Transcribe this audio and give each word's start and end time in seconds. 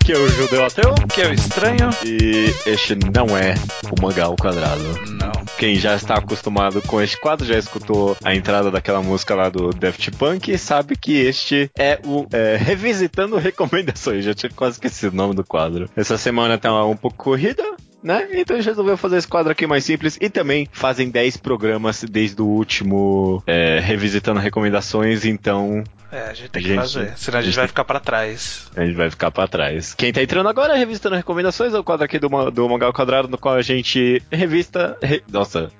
Aqui 0.00 0.12
é 0.12 0.16
o 0.16 0.28
Judeu 0.28 0.64
Ateu. 0.64 0.94
Que 1.12 1.22
é 1.22 1.28
o 1.28 1.34
estranho. 1.34 1.90
E 2.04 2.46
este 2.66 2.94
não 2.94 3.36
é 3.36 3.54
o 3.90 4.00
mangá 4.00 4.24
ao 4.24 4.36
quadrado. 4.36 4.82
Não. 5.10 5.32
Quem 5.58 5.74
já 5.74 5.96
está 5.96 6.14
acostumado 6.14 6.80
com 6.82 7.02
este 7.02 7.20
quadro, 7.20 7.44
já 7.44 7.58
escutou 7.58 8.16
a 8.24 8.34
entrada 8.34 8.70
daquela 8.70 9.02
música 9.02 9.34
lá 9.34 9.48
do 9.48 9.70
Daft 9.70 10.10
Punk 10.12 10.56
sabe 10.56 10.96
que 10.96 11.16
este 11.16 11.70
é 11.76 11.98
o 12.06 12.26
é, 12.32 12.56
Revisitando 12.56 13.36
Recomendações. 13.36 14.24
Já 14.24 14.32
tinha 14.34 14.50
quase 14.50 14.76
esquecido 14.76 15.12
o 15.12 15.16
nome 15.16 15.34
do 15.34 15.44
quadro. 15.44 15.90
Essa 15.96 16.16
semana 16.16 16.56
tá 16.56 16.84
um 16.86 16.96
pouco 16.96 17.16
corrida, 17.16 17.64
né? 18.02 18.28
Então 18.32 18.56
a 18.56 18.60
gente 18.60 18.70
resolveu 18.70 18.96
fazer 18.96 19.16
esse 19.18 19.28
quadro 19.28 19.50
aqui 19.52 19.66
mais 19.66 19.84
simples 19.84 20.16
e 20.20 20.30
também 20.30 20.68
fazem 20.72 21.10
10 21.10 21.38
programas 21.38 22.04
desde 22.04 22.40
o 22.40 22.46
último 22.46 23.42
é, 23.46 23.80
Revisitando 23.80 24.40
Recomendações, 24.40 25.24
então 25.24 25.82
É, 26.10 26.22
a 26.30 26.34
gente 26.34 26.48
tem 26.50 26.62
que 26.62 26.74
fazer, 26.74 27.12
senão 27.16 27.38
a 27.38 27.42
gente, 27.42 27.50
gente 27.50 27.56
vai 27.56 27.64
tem- 27.64 27.68
ficar 27.68 27.84
pra 27.84 28.00
trás. 28.00 28.66
a 28.74 28.84
gente 28.84 28.94
vai 28.96 29.10
ficar 29.10 29.30
pra 29.30 29.46
trás. 29.46 29.94
Quem 29.94 30.12
tá 30.12 30.22
entrando 30.22 30.48
agora 30.48 30.74
é 30.74 30.78
Revisitando 30.78 31.16
Recomendações, 31.16 31.74
é 31.74 31.78
o 31.78 31.84
quadro 31.84 32.04
aqui 32.04 32.18
do, 32.18 32.28
do 32.50 32.68
Mangá 32.68 32.86
ao 32.86 32.92
Quadrado, 32.92 33.28
no 33.28 33.36
qual 33.38 33.54
a 33.56 33.62
gente 33.62 34.22
revista... 34.32 34.96
re- 35.02 35.22
Nossa, 35.30 35.70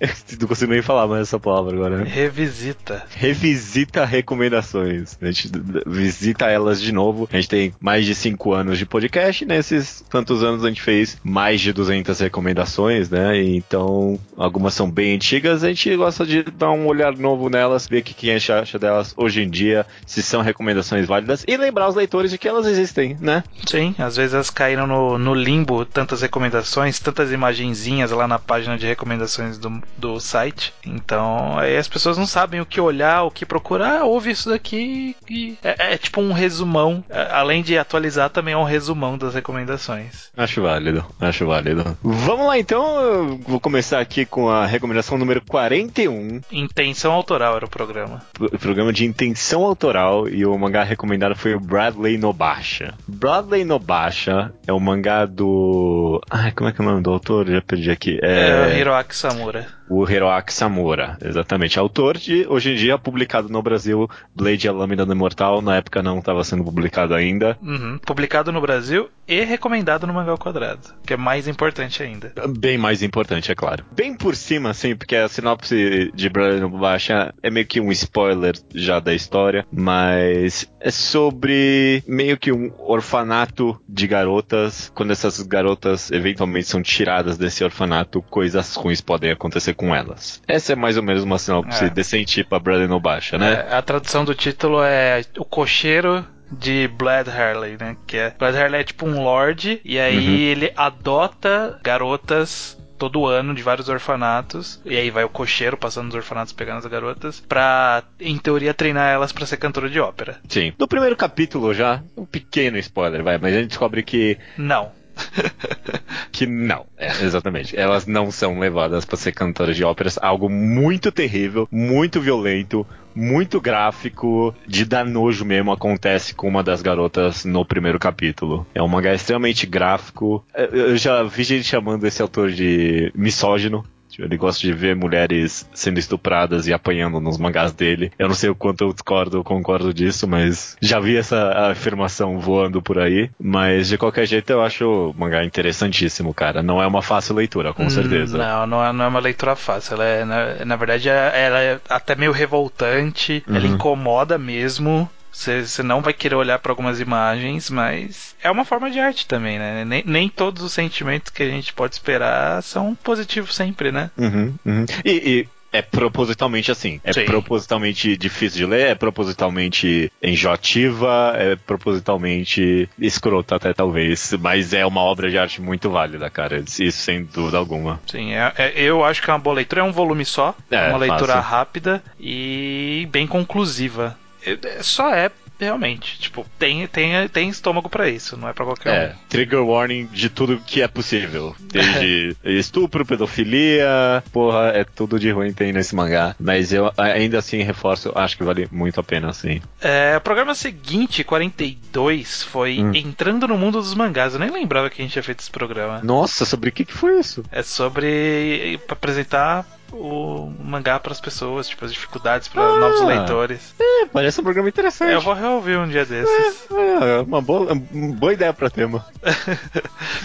eu 0.00 0.08
não 0.40 0.48
consigo 0.48 0.72
nem 0.72 0.82
falar 0.82 1.06
mais 1.06 1.22
essa 1.22 1.38
palavra 1.38 1.74
agora. 1.76 1.98
né? 1.98 2.04
Revisita. 2.08 3.04
revisita 3.14 4.04
recomendações. 4.04 5.16
A 5.22 5.26
gente 5.26 5.50
visita 5.86 6.46
elas 6.46 6.80
de 6.80 6.90
novo. 6.92 7.28
A 7.32 7.36
gente 7.36 7.48
tem 7.48 7.74
mais 7.80 8.04
de 8.04 8.14
5 8.14 8.52
anos 8.52 8.78
de 8.78 8.86
podcast. 8.86 9.44
Nesses 9.44 10.04
tantos 10.10 10.42
anos 10.42 10.64
a 10.64 10.68
gente 10.68 10.82
fez 10.82 11.16
mais 11.22 11.60
de 11.60 11.72
200 11.72 12.18
recomendações, 12.20 13.08
né? 13.10 13.40
E 13.40 13.56
Então, 13.56 14.18
algumas 14.36 14.74
são 14.74 14.90
bem 14.90 15.14
antigas. 15.14 15.62
A 15.62 15.68
gente 15.68 15.94
gosta 15.96 16.26
de 16.26 16.42
dar 16.42 16.70
um 16.72 16.86
olhar 16.86 17.16
novo 17.16 17.48
nelas, 17.48 17.86
ver 17.86 17.98
o 17.98 18.02
que 18.02 18.12
que 18.14 18.30
a 18.30 18.38
gente 18.38 18.50
acha 18.52 18.78
delas 18.78 19.14
hoje 19.16 19.42
em 19.42 19.51
dia, 19.52 19.86
se 20.06 20.22
são 20.22 20.42
recomendações 20.42 21.06
válidas 21.06 21.44
e 21.46 21.56
lembrar 21.56 21.88
os 21.88 21.94
leitores 21.94 22.30
de 22.30 22.38
que 22.38 22.48
elas 22.48 22.66
existem, 22.66 23.16
né? 23.20 23.44
Sim, 23.68 23.94
às 23.98 24.16
vezes 24.16 24.34
elas 24.34 24.50
caíram 24.50 24.86
no, 24.86 25.18
no 25.18 25.34
limbo, 25.34 25.84
tantas 25.84 26.22
recomendações, 26.22 26.98
tantas 26.98 27.30
imagenzinhas 27.30 28.10
lá 28.10 28.26
na 28.26 28.38
página 28.38 28.76
de 28.78 28.86
recomendações 28.86 29.58
do, 29.58 29.80
do 29.96 30.18
site. 30.18 30.72
Então, 30.84 31.58
aí 31.58 31.76
as 31.76 31.86
pessoas 31.88 32.16
não 32.18 32.26
sabem 32.26 32.60
o 32.60 32.66
que 32.66 32.80
olhar, 32.80 33.22
o 33.24 33.30
que 33.30 33.44
procurar. 33.46 34.04
Ouve 34.04 34.30
isso 34.30 34.48
daqui 34.48 35.14
e. 35.30 35.56
É, 35.62 35.94
é 35.94 35.98
tipo 35.98 36.20
um 36.20 36.32
resumão. 36.32 37.04
É, 37.10 37.28
Além 37.32 37.62
de 37.62 37.76
atualizar, 37.78 38.30
também 38.30 38.54
é 38.54 38.56
um 38.56 38.64
resumão 38.64 39.18
das 39.18 39.34
recomendações. 39.34 40.30
Acho 40.36 40.62
válido, 40.62 41.04
acho 41.20 41.46
válido. 41.46 41.96
Vamos 42.02 42.46
lá 42.46 42.58
então, 42.58 43.00
eu 43.00 43.38
vou 43.46 43.60
começar 43.60 44.00
aqui 44.00 44.24
com 44.24 44.48
a 44.48 44.64
recomendação 44.66 45.18
número 45.18 45.40
41. 45.42 46.40
Intenção 46.50 47.12
autoral 47.12 47.56
era 47.56 47.66
o 47.66 47.70
programa. 47.70 48.22
pro- 48.32 48.50
programa 48.58 48.92
de 48.92 49.04
intenção 49.04 49.41
autoral 49.64 50.28
e 50.28 50.46
o 50.46 50.56
mangá 50.56 50.82
recomendado 50.84 51.34
foi 51.34 51.54
o 51.54 51.60
Bradley 51.60 52.16
Nobasha. 52.16 52.94
Bradley 53.08 53.64
Nobasha 53.64 54.52
é 54.66 54.72
o 54.72 54.78
mangá 54.78 55.26
do. 55.26 56.20
Ai, 56.30 56.52
como 56.52 56.70
é 56.70 56.72
que 56.72 56.80
é 56.80 56.84
o 56.84 56.88
nome 56.88 57.02
do 57.02 57.10
autor? 57.10 57.48
Já 57.48 57.60
perdi 57.60 57.90
aqui. 57.90 58.18
É, 58.22 58.72
É, 58.72 58.78
Hiroaki 58.78 59.16
Samura. 59.16 59.66
O 59.92 60.10
Hiroaki 60.10 60.54
Samura, 60.54 61.18
exatamente. 61.22 61.78
Autor 61.78 62.16
de, 62.16 62.46
hoje 62.48 62.72
em 62.72 62.76
dia, 62.76 62.96
publicado 62.96 63.50
no 63.50 63.62
Brasil, 63.62 64.08
Blade 64.34 64.66
a 64.66 64.72
Lâmina 64.72 65.04
do 65.04 65.12
Imortal. 65.12 65.60
Na 65.60 65.76
época 65.76 66.02
não 66.02 66.18
estava 66.18 66.42
sendo 66.44 66.64
publicado 66.64 67.14
ainda. 67.14 67.58
Uhum. 67.60 67.98
Publicado 67.98 68.50
no 68.50 68.60
Brasil 68.60 69.10
e 69.28 69.44
recomendado 69.44 70.06
no 70.06 70.14
Mangá 70.14 70.32
ao 70.32 70.38
Quadrado, 70.38 70.94
que 71.06 71.12
é 71.12 71.16
mais 71.16 71.46
importante 71.46 72.02
ainda. 72.02 72.32
Bem 72.58 72.78
mais 72.78 73.02
importante, 73.02 73.52
é 73.52 73.54
claro. 73.54 73.84
Bem 73.92 74.14
por 74.14 74.34
cima, 74.34 74.70
assim, 74.70 74.96
porque 74.96 75.14
a 75.14 75.28
sinopse 75.28 76.10
de 76.14 76.28
Bradley 76.28 76.60
Nobasha 76.60 77.34
é 77.42 77.50
meio 77.50 77.66
que 77.66 77.80
um 77.80 77.92
spoiler 77.92 78.54
já 78.74 78.98
da 78.98 79.14
história, 79.14 79.66
mas 79.70 80.70
é 80.80 80.90
sobre 80.90 82.02
meio 82.06 82.36
que 82.36 82.50
um 82.50 82.72
orfanato 82.78 83.80
de 83.88 84.06
garotas. 84.06 84.90
Quando 84.94 85.12
essas 85.12 85.40
garotas 85.42 86.10
eventualmente 86.10 86.66
são 86.66 86.82
tiradas 86.82 87.36
desse 87.36 87.62
orfanato, 87.62 88.22
coisas 88.22 88.74
ruins 88.74 89.00
podem 89.00 89.30
acontecer 89.30 89.74
com 89.74 89.81
elas. 89.94 90.40
Essa 90.46 90.72
é 90.74 90.76
mais 90.76 90.96
ou 90.96 91.02
menos 91.02 91.22
uma 91.24 91.38
sinopse 91.38 91.84
É. 91.86 91.90
decente 91.90 92.44
pra 92.44 92.58
Bradley 92.58 92.86
Nobasha, 92.88 93.38
né? 93.38 93.66
É, 93.70 93.74
a 93.74 93.82
tradução 93.82 94.24
do 94.24 94.34
título 94.34 94.82
é 94.82 95.22
O 95.38 95.44
Cocheiro 95.44 96.24
de 96.50 96.86
Blad 96.88 97.28
Harley, 97.28 97.76
né? 97.80 97.96
Que 98.06 98.18
é, 98.18 98.34
Blad 98.38 98.54
Harley 98.54 98.80
é 98.82 98.84
tipo 98.84 99.06
um 99.06 99.22
lord, 99.22 99.80
e 99.84 99.98
aí 99.98 100.18
Uhum. 100.28 100.34
ele 100.34 100.72
adota 100.76 101.80
garotas 101.82 102.78
todo 102.98 103.26
ano 103.26 103.52
de 103.52 103.62
vários 103.62 103.88
orfanatos, 103.88 104.80
e 104.84 104.96
aí 104.96 105.10
vai 105.10 105.24
o 105.24 105.28
cocheiro 105.28 105.76
passando 105.76 106.04
nos 106.06 106.14
orfanatos 106.14 106.52
pegando 106.52 106.78
as 106.78 106.86
garotas, 106.86 107.40
pra, 107.48 108.04
em 108.20 108.38
teoria, 108.38 108.72
treinar 108.72 109.10
elas 109.10 109.32
pra 109.32 109.44
ser 109.44 109.56
cantora 109.56 109.88
de 109.90 109.98
ópera. 109.98 110.38
Sim. 110.48 110.72
No 110.78 110.86
primeiro 110.86 111.16
capítulo 111.16 111.74
já, 111.74 112.00
um 112.16 112.24
pequeno 112.24 112.78
spoiler, 112.78 113.24
vai, 113.24 113.38
mas 113.38 113.54
a 113.54 113.58
gente 113.58 113.68
descobre 113.70 114.04
que 114.04 114.38
Não. 114.56 114.92
Que 116.32 116.46
não, 116.46 116.86
é, 116.96 117.08
exatamente. 117.22 117.76
Elas 117.76 118.06
não 118.06 118.30
são 118.30 118.58
levadas 118.58 119.04
para 119.04 119.18
ser 119.18 119.32
cantoras 119.32 119.76
de 119.76 119.84
óperas. 119.84 120.18
Algo 120.20 120.48
muito 120.48 121.12
terrível, 121.12 121.68
muito 121.70 122.20
violento, 122.20 122.86
muito 123.14 123.60
gráfico, 123.60 124.54
de 124.66 124.84
dar 124.84 125.04
nojo 125.04 125.44
mesmo 125.44 125.70
acontece 125.70 126.34
com 126.34 126.48
uma 126.48 126.62
das 126.62 126.80
garotas 126.80 127.44
no 127.44 127.64
primeiro 127.64 127.98
capítulo. 127.98 128.66
É 128.74 128.82
um 128.82 128.88
mangá 128.88 129.14
extremamente 129.14 129.66
gráfico. 129.66 130.44
Eu 130.54 130.92
eu 130.92 130.96
já 130.96 131.22
vi 131.22 131.44
gente 131.44 131.64
chamando 131.64 132.06
esse 132.06 132.22
autor 132.22 132.50
de 132.50 133.12
misógino. 133.14 133.84
Ele 134.20 134.36
gosta 134.36 134.60
de 134.60 134.72
ver 134.72 134.96
mulheres 134.96 135.68
sendo 135.72 135.98
estupradas 135.98 136.66
e 136.66 136.72
apanhando 136.72 137.20
nos 137.20 137.38
mangás 137.38 137.72
dele. 137.72 138.10
Eu 138.18 138.28
não 138.28 138.34
sei 138.34 138.50
o 138.50 138.54
quanto 138.54 138.82
eu 138.84 138.92
discordo 138.92 139.38
ou 139.38 139.44
concordo 139.44 139.94
disso, 139.94 140.26
mas 140.26 140.76
já 140.80 140.98
vi 141.00 141.16
essa 141.16 141.70
afirmação 141.70 142.38
voando 142.38 142.82
por 142.82 142.98
aí. 142.98 143.30
Mas 143.40 143.88
de 143.88 143.96
qualquer 143.96 144.26
jeito 144.26 144.50
eu 144.50 144.60
acho 144.62 144.84
o 144.86 145.14
mangá 145.16 145.44
interessantíssimo, 145.44 146.34
cara. 146.34 146.62
Não 146.62 146.82
é 146.82 146.86
uma 146.86 147.02
fácil 147.02 147.34
leitura, 147.36 147.72
com 147.72 147.88
certeza. 147.88 148.36
Hum, 148.36 148.40
Não, 148.40 148.66
não 148.66 148.84
é, 148.84 148.92
não 148.92 149.04
é 149.04 149.08
uma 149.08 149.20
leitura 149.20 149.54
fácil. 149.56 149.94
Ela 149.94 150.04
é, 150.04 150.24
na, 150.24 150.64
na 150.64 150.76
verdade, 150.76 151.08
é- 151.08 151.32
ela 151.46 151.60
é 151.60 151.80
até 151.88 152.14
meio 152.14 152.32
revoltante. 152.32 153.42
Ela 153.48 153.60
Uhum. 153.60 153.74
incomoda 153.74 154.38
mesmo. 154.38 155.08
Você 155.32 155.64
você 155.66 155.82
não 155.82 156.02
vai 156.02 156.12
querer 156.12 156.34
olhar 156.34 156.58
para 156.58 156.70
algumas 156.72 157.00
imagens, 157.00 157.70
mas 157.70 158.36
é 158.42 158.50
uma 158.50 158.64
forma 158.64 158.90
de 158.90 159.00
arte 159.00 159.26
também, 159.26 159.58
né? 159.58 159.84
Nem, 159.84 160.02
nem 160.06 160.28
todos 160.28 160.62
os 160.62 160.72
sentimentos 160.72 161.30
que 161.30 161.42
a 161.42 161.48
gente 161.48 161.72
pode 161.72 161.94
esperar 161.94 162.62
são 162.62 162.94
positivos 162.94 163.54
sempre, 163.54 163.90
né? 163.90 164.10
Uhum, 164.18 164.54
uhum. 164.64 164.84
E, 165.04 165.10
e 165.10 165.48
é 165.72 165.80
propositalmente 165.80 166.70
assim. 166.70 167.00
É 167.02 167.14
Sim. 167.14 167.24
propositalmente 167.24 168.14
difícil 168.18 168.58
de 168.58 168.66
ler, 168.66 168.88
é 168.88 168.94
propositalmente 168.94 170.12
enjoativa, 170.22 171.32
é 171.34 171.56
propositalmente 171.56 172.88
escrota 172.98 173.56
até 173.56 173.72
talvez. 173.72 174.34
Mas 174.38 174.74
é 174.74 174.84
uma 174.84 175.00
obra 175.00 175.30
de 175.30 175.38
arte 175.38 175.62
muito 175.62 175.88
válida, 175.90 176.28
cara. 176.28 176.58
Isso 176.58 176.92
sem 176.92 177.24
dúvida 177.24 177.56
alguma. 177.56 178.00
Sim, 178.06 178.34
é- 178.34 178.52
é- 178.58 178.72
eu 178.76 179.02
acho 179.04 179.22
que 179.22 179.30
é 179.30 179.32
uma 179.32 179.38
boa 179.38 179.56
leitura. 179.56 179.80
É 179.80 179.84
um 179.84 179.92
volume 179.92 180.26
só, 180.26 180.54
É, 180.70 180.88
uma 180.88 180.98
leitura 180.98 181.32
fácil. 181.34 181.50
rápida 181.50 182.02
e 182.20 183.08
bem 183.10 183.26
conclusiva. 183.26 184.18
É- 184.44 184.82
Só 184.82 185.14
é 185.14 185.30
realmente, 185.60 186.18
tipo, 186.18 186.44
tem, 186.58 186.84
tem, 186.88 187.28
tem 187.28 187.48
estômago 187.48 187.88
pra 187.88 188.08
isso, 188.08 188.36
não 188.36 188.48
é 188.48 188.52
pra 188.52 188.64
qualquer 188.64 188.92
É, 188.92 189.14
trigger 189.28 189.64
warning 189.64 190.06
de 190.06 190.28
tudo 190.28 190.60
que 190.66 190.82
é 190.82 190.88
possível. 190.88 191.54
Desde 191.60 192.34
estupro, 192.42 193.06
pedofilia, 193.06 194.24
porra, 194.32 194.72
é 194.74 194.82
tudo 194.82 195.20
de 195.20 195.30
ruim 195.30 195.52
tem 195.52 195.72
nesse 195.72 195.94
mangá. 195.94 196.34
Mas 196.40 196.72
eu 196.72 196.90
ainda 196.96 197.38
assim 197.38 197.62
reforço, 197.62 198.10
acho 198.14 198.36
que 198.36 198.42
vale 198.42 198.66
muito 198.72 198.98
a 198.98 199.04
pena, 199.04 199.32
sim. 199.32 199.62
É, 199.80 200.16
o 200.16 200.20
programa 200.20 200.52
seguinte, 200.54 201.22
42, 201.22 202.42
foi 202.42 202.80
Hum. 202.80 202.92
Entrando 202.94 203.46
no 203.46 203.56
Mundo 203.56 203.78
dos 203.80 203.94
Mangás. 203.94 204.34
Eu 204.34 204.40
nem 204.40 204.50
lembrava 204.50 204.90
que 204.90 205.00
a 205.00 205.04
gente 205.04 205.12
tinha 205.12 205.22
feito 205.22 205.40
esse 205.40 205.50
programa. 205.50 206.00
Nossa, 206.02 206.44
sobre 206.44 206.70
o 206.70 206.72
que, 206.72 206.84
que 206.84 206.92
foi 206.92 207.20
isso? 207.20 207.44
É 207.52 207.62
sobre 207.62 208.80
apresentar 208.88 209.64
o 209.92 210.52
mangá 210.60 210.98
para 210.98 211.12
as 211.12 211.20
pessoas, 211.20 211.68
tipo, 211.68 211.84
as 211.84 211.92
dificuldades 211.92 212.48
para 212.48 212.62
Ah. 212.62 212.76
novos 212.78 213.00
leitores. 213.02 213.74
É, 213.78 214.06
parece 214.06 214.40
um 214.40 214.44
programa 214.44 214.68
interessante. 214.68 215.12
Eu 215.12 215.20
vou 215.20 215.34
reouvir 215.34 215.76
um 215.78 215.86
dia 215.88 216.04
desses. 216.04 216.66
É, 216.70 217.20
uma 217.20 217.40
boa, 217.42 217.72
uma 217.92 218.14
boa 218.14 218.32
ideia 218.32 218.52
pra 218.52 218.70
tema. 218.70 219.04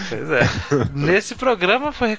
Pois 0.08 0.30
é. 0.30 0.40
Nesse 0.94 1.34
programa 1.34 1.92
foi 1.92 2.16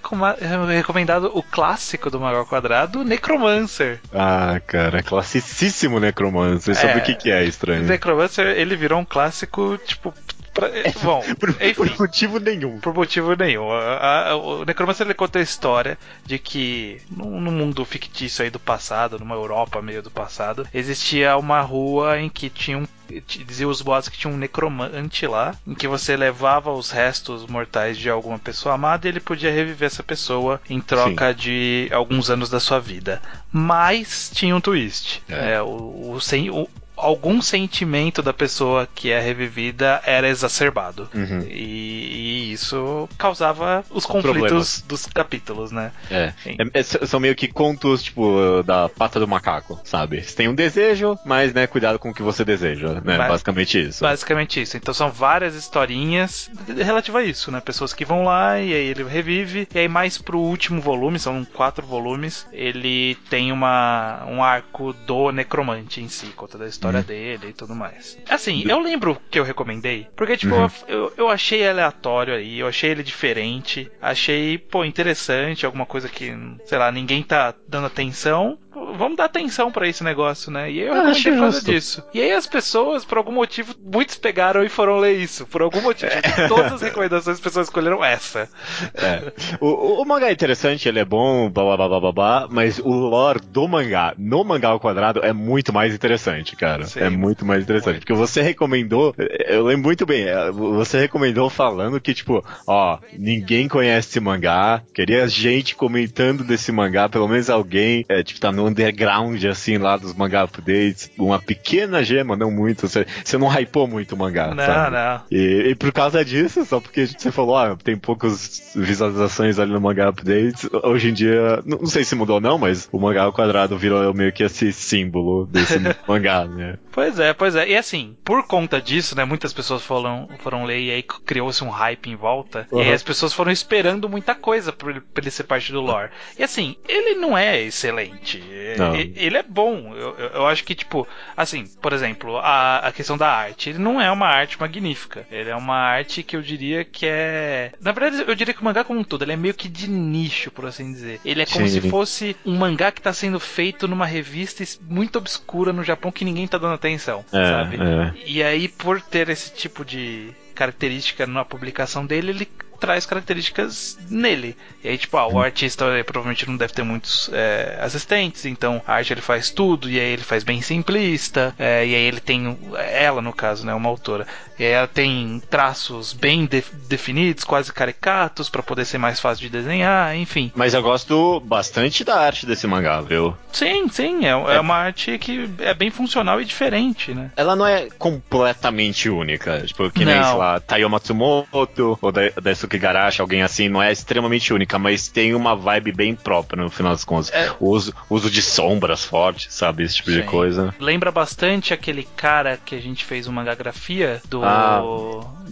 recomendado 0.69 1.31
o 1.33 1.41
clássico 1.43 2.09
do 2.09 2.19
Mangá 2.19 2.37
ao 2.39 2.45
Quadrado, 2.45 3.03
Necromancer. 3.03 3.99
Ah, 4.13 4.59
cara, 4.65 5.01
classicíssimo 5.03 5.99
Necromancer. 5.99 6.75
Sobre 6.75 6.95
É. 6.95 6.97
o 6.97 7.01
que, 7.03 7.15
que 7.15 7.31
é 7.31 7.39
O 7.41 7.43
estranho? 7.43 7.83
Necromancer, 7.83 8.45
ele 8.57 8.75
virou 8.75 8.99
um 8.99 9.05
clássico, 9.05 9.77
tipo. 9.85 10.13
Pra- 10.59 10.69
Bom, 11.03 11.23
Por, 11.39 11.49
enfim. 11.49 11.73
por 11.73 11.99
motivo 11.99 12.39
nenhum. 12.39 12.79
Por 12.79 12.93
motivo 12.93 13.35
nenhum. 13.35 13.71
A- 13.71 14.29
a- 14.29 14.35
o 14.35 14.65
Necromancer 14.65 15.05
ele 15.07 15.13
conta 15.13 15.39
a 15.39 15.41
história 15.41 15.97
de 16.25 16.37
que 16.39 17.01
num, 17.09 17.39
num 17.41 17.51
mundo 17.51 17.83
fictício 17.85 18.43
aí 18.43 18.49
do 18.49 18.59
passado, 18.59 19.17
numa 19.19 19.35
Europa 19.35 19.81
meio 19.81 20.01
do 20.03 20.11
passado, 20.11 20.67
existia 20.73 21.37
uma 21.37 21.61
rua 21.61 22.19
em 22.19 22.29
que 22.29 22.49
tinha 22.49 22.77
um. 22.77 22.87
Dizia 23.25 23.67
os 23.67 23.81
boatos 23.81 24.07
que 24.07 24.19
tinha 24.19 24.31
um 24.31 24.37
necromante 24.37 25.25
lá, 25.25 25.55
em 25.65 25.73
que 25.73 25.87
você 25.87 26.15
levava 26.15 26.71
os 26.71 26.91
restos 26.91 27.47
mortais 27.47 27.97
de 27.97 28.07
alguma 28.07 28.37
pessoa 28.37 28.75
amada 28.75 29.07
e 29.07 29.09
ele 29.09 29.19
podia 29.19 29.51
reviver 29.51 29.87
essa 29.87 30.03
pessoa 30.03 30.61
em 30.69 30.79
troca 30.79 31.33
de 31.33 31.89
alguns 31.91 32.29
anos 32.29 32.51
da 32.51 32.59
sua 32.59 32.79
vida. 32.79 33.19
Mas 33.51 34.29
tinha 34.31 34.55
um 34.55 34.61
twist. 34.61 35.23
É. 35.27 35.53
É, 35.53 35.61
o, 35.63 36.11
o, 36.13 36.21
sen- 36.21 36.51
o- 36.51 36.69
algum 36.99 37.41
sentimento 37.41 38.21
da 38.21 38.33
pessoa 38.33 38.87
que 38.93 39.11
é 39.11 39.19
revivida 39.19 40.01
era 40.05 40.27
exacerbado. 40.27 41.09
Uhum. 41.13 41.41
E, 41.49 42.49
e 42.49 42.51
isso 42.53 43.07
causava 43.17 43.83
os 43.89 44.05
conflitos 44.05 44.31
Problemas. 44.39 44.83
dos 44.87 45.05
capítulos, 45.05 45.71
né? 45.71 45.91
É. 46.11 46.33
É- 46.45 46.79
é- 46.79 46.83
são 46.83 47.19
meio 47.19 47.35
que 47.35 47.47
contos, 47.47 48.03
tipo, 48.03 48.61
da 48.63 48.89
pata 48.89 49.19
do 49.19 49.27
macaco, 49.27 49.79
sabe? 49.83 50.21
Você 50.23 50.35
tem 50.35 50.47
um 50.47 50.55
desejo, 50.55 51.17
mas, 51.25 51.53
né, 51.53 51.67
cuidado 51.67 51.97
com 51.99 52.09
o 52.09 52.13
que 52.13 52.21
você 52.21 52.43
deseja, 52.43 53.01
né? 53.03 53.17
Ba- 53.17 53.29
Basicamente 53.29 53.79
isso. 53.81 54.03
Basicamente 54.03 54.61
isso. 54.61 54.75
Então 54.77 54.93
são 54.93 55.09
várias 55.11 55.55
historinhas 55.55 56.49
relativas 56.67 57.23
a 57.23 57.25
isso, 57.25 57.51
né? 57.51 57.61
Pessoas 57.61 57.93
que 57.93 58.03
vão 58.05 58.23
lá 58.23 58.59
e 58.59 58.73
aí 58.73 58.87
ele 58.87 59.03
revive. 59.03 59.67
E 59.73 59.79
aí 59.79 59.87
mais 59.87 60.17
pro 60.17 60.39
último 60.39 60.81
volume, 60.81 61.19
são 61.19 61.45
quatro 61.45 61.85
volumes, 61.85 62.45
ele 62.51 63.15
tem 63.29 63.51
uma, 63.51 64.23
um 64.27 64.43
arco 64.43 64.93
do 65.05 65.31
necromante 65.31 66.01
em 66.01 66.07
si, 66.09 66.27
conta 66.27 66.57
da 66.57 66.67
história 66.67 66.88
dele 67.03 67.47
e 67.49 67.53
tudo 67.53 67.75
mais. 67.75 68.17
Assim, 68.29 68.63
eu 68.67 68.79
lembro 68.79 69.17
que 69.29 69.39
eu 69.39 69.43
recomendei, 69.43 70.07
porque 70.15 70.35
tipo, 70.37 70.55
Uhum. 70.55 70.67
eu, 70.87 71.13
eu 71.17 71.29
achei 71.29 71.67
aleatório 71.67 72.33
aí, 72.33 72.59
eu 72.59 72.67
achei 72.67 72.89
ele 72.91 73.03
diferente, 73.03 73.89
achei, 74.01 74.57
pô, 74.57 74.83
interessante, 74.83 75.65
alguma 75.65 75.85
coisa 75.85 76.09
que, 76.09 76.33
sei 76.65 76.77
lá, 76.77 76.91
ninguém 76.91 77.23
tá 77.23 77.53
dando 77.67 77.87
atenção. 77.87 78.57
Vamos 78.97 79.17
dar 79.17 79.25
atenção 79.25 79.71
pra 79.71 79.87
esse 79.87 80.03
negócio, 80.03 80.49
né? 80.51 80.71
E 80.71 80.79
eu 80.79 80.93
Ah, 80.93 80.95
recomendei 81.07 81.31
por 81.33 81.39
causa 81.39 81.61
disso. 81.61 82.03
E 82.13 82.21
aí 82.21 82.31
as 82.31 82.47
pessoas, 82.47 83.03
por 83.03 83.17
algum 83.17 83.31
motivo, 83.31 83.75
muitos 83.83 84.15
pegaram 84.15 84.63
e 84.63 84.69
foram 84.69 84.97
ler 84.97 85.17
isso. 85.17 85.45
Por 85.47 85.61
algum 85.61 85.81
motivo. 85.81 86.09
De 86.11 86.47
todas 86.47 86.71
as 86.73 86.81
recomendações, 86.81 87.35
as 87.35 87.41
pessoas 87.41 87.67
escolheram 87.67 88.03
essa. 88.03 88.47
É. 88.93 89.33
O, 89.59 90.01
o- 90.01 90.05
mangá 90.05 90.29
é 90.29 90.31
interessante, 90.31 90.87
ele 90.87 90.99
é 90.99 91.05
bom, 91.05 91.49
blá 91.49 91.75
blá 91.75 91.87
blá 91.89 91.99
blá 91.99 92.11
blá, 92.11 92.47
mas 92.49 92.79
o 92.79 92.89
lore 92.89 93.39
do 93.41 93.67
mangá, 93.67 94.13
no 94.17 94.43
mangá 94.43 94.69
ao 94.69 94.79
quadrado, 94.79 95.19
é 95.25 95.33
muito 95.33 95.73
mais 95.73 95.93
interessante, 95.93 96.55
cara. 96.55 96.78
Sim. 96.85 96.99
É 97.01 97.09
muito 97.09 97.45
mais 97.45 97.63
interessante. 97.63 97.93
Muito. 97.93 97.99
Porque 98.01 98.13
você 98.13 98.41
recomendou, 98.41 99.13
eu 99.47 99.63
lembro 99.65 99.85
muito 99.85 100.05
bem, 100.05 100.23
é, 100.23 100.51
você 100.51 100.99
recomendou 100.99 101.49
falando 101.49 101.99
que, 101.99 102.13
tipo, 102.13 102.43
ó, 102.67 102.99
ninguém 103.17 103.67
conhece 103.67 104.09
esse 104.09 104.19
mangá, 104.19 104.81
queria 104.93 105.27
gente 105.27 105.75
comentando 105.75 106.43
desse 106.43 106.71
mangá, 106.71 107.07
pelo 107.09 107.27
menos 107.27 107.49
alguém, 107.49 108.05
é, 108.09 108.23
tipo, 108.23 108.39
tá 108.39 108.51
no 108.51 108.67
underground, 108.67 109.43
assim, 109.45 109.77
lá 109.77 109.97
dos 109.97 110.13
mangá 110.13 110.43
updates, 110.43 111.11
uma 111.17 111.39
pequena 111.39 112.03
gema, 112.03 112.35
não 112.35 112.51
muito, 112.51 112.87
você, 112.87 113.05
você 113.23 113.37
não 113.37 113.47
hypou 113.47 113.87
muito 113.87 114.15
o 114.15 114.17
mangá, 114.17 114.53
não, 114.53 114.65
sabe? 114.65 114.95
não. 114.95 115.21
E, 115.31 115.69
e 115.69 115.75
por 115.75 115.91
causa 115.91 116.23
disso, 116.23 116.65
só 116.65 116.79
porque 116.79 117.07
você 117.07 117.31
falou, 117.31 117.57
ah, 117.57 117.77
tem 117.83 117.97
poucas 117.97 118.71
visualizações 118.75 119.59
ali 119.59 119.71
no 119.71 119.81
mangá 119.81 120.09
updates, 120.09 120.69
hoje 120.83 121.09
em 121.09 121.13
dia, 121.13 121.61
não, 121.65 121.79
não 121.79 121.87
sei 121.87 122.03
se 122.03 122.15
mudou 122.15 122.35
ou 122.35 122.41
não, 122.41 122.57
mas 122.57 122.87
o 122.91 122.99
mangá 122.99 123.23
ao 123.23 123.33
quadrado 123.33 123.77
virou 123.77 124.13
meio 124.13 124.31
que 124.31 124.43
esse 124.43 124.71
símbolo 124.71 125.45
desse 125.45 125.79
mangá, 126.07 126.45
né? 126.45 126.68
Pois 126.91 127.19
é, 127.19 127.33
pois 127.33 127.55
é. 127.55 127.67
E 127.69 127.75
assim, 127.77 128.15
por 128.23 128.45
conta 128.47 128.81
disso, 128.81 129.15
né? 129.15 129.23
Muitas 129.25 129.53
pessoas 129.53 129.81
foram, 129.83 130.27
foram 130.39 130.65
ler 130.65 130.79
e 130.79 130.91
aí 130.91 131.03
criou-se 131.03 131.63
um 131.63 131.69
hype 131.69 132.07
em 132.09 132.15
volta. 132.15 132.67
E 132.71 132.79
aí 132.79 132.87
Uhum. 132.89 132.93
as 132.93 133.03
pessoas 133.03 133.33
foram 133.33 133.51
esperando 133.51 134.07
muita 134.09 134.35
coisa 134.35 134.71
pra 134.71 134.89
ele, 134.91 135.01
pra 135.01 135.21
ele 135.23 135.31
ser 135.31 135.43
parte 135.43 135.71
do 135.71 135.81
lore. 135.81 136.09
E 136.37 136.43
assim, 136.43 136.75
ele 136.87 137.15
não 137.15 137.37
é 137.37 137.61
excelente. 137.61 138.43
Não. 138.77 138.95
e- 138.95 139.13
Ele 139.15 139.37
é 139.37 139.43
bom. 139.43 139.93
Eu, 139.95 140.15
eu- 140.17 140.47
acho 140.47 140.63
que, 140.63 140.73
tipo, 140.75 141.07
assim, 141.35 141.65
por 141.81 141.93
exemplo, 141.93 142.37
a, 142.37 142.77
a 142.87 142.91
questão 142.91 143.17
da 143.17 143.29
arte. 143.31 143.69
Ele 143.69 143.79
não 143.79 143.99
é 144.01 144.11
uma 144.11 144.27
arte 144.27 144.59
magnífica. 144.59 145.25
Ele 145.31 145.49
é 145.49 145.55
uma 145.55 145.75
arte 145.75 146.23
que 146.23 146.35
eu 146.35 146.41
diria 146.41 146.83
que 146.85 147.05
é. 147.05 147.71
Na 147.81 147.91
verdade, 147.91 148.23
eu 148.27 148.35
diria 148.35 148.53
que 148.53 148.61
o 148.61 148.65
mangá 148.65 148.83
como 148.83 148.99
um 148.99 149.03
todo, 149.03 149.23
ele 149.23 149.33
é 149.33 149.35
meio 149.35 149.53
que 149.53 149.67
de 149.67 149.89
nicho, 149.89 150.51
por 150.51 150.65
assim 150.65 150.91
dizer. 150.91 151.19
Ele 151.25 151.41
é 151.41 151.45
como 151.45 151.67
Sim. 151.67 151.81
se 151.81 151.89
fosse 151.89 152.35
um 152.45 152.55
mangá 152.55 152.91
que 152.91 153.01
tá 153.01 153.11
sendo 153.13 153.39
feito 153.39 153.87
numa 153.87 154.05
revista 154.05 154.63
muito 154.81 155.17
obscura 155.17 155.71
no 155.73 155.83
Japão 155.83 156.11
que 156.11 156.25
ninguém 156.25 156.47
tá 156.49 156.57
dando 156.57 156.73
atenção, 156.73 157.23
É, 157.31 157.45
sabe? 157.45 157.77
é. 157.77 158.13
E 158.25 158.43
aí, 158.43 158.67
por 158.67 159.01
ter 159.01 159.29
esse 159.29 159.53
tipo 159.53 159.83
de 159.85 160.31
característica 160.55 161.25
na 161.25 161.45
publicação 161.45 162.05
dele, 162.05 162.31
ele 162.31 162.49
traz 162.79 163.05
características 163.05 163.97
nele. 164.09 164.55
E 164.83 164.87
aí, 164.87 164.97
tipo, 164.97 165.17
ah, 165.17 165.27
o 165.27 165.39
artista 165.41 165.85
eh, 165.85 166.03
provavelmente 166.03 166.47
não 166.47 166.55
deve 166.57 166.73
ter 166.73 166.83
muitos 166.83 167.29
eh, 167.33 167.77
assistentes, 167.81 168.45
então 168.45 168.81
a 168.87 168.93
arte 168.93 169.13
ele 169.13 169.21
faz 169.21 169.49
tudo, 169.49 169.89
e 169.89 169.99
aí 169.99 170.11
ele 170.13 170.23
faz 170.23 170.43
bem 170.43 170.61
simplista, 170.61 171.53
eh, 171.59 171.85
e 171.87 171.95
aí 171.95 172.01
ele 172.03 172.19
tem, 172.19 172.57
ela 172.91 173.21
no 173.21 173.33
caso, 173.33 173.65
né, 173.65 173.73
uma 173.73 173.89
autora, 173.89 174.25
e 174.57 174.63
aí 174.63 174.71
ela 174.71 174.87
tem 174.87 175.41
traços 175.49 176.13
bem 176.13 176.45
de- 176.45 176.63
definidos, 176.87 177.43
quase 177.43 177.71
caricatos, 177.73 178.49
pra 178.49 178.63
poder 178.63 178.85
ser 178.85 178.97
mais 178.97 179.19
fácil 179.19 179.41
de 179.43 179.49
desenhar, 179.49 180.15
enfim. 180.15 180.51
Mas 180.55 180.73
eu 180.73 180.81
gosto 180.81 181.39
bastante 181.41 182.03
da 182.03 182.17
arte 182.19 182.45
desse 182.45 182.65
mangá, 182.67 183.01
viu? 183.01 183.35
Sim, 183.51 183.87
sim, 183.89 184.25
é, 184.25 184.29
é 184.29 184.59
uma 184.59 184.75
arte 184.75 185.17
que 185.17 185.49
é 185.59 185.73
bem 185.73 185.89
funcional 185.91 186.39
e 186.41 186.45
diferente, 186.45 187.13
né? 187.13 187.31
Ela 187.35 187.55
não 187.55 187.65
é 187.67 187.87
completamente 187.97 189.09
única. 189.09 189.61
Tipo, 189.65 189.89
que 189.91 190.05
nem, 190.05 190.15
Não. 190.15 190.23
sei 190.29 190.37
lá, 190.37 190.59
Taiyo 190.59 190.89
Matsumoto 190.89 191.97
ou 192.01 192.11
da- 192.11 192.29
Daisuke 192.69 192.77
Garashi, 192.77 193.21
alguém 193.21 193.41
assim, 193.41 193.67
não 193.67 193.81
é 193.81 193.91
extremamente 193.91 194.53
única, 194.53 194.77
mas 194.77 195.07
tem 195.07 195.33
uma 195.33 195.55
vibe 195.55 195.91
bem 195.91 196.15
própria 196.15 196.61
no 196.61 196.69
final 196.69 196.91
das 196.91 197.03
contas. 197.03 197.31
É. 197.31 197.51
O 197.59 197.69
uso, 197.69 197.93
uso 198.09 198.29
de 198.29 198.41
sombras 198.41 199.03
fortes, 199.03 199.53
sabe? 199.53 199.83
Esse 199.83 199.95
tipo 199.95 200.11
de 200.11 200.21
Sim. 200.21 200.27
coisa. 200.27 200.75
Lembra 200.79 201.11
bastante 201.11 201.73
aquele 201.73 202.03
cara 202.15 202.57
que 202.63 202.75
a 202.75 202.79
gente 202.79 203.03
fez 203.03 203.27
uma 203.27 203.43
grafia 203.55 204.21
do. 204.29 204.43
Ah. 204.43 204.81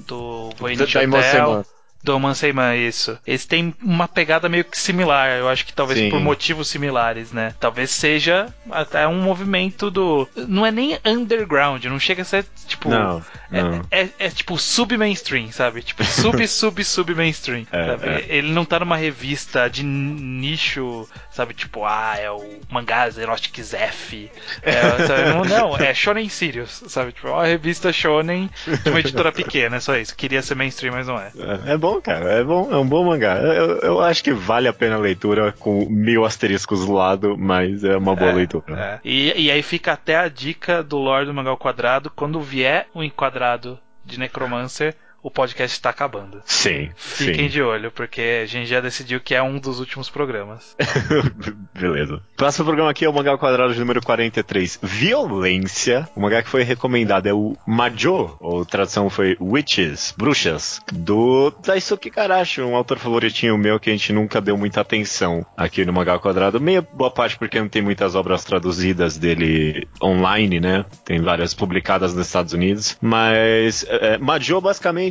do 0.05 0.51
Voynich 0.57 0.97
Hotel. 0.97 1.65
Do 2.03 2.19
Manseiman, 2.19 2.75
isso. 2.75 3.17
Eles 3.25 3.45
têm 3.45 3.73
uma 3.81 4.07
pegada 4.07 4.47
meio 4.47 4.63
que 4.63 4.79
similar, 4.79 5.31
eu 5.31 5.49
acho 5.49 5.65
que 5.65 5.73
talvez 5.73 5.99
Sim. 5.99 6.09
por 6.09 6.21
motivos 6.21 6.69
similares, 6.69 7.31
né? 7.31 7.55
Talvez 7.59 7.89
seja 7.89 8.53
até 8.69 9.05
um 9.07 9.19
movimento 9.21 9.89
do. 9.89 10.27
Não 10.47 10.65
é 10.65 10.71
nem 10.71 10.97
underground, 11.03 11.83
não 11.85 11.99
chega 11.99 12.21
a 12.21 12.25
ser 12.25 12.45
tipo. 12.67 12.89
Não, 12.89 13.23
É, 13.51 13.61
não. 13.61 13.81
é, 13.89 14.09
é 14.19 14.29
tipo 14.29 14.57
sub-mainstream, 14.57 15.51
sabe? 15.51 15.81
Tipo 15.81 16.03
sub, 16.03 16.45
sub, 16.47 16.83
sub-mainstream. 16.83 17.65
É, 17.71 17.97
é. 18.01 18.37
Ele 18.37 18.51
não 18.51 18.65
tá 18.65 18.79
numa 18.79 18.97
revista 18.97 19.67
de 19.69 19.83
nicho, 19.83 21.07
sabe? 21.31 21.53
Tipo, 21.53 21.85
ah, 21.85 22.15
é 22.17 22.29
o 22.29 22.43
mangás 22.69 23.17
Erotic 23.17 23.61
Zef. 23.61 24.29
É, 24.61 25.33
não, 25.33 25.43
não, 25.43 25.77
é 25.77 25.93
Shonen 25.93 26.29
Sirius, 26.29 26.83
sabe? 26.87 27.11
Tipo, 27.11 27.27
é 27.27 27.31
uma 27.31 27.45
revista 27.45 27.91
Shonen 27.91 28.49
de 28.83 28.89
uma 28.89 28.99
editora 28.99 29.31
pequena, 29.31 29.77
é 29.77 29.79
só 29.79 29.95
isso. 29.95 30.15
Queria 30.15 30.41
ser 30.41 30.55
mainstream, 30.55 30.93
mas 30.93 31.07
não 31.07 31.17
é. 31.17 31.31
É, 31.67 31.73
é 31.73 31.77
bom, 31.77 32.01
cara. 32.01 32.31
É 32.33 32.43
bom, 32.43 32.69
é 32.71 32.77
um 32.77 32.87
bom 32.87 33.05
mangá. 33.05 33.35
Eu, 33.37 33.79
eu 33.79 34.01
acho 34.01 34.23
que 34.23 34.33
vale 34.33 34.67
a 34.67 34.73
pena 34.73 34.95
a 34.95 34.99
leitura 34.99 35.53
com 35.59 35.87
mil 35.89 36.25
asteriscos 36.25 36.85
do 36.85 36.93
lado, 36.93 37.37
mas 37.37 37.83
é 37.83 37.95
uma 37.95 38.15
boa 38.15 38.33
leitura. 38.33 38.65
É. 38.69 38.99
E, 39.03 39.45
e 39.45 39.51
aí 39.51 39.61
fica 39.61 39.94
até 39.94 40.18
a 40.18 40.27
dica 40.27 40.83
do 40.83 40.97
Lore 40.97 41.25
do 41.25 41.33
Mangá 41.33 41.49
ao 41.49 41.57
Quadrado. 41.57 42.11
Quando 42.15 42.42
vier 42.57 42.87
o 42.92 43.04
enquadrado 43.04 43.80
de 44.04 44.18
Necromancer, 44.18 44.97
o 45.21 45.31
podcast 45.31 45.76
está 45.76 45.90
acabando. 45.90 46.42
Sim, 46.45 46.90
Fiquem 46.95 47.45
sim. 47.45 47.47
de 47.47 47.62
olho, 47.62 47.92
porque 47.92 48.42
a 48.44 48.45
gente 48.45 48.68
já 48.68 48.80
decidiu 48.80 49.19
que 49.19 49.36
é 49.36 49.42
um 49.42 49.59
dos 49.59 49.80
últimos 49.80 50.09
programas. 50.09 50.76
Beleza. 51.74 52.21
Próximo 52.36 52.66
programa 52.66 52.92
aqui 52.92 53.06
é 53.06 53.09
o 53.09 53.14
mangá 53.14 53.31
ao 53.31 53.38
quadrado 53.38 53.74
de 53.74 53.80
número 53.80 54.02
43, 54.02 54.80
Violência. 54.81 56.07
O 56.16 56.21
mangá 56.21 56.42
que 56.42 56.50
foi 56.50 56.64
recomendado 56.64 57.28
é 57.28 57.33
o 57.33 57.56
Majo, 57.66 58.38
ou 58.40 58.66
tradução 58.66 59.09
foi 59.09 59.36
Witches, 59.40 60.14
Bruxas, 60.18 60.81
do 60.92 61.52
Daisuke 61.66 62.09
Karashi, 62.09 62.62
um 62.62 62.76
autor 62.76 63.00
favoritinho 63.00 63.57
meu 63.57 63.80
que 63.80 63.90
a 63.90 63.94
gente 63.94 64.14
nunca 64.14 64.40
deu 64.40 64.57
muita 64.57 64.81
atenção 64.81 65.45
aqui 65.56 65.83
no 65.83 65.94
mangá 65.94 66.14
ao 66.14 66.19
quadrado. 66.19 66.59
Meia 66.62 66.81
boa 66.81 67.12
parte 67.12 67.38
porque 67.38 67.59
não 67.59 67.68
tem 67.68 67.81
muitas 67.81 68.16
obras 68.16 68.44
traduzidas 68.44 69.18
dele 69.18 69.88
online, 70.02 70.59
né? 70.59 70.86
Tem 71.04 71.21
várias 71.21 71.54
publicadas 71.54 72.14
nos 72.14 72.28
Estados 72.28 72.54
Unidos. 72.54 72.97
Mas 73.02 73.86
é, 73.90 74.18
Majo 74.18 74.62
basicamente 74.62 75.06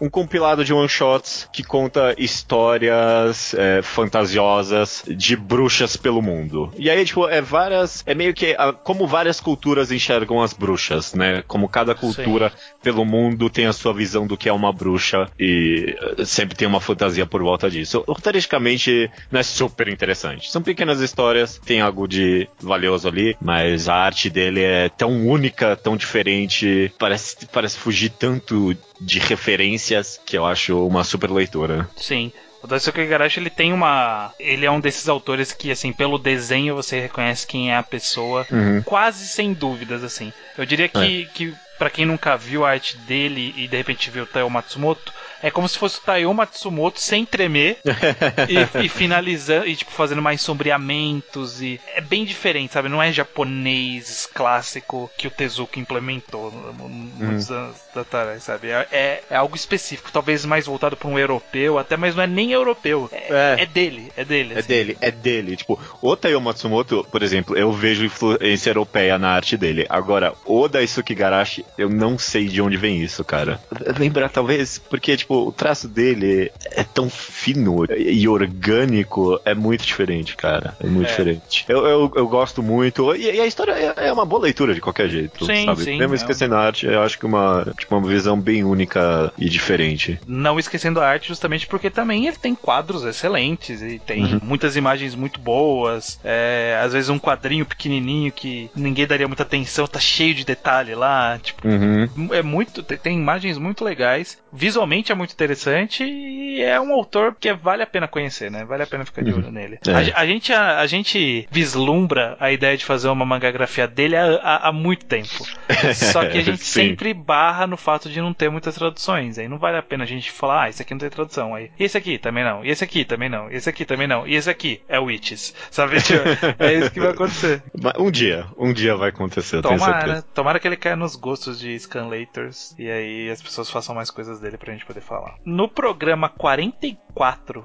um 0.00 0.08
compilado 0.08 0.64
de 0.64 0.72
one-shots 0.72 1.48
que 1.52 1.62
conta 1.62 2.14
histórias 2.18 3.54
é, 3.54 3.82
fantasiosas 3.82 5.02
de 5.06 5.36
bruxas 5.36 5.96
pelo 5.96 6.22
mundo. 6.22 6.72
E 6.76 6.90
aí, 6.90 7.04
tipo, 7.04 7.28
é 7.28 7.40
várias. 7.40 8.02
É 8.06 8.14
meio 8.14 8.34
que 8.34 8.54
ah, 8.58 8.72
como 8.72 9.06
várias 9.06 9.40
culturas 9.40 9.90
enxergam 9.90 10.42
as 10.42 10.52
bruxas, 10.52 11.14
né? 11.14 11.42
Como 11.46 11.68
cada 11.68 11.94
cultura 11.94 12.52
pelo 12.82 13.04
mundo 13.04 13.48
tem 13.48 13.66
a 13.66 13.72
sua 13.72 13.92
visão 13.92 14.26
do 14.26 14.36
que 14.36 14.48
é 14.48 14.52
uma 14.52 14.72
bruxa 14.72 15.28
e 15.38 15.96
eh, 16.18 16.24
sempre 16.24 16.56
tem 16.56 16.66
uma 16.66 16.80
fantasia 16.80 17.26
por 17.26 17.42
volta 17.42 17.70
disso. 17.70 18.04
Roteiristicamente 18.06 19.10
não 19.30 19.40
é 19.40 19.42
super 19.42 19.88
interessante. 19.88 20.50
São 20.50 20.62
pequenas 20.62 21.00
histórias, 21.00 21.60
tem 21.64 21.80
algo 21.80 22.06
de 22.06 22.48
valioso 22.60 23.08
ali, 23.08 23.36
mas 23.40 23.88
a 23.88 23.94
arte 23.94 24.30
dele 24.30 24.62
é 24.62 24.88
tão 24.88 25.26
única, 25.26 25.76
tão 25.76 25.96
diferente, 25.96 26.92
parece, 26.98 27.46
parece 27.46 27.76
fugir 27.78 28.10
tanto 28.10 28.76
de 29.00 29.18
referências 29.18 30.20
que 30.24 30.36
eu 30.36 30.44
acho 30.46 30.86
uma 30.86 31.04
super 31.04 31.30
leitura. 31.30 31.88
Sim. 31.96 32.32
O 32.62 32.66
Daisuke 32.66 33.00
Igarashi, 33.00 33.40
ele 33.40 33.50
tem 33.50 33.72
uma... 33.74 34.32
Ele 34.40 34.64
é 34.64 34.70
um 34.70 34.80
desses 34.80 35.06
autores 35.08 35.52
que, 35.52 35.70
assim, 35.70 35.92
pelo 35.92 36.18
desenho 36.18 36.74
você 36.74 36.98
reconhece 36.98 37.46
quem 37.46 37.70
é 37.70 37.76
a 37.76 37.82
pessoa, 37.82 38.46
Uhum. 38.50 38.82
quase 38.82 39.26
sem 39.28 39.52
dúvidas, 39.52 40.02
assim. 40.02 40.32
Eu 40.56 40.64
diria 40.64 40.88
que, 40.88 41.26
que 41.34 41.54
para 41.78 41.90
quem 41.90 42.06
nunca 42.06 42.36
viu 42.38 42.64
a 42.64 42.70
arte 42.70 42.96
dele 42.98 43.52
e 43.56 43.68
de 43.68 43.76
repente 43.76 44.08
viu 44.10 44.22
o 44.22 44.26
Teo 44.26 44.48
Matsumoto, 44.48 45.12
É 45.42 45.50
como 45.50 45.68
se 45.68 45.78
fosse 45.78 45.98
o 45.98 46.02
Taiyo 46.02 46.32
Matsumoto 46.32 47.00
sem 47.00 47.24
tremer 47.24 47.78
e, 48.48 48.84
e, 48.84 48.88
finalizando, 48.88 49.66
e 49.66 49.76
tipo, 49.76 49.90
fazendo 49.90 50.22
mais 50.22 50.40
sombreamentos 50.40 51.62
e 51.62 51.80
é 51.94 52.00
bem 52.00 52.24
diferente, 52.24 52.72
sabe? 52.72 52.88
Não 52.88 53.02
é 53.02 53.12
japonês 53.12 54.28
clássico 54.32 55.10
que 55.16 55.26
o 55.26 55.30
Tezuka 55.30 55.78
implementou 55.78 56.50
muitos 56.78 57.50
hum. 57.50 57.54
anos 57.54 57.76
atrás, 57.96 58.42
sabe? 58.42 58.70
É, 58.70 58.88
é, 58.90 59.22
é, 59.30 59.36
algo 59.36 59.56
específico, 59.56 60.10
talvez 60.12 60.44
mais 60.44 60.66
voltado 60.66 60.96
para 60.96 61.08
um 61.08 61.18
europeu, 61.18 61.78
até, 61.78 61.96
mas 61.96 62.14
não 62.14 62.22
é 62.22 62.26
nem 62.26 62.52
europeu. 62.52 63.08
É, 63.12 63.56
é. 63.58 63.62
é 63.62 63.66
dele, 63.66 64.12
é 64.16 64.24
dele. 64.24 64.54
É 64.54 64.58
assim. 64.58 64.68
dele, 64.68 64.98
é 65.00 65.10
dele. 65.10 65.56
Tipo, 65.56 65.78
o 66.00 66.16
Taiyo 66.16 66.40
Matsumoto, 66.40 67.06
por 67.10 67.22
exemplo, 67.22 67.56
eu 67.56 67.72
vejo 67.72 68.04
influência 68.04 68.70
europeia 68.70 69.18
na 69.18 69.30
arte 69.30 69.56
dele. 69.56 69.86
Agora, 69.88 70.34
o 70.44 70.68
Daisuke 70.68 71.14
Garashi, 71.14 71.64
eu 71.76 71.88
não 71.88 72.18
sei 72.18 72.48
de 72.48 72.60
onde 72.60 72.76
vem 72.76 73.02
isso, 73.02 73.24
cara. 73.24 73.60
Lembrar, 73.98 74.28
talvez, 74.28 74.78
porque, 74.78 75.16
tipo, 75.16 75.33
o 75.34 75.52
traço 75.52 75.88
dele 75.88 76.50
é 76.64 76.84
tão 76.84 77.08
fino 77.10 77.84
e 77.96 78.26
orgânico, 78.28 79.40
é 79.44 79.54
muito 79.54 79.84
diferente, 79.84 80.36
cara. 80.36 80.76
É 80.80 80.86
muito 80.86 81.06
é. 81.06 81.10
diferente. 81.10 81.64
Eu, 81.68 81.86
eu, 81.86 82.12
eu, 82.14 82.28
gosto 82.28 82.62
muito, 82.62 83.14
e, 83.14 83.34
e 83.34 83.40
a 83.40 83.46
história 83.46 83.72
é, 83.72 84.08
é, 84.08 84.12
uma 84.12 84.24
boa 84.24 84.42
leitura 84.42 84.74
de 84.74 84.80
qualquer 84.80 85.08
jeito, 85.08 85.44
sim, 85.44 85.64
sabe? 85.64 85.84
Sim, 85.84 85.98
Mesmo 85.98 86.14
esquecendo 86.14 86.54
a 86.54 86.60
arte, 86.60 86.86
eu 86.86 87.02
acho 87.02 87.18
que 87.18 87.26
uma, 87.26 87.72
tipo, 87.78 87.94
uma 87.96 88.06
visão 88.06 88.38
bem 88.38 88.64
única 88.64 89.32
e 89.38 89.48
diferente. 89.48 90.18
Não 90.26 90.58
esquecendo 90.58 91.00
a 91.00 91.08
arte 91.08 91.28
justamente 91.28 91.66
porque 91.66 91.90
também 91.90 92.26
ele 92.26 92.36
tem 92.36 92.54
quadros 92.54 93.04
excelentes 93.04 93.82
e 93.82 93.98
tem 93.98 94.34
uhum. 94.34 94.40
muitas 94.42 94.76
imagens 94.76 95.14
muito 95.14 95.40
boas, 95.40 96.18
é, 96.24 96.78
às 96.82 96.92
vezes 96.92 97.10
um 97.10 97.18
quadrinho 97.18 97.66
pequenininho 97.66 98.32
que 98.32 98.70
ninguém 98.74 99.06
daria 99.06 99.28
muita 99.28 99.42
atenção, 99.42 99.86
tá 99.86 100.00
cheio 100.00 100.34
de 100.34 100.44
detalhe 100.44 100.94
lá, 100.94 101.38
tipo, 101.42 101.66
uhum. 101.66 102.08
é 102.32 102.42
muito, 102.42 102.82
tem 102.82 103.18
imagens 103.18 103.58
muito 103.58 103.84
legais, 103.84 104.38
visualmente 104.52 105.12
é 105.14 105.16
muito 105.16 105.32
interessante 105.32 106.04
e 106.04 106.60
é 106.62 106.78
um 106.80 106.92
autor 106.92 107.34
que 107.38 107.52
vale 107.52 107.82
a 107.82 107.86
pena 107.86 108.06
conhecer, 108.06 108.50
né? 108.50 108.64
Vale 108.64 108.82
a 108.82 108.86
pena 108.86 109.04
ficar 109.04 109.22
de 109.22 109.30
uhum. 109.30 109.38
olho 109.38 109.50
nele. 109.50 109.78
É. 109.86 109.90
A, 109.90 110.20
a, 110.20 110.26
gente, 110.26 110.52
a, 110.52 110.80
a, 110.80 110.86
gente 110.86 111.48
vislumbra 111.50 112.36
a 112.38 112.52
ideia 112.52 112.76
de 112.76 112.84
fazer 112.84 113.08
uma 113.08 113.24
mangagrafia 113.24 113.86
dele 113.86 114.16
há, 114.16 114.34
há, 114.36 114.68
há 114.68 114.72
muito 114.72 115.06
tempo. 115.06 115.44
Só 115.94 116.24
que 116.26 116.38
a 116.38 116.42
gente 116.42 116.64
sempre 116.64 117.14
barra 117.14 117.66
no 117.66 117.76
fato 117.76 118.08
de 118.08 118.20
não 118.20 118.34
ter 118.34 118.50
muitas 118.50 118.74
traduções. 118.74 119.38
Aí 119.38 119.48
não 119.48 119.58
vale 119.58 119.78
a 119.78 119.82
pena 119.82 120.04
a 120.04 120.06
gente 120.06 120.30
falar, 120.30 120.64
ah, 120.64 120.68
esse 120.68 120.82
aqui 120.82 120.92
não 120.92 120.98
tem 121.00 121.10
tradução. 121.10 121.54
Aí, 121.54 121.70
esse 121.78 121.96
aqui 121.96 122.18
também 122.18 122.44
não, 122.44 122.64
e 122.64 122.70
esse 122.70 122.84
aqui 122.84 123.04
também 123.04 123.28
não, 123.28 123.50
e 123.50 123.56
esse 123.56 123.68
aqui 123.68 123.84
também 123.84 124.06
não, 124.06 124.26
e 124.26 124.34
esse 124.34 124.50
aqui 124.50 124.82
é 124.88 124.98
Witches. 124.98 125.54
Sabe? 125.70 125.96
é 126.58 126.72
isso 126.72 126.90
que 126.90 127.00
vai 127.00 127.10
acontecer. 127.10 127.62
Um 127.98 128.10
dia, 128.10 128.46
um 128.58 128.72
dia 128.72 128.96
vai 128.96 129.10
acontecer, 129.10 129.62
tomara, 129.62 130.22
tomara 130.34 130.58
que 130.58 130.66
ele 130.66 130.76
caia 130.76 130.96
nos 130.96 131.16
gostos 131.16 131.58
de 131.58 131.78
Scanlators 131.78 132.74
e 132.78 132.90
aí 132.90 133.30
as 133.30 133.40
pessoas 133.42 133.70
façam 133.70 133.94
mais 133.94 134.10
coisas 134.10 134.40
dele 134.40 134.56
pra 134.56 134.72
gente 134.72 134.84
poder 134.84 135.00
falar. 135.04 135.38
No 135.44 135.68
programa 135.68 136.28
44, 136.28 137.03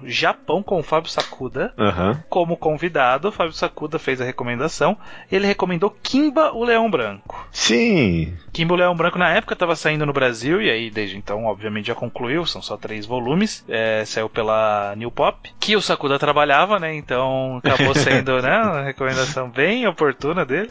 Japão 0.03 0.61
com 0.61 0.79
o 0.79 0.83
Fábio 0.83 1.09
Sakuda, 1.09 1.73
uhum. 1.77 2.17
como 2.29 2.57
convidado, 2.57 3.29
o 3.29 3.31
Fábio 3.31 3.53
Sakuda 3.53 3.97
fez 3.97 4.21
a 4.21 4.25
recomendação. 4.25 4.97
Ele 5.31 5.47
recomendou 5.47 5.95
Kimba, 6.03 6.51
o 6.53 6.63
Leão 6.63 6.89
Branco. 6.89 7.47
Sim. 7.51 8.33
Kimba, 8.53 8.73
o 8.73 8.77
Leão 8.77 8.95
Branco, 8.95 9.17
na 9.17 9.29
época 9.29 9.53
estava 9.53 9.75
saindo 9.75 10.05
no 10.05 10.13
Brasil, 10.13 10.61
e 10.61 10.69
aí 10.69 10.89
desde 10.89 11.17
então, 11.17 11.45
obviamente, 11.45 11.87
já 11.87 11.95
concluiu, 11.95 12.45
são 12.45 12.61
só 12.61 12.77
três 12.77 13.05
volumes. 13.05 13.65
É, 13.67 14.03
saiu 14.05 14.29
pela 14.29 14.93
New 14.95 15.11
Pop, 15.11 15.51
que 15.59 15.75
o 15.75 15.81
Sakuda 15.81 16.19
trabalhava, 16.19 16.79
né? 16.79 16.95
Então 16.95 17.59
acabou 17.63 17.95
sendo 17.95 18.41
né, 18.41 18.61
uma 18.61 18.83
recomendação 18.83 19.49
bem 19.49 19.87
oportuna 19.87 20.45
dele. 20.45 20.69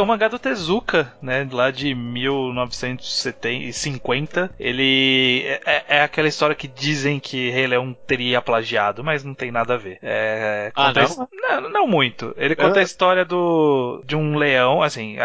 o 0.00 0.06
mangá 0.06 0.28
do 0.28 0.38
Tezuka, 0.38 1.12
né? 1.20 1.46
Lá 1.50 1.70
de 1.70 1.94
1950. 1.94 4.50
Ele 4.58 5.44
é, 5.46 5.60
é, 5.64 5.84
é, 5.88 6.02
aquela 6.02 6.28
história 6.28 6.54
que 6.54 6.68
dizem 6.68 7.09
que 7.18 7.50
Rei 7.50 7.66
Leão 7.66 7.96
teria 8.06 8.40
plagiado, 8.40 9.02
mas 9.02 9.24
não 9.24 9.34
tem 9.34 9.50
nada 9.50 9.74
a 9.74 9.76
ver. 9.76 9.98
É, 10.02 10.70
ah, 10.74 10.92
não? 10.92 11.60
não? 11.60 11.70
não? 11.70 11.86
muito. 11.86 12.34
Ele 12.36 12.54
conta 12.54 12.80
a 12.80 12.82
história 12.82 13.24
do 13.24 14.02
de 14.04 14.14
um 14.14 14.36
leão, 14.36 14.82
assim, 14.82 15.16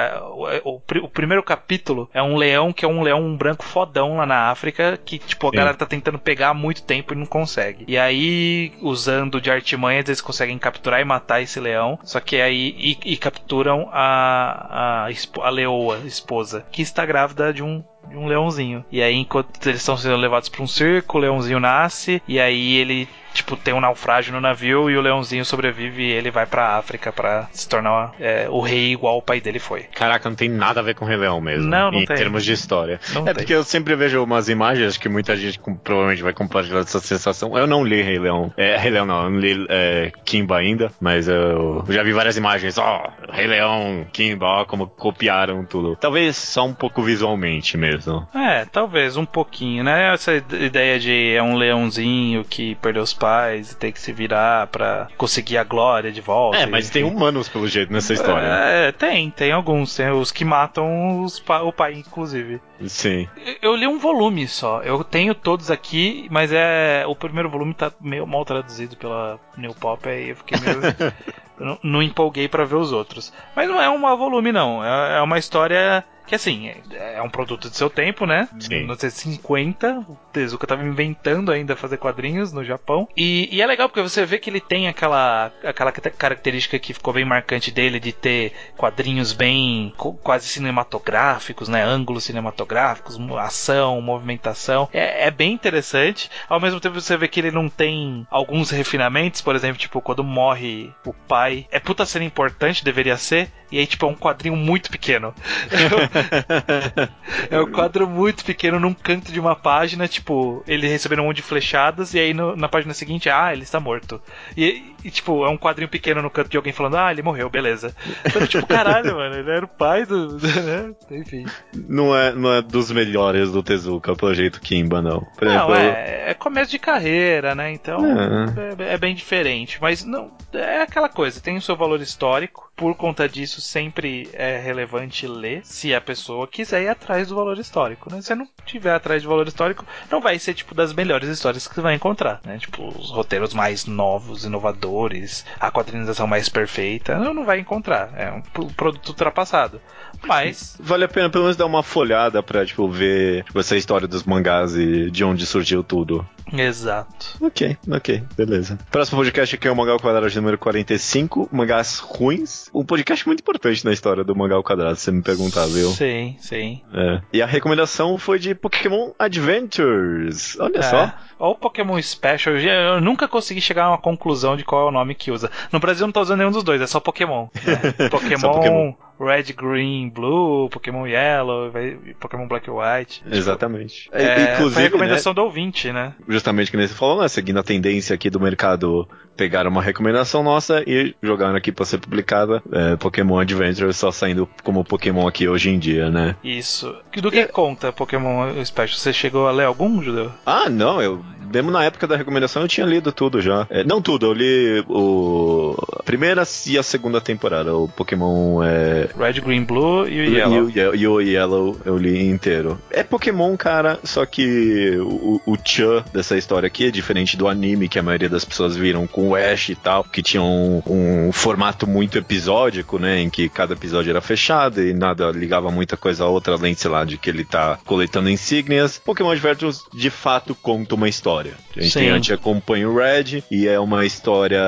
o, 0.64 0.76
o, 0.76 0.82
o, 1.04 1.10
primeiro 1.10 1.44
capítulo 1.44 2.10
é 2.14 2.22
um 2.22 2.36
leão 2.36 2.74
que 2.74 2.86
é 2.86 2.88
um 2.88 3.02
leão 3.02 3.36
branco 3.36 3.64
fodão 3.64 4.18
lá 4.18 4.26
na 4.26 4.50
África, 4.50 5.00
que, 5.04 5.20
tipo, 5.20 5.48
a 5.48 5.50
Sim. 5.52 5.58
galera 5.58 5.78
tá 5.78 5.86
tentando 5.86 6.18
pegar 6.18 6.50
há 6.50 6.54
muito 6.54 6.84
tempo 6.84 7.14
e 7.14 7.18
não 7.18 7.26
consegue. 7.26 7.86
E 7.88 7.98
aí, 7.98 8.74
usando 8.82 9.40
de 9.40 9.52
artimanhas, 9.52 10.06
eles 10.08 10.22
conseguem 10.22 10.58
capturar 10.58 11.02
e 11.02 11.06
matar 11.06 11.42
esse 11.42 11.60
leão, 11.60 12.00
só 12.04 12.20
que 12.20 12.38
aí, 12.38 12.76
e, 12.78 13.14
e 13.14 13.18
capturam 13.18 13.90
a, 13.92 15.06
a, 15.06 15.44
a 15.44 15.50
leoa, 15.50 16.00
esposa, 16.06 16.66
que 16.72 16.82
está 16.82 17.06
grávida 17.06 17.54
de 17.54 17.64
um 17.64 17.84
um 18.14 18.28
leãozinho. 18.28 18.86
E 18.92 19.02
aí, 19.02 19.16
enquanto 19.16 19.68
eles 19.68 19.82
estão 19.82 19.98
sendo 19.98 20.18
levados 20.18 20.50
para 20.50 20.64
um 20.64 20.68
circo, 20.68 21.18
o 21.18 21.22
leãozinho 21.22 21.60
nasce, 21.60 22.22
e 22.28 22.40
aí 22.40 22.76
ele 22.76 23.08
tipo, 23.36 23.58
tem 23.58 23.74
um 23.74 23.82
naufrágio 23.82 24.34
no 24.34 24.40
navio 24.40 24.90
e 24.90 24.98
o 24.98 25.02
leãozinho 25.02 25.46
sobrevive 25.46 26.04
e 26.04 26.12
ele 26.12 26.32
vai 26.32 26.46
pra 26.46 26.78
África 26.78 27.12
para 27.12 27.48
se 27.52 27.68
tornar 27.68 28.14
é, 28.20 28.48
o 28.50 28.62
rei 28.62 28.94
igual 28.94 29.18
o 29.18 29.22
pai 29.22 29.42
dele 29.42 29.60
foi. 29.60 29.84
Caraca, 29.84 30.30
não 30.30 30.36
tem 30.36 30.50
nada 30.50 30.80
a 30.80 30.84
ver 30.84 30.96
com 30.96 31.06
o 31.06 31.08
Rei 31.08 31.18
Leão 31.18 31.42
mesmo. 31.42 31.70
Não, 31.70 31.92
não 31.92 32.00
em 32.00 32.06
tem. 32.06 32.16
Em 32.16 32.20
termos 32.20 32.46
de 32.46 32.54
história. 32.54 33.00
Não 33.14 33.24
é 33.24 33.26
tem. 33.26 33.36
porque 33.36 33.54
eu 33.54 33.64
sempre 33.64 33.96
vejo 33.96 34.24
umas 34.24 34.48
imagens 34.48 34.98
que 34.98 35.10
muita 35.10 35.36
gente 35.36 35.60
com, 35.60 35.76
provavelmente 35.76 36.24
vai 36.24 36.34
compartilhar 36.34 36.80
essa 36.80 37.00
sensação. 37.00 37.58
Eu 37.58 37.68
não 37.68 37.84
li 37.84 38.02
Rei 38.02 38.18
Leão. 38.18 38.54
É, 38.56 38.78
Rei 38.78 38.92
Leão 38.92 39.06
não, 39.06 39.24
eu 39.26 39.30
não 39.30 39.40
li 39.40 39.66
é, 39.70 40.12
Kimba 40.24 40.58
ainda, 40.58 40.92
mas 41.00 41.28
eu 41.28 41.84
já 41.90 42.04
vi 42.04 42.14
várias 42.14 42.38
imagens. 42.38 42.78
Ó, 42.78 43.04
oh, 43.04 43.32
Rei 43.32 43.48
Leão, 43.48 44.06
Kimba, 44.14 44.46
ó, 44.46 44.66
como 44.66 44.88
copiaram 44.88 45.66
tudo. 45.66 45.98
Talvez 45.98 46.38
só 46.38 46.66
um 46.66 46.74
pouco 46.74 47.02
visualmente 47.02 47.78
mesmo. 47.78 48.26
É, 48.34 48.66
talvez 48.66 49.18
um 49.18 49.26
pouquinho, 49.26 49.84
né? 49.84 50.14
Essa 50.14 50.36
ideia 50.36 50.98
de 50.98 51.34
é 51.34 51.44
um 51.44 51.56
leãozinho 51.56 52.46
que 52.46 52.76
perdeu 52.76 53.04
os 53.04 53.14
pais 53.14 53.25
e 53.56 53.76
tem 53.76 53.92
que 53.92 54.00
se 54.00 54.12
virar 54.12 54.68
para 54.68 55.08
conseguir 55.18 55.58
a 55.58 55.64
glória 55.64 56.12
de 56.12 56.22
volta. 56.22 56.58
É, 56.58 56.66
mas 56.66 56.90
tem 56.90 57.04
humanos 57.04 57.50
pelo 57.50 57.68
jeito 57.68 57.92
nessa 57.92 58.14
história. 58.14 58.46
É, 58.46 58.92
tem, 58.92 59.30
tem 59.32 59.52
alguns. 59.52 59.96
Tem 59.96 60.10
os 60.10 60.32
que 60.32 60.46
matam 60.46 61.24
os 61.24 61.40
pa 61.40 61.62
o 61.62 61.72
pai, 61.72 61.94
inclusive. 61.94 62.62
Sim. 62.88 63.28
Eu 63.62 63.76
li 63.76 63.88
um 63.88 63.98
volume 63.98 64.48
só. 64.48 64.82
Eu 64.82 65.04
tenho 65.04 65.34
todos 65.34 65.72
aqui, 65.72 66.28
mas 66.30 66.52
é. 66.52 67.04
O 67.08 67.16
primeiro 67.16 67.50
volume 67.50 67.74
tá 67.74 67.92
meio 68.00 68.26
mal 68.28 68.46
traduzido 68.46 68.96
pela 68.98 69.40
New 69.58 69.74
Pop, 69.74 70.08
aí 70.08 70.30
eu 70.30 70.36
fiquei 70.36 70.60
meio. 70.60 70.80
não, 71.60 71.80
não 71.84 72.04
empolguei 72.04 72.48
para 72.48 72.66
ver 72.66 72.76
os 72.76 72.92
outros. 72.92 73.34
Mas 73.56 73.68
não 73.68 73.82
é 73.82 73.90
um 73.90 74.02
volume, 74.18 74.52
não. 74.52 74.84
É, 74.84 75.18
é 75.18 75.22
uma 75.22 75.38
história 75.38 76.04
que 76.26 76.36
assim, 76.36 76.70
é, 76.92 77.16
é 77.16 77.22
um 77.22 77.30
produto 77.30 77.70
de 77.70 77.78
seu 77.78 77.90
tempo, 77.90 78.26
né? 78.26 78.48
Sim. 78.60 78.80
1950, 78.80 80.06
o 80.08 80.18
Tezuka 80.32 80.68
tava 80.68 80.84
inventando 80.84 81.52
ainda 81.52 81.76
fazer 81.76 81.98
quadrinhos 81.98 82.52
no 82.52 82.64
Japão. 82.64 83.08
E, 83.16 83.50
e, 83.52 83.62
é 83.62 83.66
legal 83.66 83.88
porque 83.88 84.02
você 84.02 84.26
vê 84.26 84.40
que 84.40 84.50
ele 84.50 84.60
tem 84.60 84.88
aquela, 84.88 85.52
aquela 85.64 85.92
característica 85.92 86.80
que 86.80 86.94
ficou 86.94 87.14
bem 87.14 87.26
marcante 87.26 87.72
dele 87.72 88.00
de 88.00 88.12
ter 88.12 88.54
quadrinhos 88.78 89.34
bem 89.34 89.94
quase 90.24 90.48
cinematográficos, 90.48 91.68
né? 91.68 91.84
Ângulos 91.84 92.24
cinematográficos, 92.24 93.20
ação, 93.40 94.02
movimentação. 94.02 94.90
É, 94.94 95.28
é 95.28 95.32
bem 95.32 95.54
interessante. 95.54 96.30
Ao 96.50 96.60
mesmo 96.60 96.80
tempo 96.80 97.00
você 97.00 97.16
vê 97.18 97.28
que 97.28 97.40
ele 97.40 97.52
não 97.52 97.70
tem 97.70 98.26
alguns 98.30 98.70
refinamentos, 98.70 99.42
por 99.42 99.56
exemplo, 99.56 99.78
tipo, 99.78 100.02
quando 100.02 100.24
morre 100.24 100.92
o 101.06 101.14
pai. 101.14 101.68
É 101.72 101.80
puta 101.80 102.06
cena 102.06 102.26
importante, 102.26 102.84
deveria 102.84 103.18
ser. 103.18 103.50
E 103.76 103.80
aí, 103.80 103.86
tipo, 103.86 104.06
é 104.06 104.10
um 104.10 104.16
quadrinho 104.16 104.56
muito 104.56 104.90
pequeno. 104.90 105.36
é 107.52 107.60
um 107.60 107.70
quadro 107.70 108.08
muito 108.08 108.46
pequeno 108.46 108.80
num 108.80 108.94
canto 108.94 109.34
de 109.34 109.38
uma 109.38 109.54
página, 109.54 110.08
tipo, 110.08 110.64
ele 110.66 110.88
recebendo 110.88 111.22
um 111.22 111.26
monte 111.26 111.36
de 111.38 111.42
flechadas, 111.42 112.14
e 112.14 112.20
aí 112.20 112.34
no, 112.34 112.56
na 112.56 112.70
página 112.70 112.94
seguinte, 112.94 113.30
ah, 113.30 113.52
ele 113.52 113.64
está 113.64 113.78
morto. 113.78 114.22
E, 114.56 114.96
e, 115.04 115.12
tipo, 115.12 115.46
é 115.46 115.50
um 115.50 115.58
quadrinho 115.58 115.90
pequeno 115.90 116.22
no 116.22 116.30
canto 116.30 116.48
de 116.48 116.56
alguém 116.56 116.72
falando, 116.72 116.96
ah, 116.96 117.12
ele 117.12 117.22
morreu, 117.22 117.50
beleza. 117.50 117.94
Então, 118.26 118.48
tipo, 118.48 118.66
caralho, 118.66 119.12
mano, 119.18 119.36
ele 119.36 119.52
era 119.52 119.66
o 119.66 119.68
pai 119.68 120.06
do. 120.06 120.38
Né? 120.38 120.96
Enfim. 121.12 121.46
Não 121.74 122.16
é, 122.16 122.34
não 122.34 122.54
é 122.54 122.62
dos 122.62 122.90
melhores 122.94 123.52
do 123.52 123.62
Tezuka, 123.62 124.16
pelo 124.16 124.34
jeito 124.34 124.62
Kimba, 124.62 125.02
não. 125.02 125.20
Por 125.38 125.50
não, 125.50 125.54
exemplo, 125.54 125.76
é, 125.76 126.32
é 126.32 126.34
começo 126.34 126.72
de 126.72 126.80
carreira, 126.80 127.54
né? 127.54 127.74
Então 127.74 128.06
é. 128.06 128.84
É, 128.90 128.94
é 128.94 128.98
bem 128.98 129.14
diferente. 129.14 129.80
Mas 129.82 130.06
não, 130.06 130.32
é 130.54 130.82
aquela 130.82 131.10
coisa, 131.10 131.42
tem 131.42 131.58
o 131.58 131.62
seu 131.62 131.76
valor 131.76 132.00
histórico. 132.00 132.65
Por 132.76 132.94
conta 132.96 133.30
disso, 133.30 133.62
sempre 133.62 134.30
é 134.34 134.60
relevante 134.60 135.26
ler 135.26 135.62
se 135.64 135.96
a 135.96 136.02
pessoa 136.02 136.46
quiser 136.48 136.84
ir 136.84 136.88
atrás 136.90 137.30
do 137.30 137.36
valor 137.36 137.58
histórico, 137.58 138.12
né? 138.12 138.22
Se 138.22 138.28
você 138.28 138.36
não 138.36 138.48
tiver 138.66 138.94
atrás 138.94 139.24
do 139.24 139.30
valor 139.30 139.48
histórico, 139.48 139.86
não 140.12 140.20
vai 140.20 140.38
ser 140.38 140.54
tipo 140.54 140.76
das 140.76 140.94
melhores 140.94 141.30
histórias 141.30 141.68
que 141.68 141.74
você 141.74 141.82
vai 141.82 141.96
encontrar, 141.96 142.42
né? 142.44 142.58
Tipo, 142.58 142.88
os 142.90 143.12
roteiros 143.12 143.54
mais 143.54 143.86
novos, 143.86 144.44
inovadores, 144.44 145.46
a 145.58 145.72
quadrinização 145.72 146.28
mais 146.28 146.50
perfeita, 146.50 147.18
não, 147.18 147.34
não 147.34 147.46
vai 147.46 147.60
encontrar. 147.60 148.12
É 148.16 148.32
um 148.32 148.42
produto 148.42 149.08
ultrapassado. 149.08 149.80
Mas. 150.26 150.76
Vale 150.80 151.06
a 151.06 151.08
pena 151.08 151.30
pelo 151.30 151.46
menos 151.46 151.58
dar 151.58 151.66
uma 151.66 151.84
folhada 151.84 152.44
pra, 152.44 152.66
tipo, 152.66 152.90
ver 152.90 153.44
tipo, 153.46 153.60
essa 153.60 153.78
história 153.78 154.08
dos 154.08 154.24
mangás 154.24 154.76
e 154.76 155.10
de 155.10 155.24
onde 155.24 155.46
surgiu 155.46 155.84
tudo. 155.84 156.28
Exato. 156.54 157.38
Ok, 157.42 157.78
ok, 157.90 158.24
beleza. 158.38 158.78
Próximo 158.92 159.18
podcast 159.20 159.56
aqui 159.56 159.68
é 159.68 159.72
o 159.72 159.76
Mangá 159.76 159.92
ao 159.92 160.00
Quadrado 160.00 160.34
número 160.36 160.58
45, 160.58 161.50
Mangás 161.52 162.00
Ruins. 162.00 162.70
Um 162.74 162.86
podcast 162.86 163.26
muito 163.26 163.40
importante 163.42 163.84
na 163.84 163.92
história 163.92 164.24
do 164.24 164.36
Mangá 164.36 164.56
ao 164.56 164.64
Quadrado, 164.64 164.96
se 164.96 165.04
você 165.04 165.12
me 165.12 165.22
perguntar, 165.22 165.66
viu? 165.68 165.90
Sim, 165.92 166.36
sim. 166.40 166.82
É. 166.94 167.22
E 167.34 167.42
a 167.42 167.46
recomendação 167.46 168.18
foi 168.18 168.40
de 168.40 168.54
Pokémon 168.54 169.12
Adventures. 169.18 170.58
Olha 170.60 170.80
é. 170.80 170.82
só. 170.82 171.14
Ou 171.40 171.56
Pokémon 171.56 172.02
Special. 172.02 172.56
Eu 172.56 173.02
nunca 173.02 173.28
consegui 173.28 173.62
chegar 173.62 173.86
a 173.86 173.90
uma 173.90 173.98
conclusão 173.98 174.56
de 174.56 174.64
qual 174.64 174.86
é 174.86 174.90
o 174.90 174.92
nome 174.92 175.16
que 175.16 175.32
usa. 175.32 175.52
No 175.72 175.80
Brasil 175.80 176.06
não 176.06 176.14
tá 176.14 176.22
usando 176.22 176.40
nenhum 176.40 176.52
dos 176.52 176.64
dois, 176.64 176.82
é 176.82 176.88
só 176.88 177.00
Pokémon. 177.00 177.48
É. 177.98 178.10
Pokémon, 178.10 178.40
só 178.40 178.54
Pokémon. 178.54 178.94
Red, 179.20 179.54
Green, 179.54 180.10
Blue, 180.10 180.70
Pokémon 180.70 181.06
Yellow, 181.06 181.72
Pokémon 182.20 182.48
Black 182.48 182.70
White. 182.70 183.24
Tipo, 183.24 183.36
Exatamente. 183.36 184.10
É, 184.12 184.54
Inclusive, 184.54 184.74
foi 184.74 184.82
a 184.82 184.86
recomendação 184.86 185.32
né, 185.32 185.36
do 185.36 185.44
ouvinte, 185.44 185.92
né? 185.92 186.14
Justamente 186.28 186.72
que 186.72 186.78
nem 186.78 186.88
você 186.88 186.94
falou, 186.94 187.22
né? 187.22 187.28
Seguindo 187.28 187.60
a 187.60 187.64
tendência 187.64 188.14
aqui 188.14 188.30
do 188.30 188.40
mercado, 188.40 189.08
pegaram 189.36 189.70
uma 189.70 189.82
recomendação 189.82 190.44
nossa 190.44 190.84
e 190.86 191.16
jogaram 191.22 191.56
aqui 191.56 191.72
para 191.72 191.86
ser 191.86 192.00
publicada. 192.00 192.62
É, 192.72 192.96
Pokémon 192.96 193.40
Adventure 193.40 193.94
só 193.94 194.12
saindo 194.12 194.48
como 194.64 194.84
Pokémon 194.84 195.28
aqui 195.28 195.48
hoje 195.48 195.70
em 195.70 195.80
dia, 195.80 196.10
né? 196.10 196.36
Isso. 196.44 196.96
Do 197.22 197.32
que 197.32 197.40
é... 197.40 197.46
conta 197.46 197.92
Pokémon 197.92 198.64
Special? 198.66 198.98
Você 198.98 199.14
chegou 199.14 199.48
a 199.48 199.52
ler 199.52 199.66
algum, 199.66 200.02
Judeu? 200.02 200.32
Ah, 200.46 200.70
não, 200.70 201.02
eu 201.02 201.24
mesmo 201.52 201.72
na 201.72 201.84
época 201.84 202.08
da 202.08 202.16
recomendação 202.16 202.62
eu 202.62 202.68
tinha 202.68 202.86
lido 202.86 203.12
tudo 203.12 203.42
já. 203.42 203.68
É, 203.70 203.84
não 203.84 204.02
tudo, 204.02 204.28
eu 204.28 204.34
li 204.34 204.84
o 204.88 205.76
a 205.94 206.04
primeira 206.04 206.44
e 206.66 206.78
a 206.78 206.84
segunda 206.84 207.22
temporada. 207.22 207.76
O 207.76 207.88
Pokémon 207.88 208.64
é. 208.64 209.10
Red, 209.18 209.42
Green, 209.42 209.64
Blue 209.64 210.08
e 210.08 210.22
o 210.22 210.36
Yellow. 210.36 210.70
E 210.70 210.80
o, 210.80 210.96
e 210.96 211.08
o 211.08 211.22
Yellow 211.22 211.78
eu 211.86 211.98
li 211.98 212.28
inteiro. 212.28 212.80
É 212.90 213.04
Pokémon, 213.04 213.56
cara, 213.58 214.00
só 214.04 214.26
que 214.26 214.98
o, 215.00 215.42
o 215.46 215.58
Chan 215.64 216.04
dessa 216.14 216.38
história 216.38 216.68
aqui 216.68 216.88
é 216.88 216.92
diferente 216.92 217.38
do 217.38 217.48
anime 217.48 217.88
que 217.88 218.00
a 218.00 218.04
maioria 218.04 218.30
das 218.30 218.46
pessoas 218.46 218.76
viram 218.76 219.08
com 219.08 219.30
o 219.30 219.36
Ash 219.36 219.70
e 219.70 219.76
tal, 219.76 220.04
que 220.04 220.22
tinha 220.22 220.44
um, 220.44 220.82
um 220.86 221.32
formato 221.32 221.88
muito 221.88 222.18
episódico, 222.18 223.00
né? 223.00 223.20
Em 223.20 223.30
que 223.30 223.50
cada 223.50 223.74
episódio 223.74 224.10
era 224.10 224.22
fechado 224.22 224.82
e 224.82 224.94
nada 224.94 225.32
ligava 225.32 225.72
muita 225.72 225.98
coisa 225.98 226.24
a 226.24 226.28
outra, 226.28 226.56
além, 226.56 226.74
sei 226.74 226.90
lá, 226.90 227.04
de 227.04 227.18
que 227.18 227.30
ele 227.30 227.44
tá 227.44 227.80
coletando 227.86 228.30
insígnias. 228.30 229.00
Pokémon 229.04 229.32
Adventures 229.32 229.84
de 229.94 230.10
fato 230.10 230.56
conta 230.56 230.96
uma 230.96 231.10
história. 231.10 231.35
A 231.76 231.82
gente, 231.82 231.94
tem, 231.94 232.10
a 232.10 232.16
gente 232.16 232.34
acompanha 232.34 232.90
o 232.90 232.96
Red 232.96 233.44
e 233.52 233.68
é 233.68 233.80
uma 233.80 234.06
história 234.06 234.62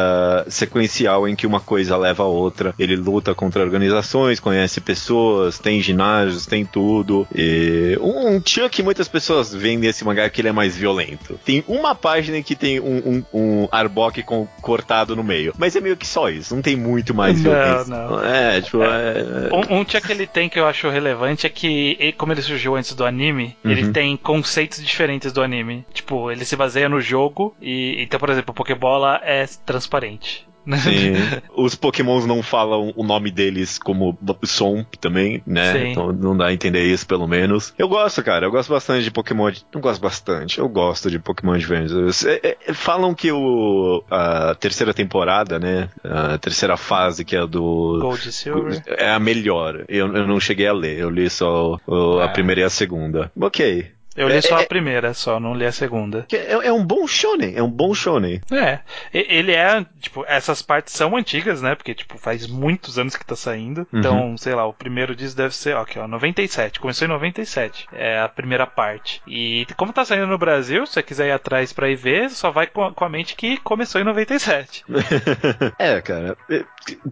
sequencial 0.48 1.28
em 1.28 1.36
que 1.36 1.48
uma 1.48 1.60
coisa 1.60 1.96
leva 1.96 2.24
a 2.24 2.28
outra. 2.28 2.74
Ele 2.78 2.96
luta 2.96 3.34
contra 3.34 3.64
organizações, 3.64 4.40
conhece 4.40 4.82
pessoas, 4.82 5.58
tem 5.58 5.82
ginásios, 5.82 6.46
tem 6.46 6.66
tudo. 6.66 7.28
E 7.34 7.98
um, 8.02 8.36
um 8.36 8.40
tio 8.40 8.70
que 8.70 8.84
muitas 8.84 9.08
pessoas 9.08 9.54
veem 9.54 9.78
nesse 9.78 10.04
mangá 10.04 10.30
que 10.30 10.42
ele 10.42 10.50
é 10.50 10.52
mais 10.52 10.76
violento. 10.76 11.40
Tem 11.46 11.64
uma 11.68 11.96
página 11.96 12.42
que 12.42 12.56
tem 12.56 12.80
um, 12.80 12.98
um, 12.98 13.24
um 13.34 13.68
Arbok 13.72 14.22
com, 14.24 14.48
cortado 14.62 15.16
no 15.16 15.24
meio. 15.24 15.54
Mas 15.58 15.76
é 15.76 15.82
meio 15.82 15.96
que 15.96 16.08
só 16.08 16.30
isso, 16.30 16.54
não 16.56 16.62
tem 16.62 16.76
muito 16.76 17.14
mais 17.14 17.42
violência. 17.42 17.86
Não, 17.88 18.10
não. 18.10 18.26
É, 18.26 18.62
tipo. 18.62 18.84
É... 18.84 18.88
é. 18.88 19.74
Um, 19.74 19.80
um 19.80 19.84
tia 19.86 20.02
que 20.02 20.12
ele 20.12 20.28
tem 20.28 20.50
que 20.50 20.60
eu 20.60 20.66
acho 20.66 20.90
relevante 20.90 21.46
é 21.46 21.50
que, 21.50 22.14
como 22.18 22.34
ele 22.34 22.42
surgiu 22.42 22.76
antes 22.76 22.94
do 22.94 23.06
anime, 23.06 23.56
uhum. 23.64 23.72
ele 23.72 23.92
tem 23.92 24.18
conceitos 24.18 24.84
diferentes 24.84 25.32
do 25.32 25.42
anime. 25.42 25.86
Tipo, 25.94 26.32
ele 26.32 26.44
se 26.44 26.56
baseia 26.58 26.90
no 26.90 27.00
jogo 27.00 27.56
e 27.62 28.02
então, 28.02 28.20
por 28.20 28.30
exemplo, 28.30 28.52
a 28.52 28.54
Pokébola 28.54 29.22
é 29.24 29.46
transparente. 29.66 30.48
Sim. 30.76 31.14
Os 31.56 31.76
Pokémons 31.76 32.26
não 32.26 32.44
falam 32.44 32.92
o 32.96 33.04
nome 33.04 33.32
deles 33.32 33.80
como 33.80 34.18
som 34.44 34.86
também, 35.00 35.42
né? 35.48 35.72
Sim. 35.72 35.92
Então 35.92 36.12
não 36.12 36.36
dá 36.36 36.48
a 36.48 36.54
entender 36.54 36.84
isso, 36.84 37.08
pelo 37.08 37.28
menos. 37.28 37.74
Eu 37.78 37.88
gosto, 37.88 38.22
cara. 38.22 38.46
Eu 38.46 38.52
gosto 38.52 38.70
bastante 38.70 39.04
de 39.04 39.12
Pokémon. 39.12 39.52
Não 39.74 39.80
gosto 39.80 40.02
bastante. 40.02 40.60
Eu 40.60 40.68
gosto 40.68 41.10
de 41.10 41.20
Pokémon 41.20 41.54
Adventures. 41.54 42.26
É, 42.26 42.58
é, 42.68 42.74
falam 42.74 43.14
que 43.14 43.32
o, 43.32 44.04
a 44.10 44.56
terceira 44.56 44.94
temporada, 44.94 45.58
né? 45.58 45.90
A 46.04 46.38
terceira 46.38 46.76
fase, 46.76 47.24
que 47.24 47.36
é 47.36 47.48
do. 47.48 48.00
Gold 48.02 48.32
Silver. 48.32 48.84
É 48.88 49.12
a 49.12 49.20
melhor. 49.20 49.86
Eu, 49.88 50.14
eu 50.14 50.28
não 50.28 50.40
cheguei 50.40 50.68
a 50.68 50.74
ler. 50.74 51.00
Eu 51.00 51.10
li 51.10 51.30
só 51.30 51.80
o, 51.88 52.20
a 52.20 52.26
ah. 52.26 52.30
primeira 52.30 52.62
e 52.62 52.64
a 52.64 52.70
segunda. 52.70 53.32
Ok. 53.40 53.97
Eu 54.18 54.28
li 54.28 54.38
é, 54.38 54.42
só 54.42 54.58
a 54.58 54.62
é, 54.64 54.66
primeira, 54.66 55.14
só, 55.14 55.40
não 55.40 55.54
li 55.54 55.64
a 55.64 55.72
segunda. 55.72 56.26
É, 56.34 56.68
é, 56.68 56.74
um 56.74 56.84
bom 56.84 57.08
shonen, 57.08 57.56
é 57.56 57.62
um 57.62 57.70
bom 57.70 57.94
shonen. 57.94 58.42
É, 58.52 58.80
ele 59.14 59.52
é, 59.52 59.86
tipo, 60.00 60.26
essas 60.28 60.62
partes 60.64 60.94
são 60.94 61.16
antigas, 61.16 61.62
né, 61.62 61.76
porque, 61.76 61.94
tipo, 61.94 62.18
faz 62.18 62.48
muitos 62.48 62.98
anos 62.98 63.16
que 63.16 63.26
tá 63.26 63.36
saindo. 63.36 63.88
Uhum. 63.94 64.00
Então, 64.00 64.38
sei 64.38 64.56
lá, 64.56 64.66
o 64.66 64.74
primeiro 64.74 65.16
disso 65.16 65.38
deve 65.38 65.56
ser, 65.56 65.76
ó, 65.76 65.82
aqui, 65.82 66.00
ó, 66.00 66.08
97, 66.08 66.80
começou 66.80 67.06
em 67.06 67.12
97, 67.12 67.88
é 67.94 68.20
a 68.20 68.28
primeira 68.28 68.66
parte. 68.66 69.22
E 69.28 69.68
como 69.78 69.94
tá 69.94 70.04
saindo 70.04 70.26
no 70.26 70.38
Brasil, 70.38 70.88
se 70.88 70.94
você 70.94 71.04
quiser 71.04 71.28
ir 71.28 71.32
atrás 71.32 71.72
pra 71.72 71.90
ir 71.90 71.96
ver, 71.96 72.32
só 72.32 72.50
vai 72.50 72.66
com 72.66 72.84
a, 72.84 72.92
com 72.92 73.06
a 73.06 73.10
mente 73.10 73.36
que 73.36 73.58
começou 73.58 74.02
em 74.02 74.04
97. 74.04 74.84
é, 75.78 76.02
cara, 76.02 76.36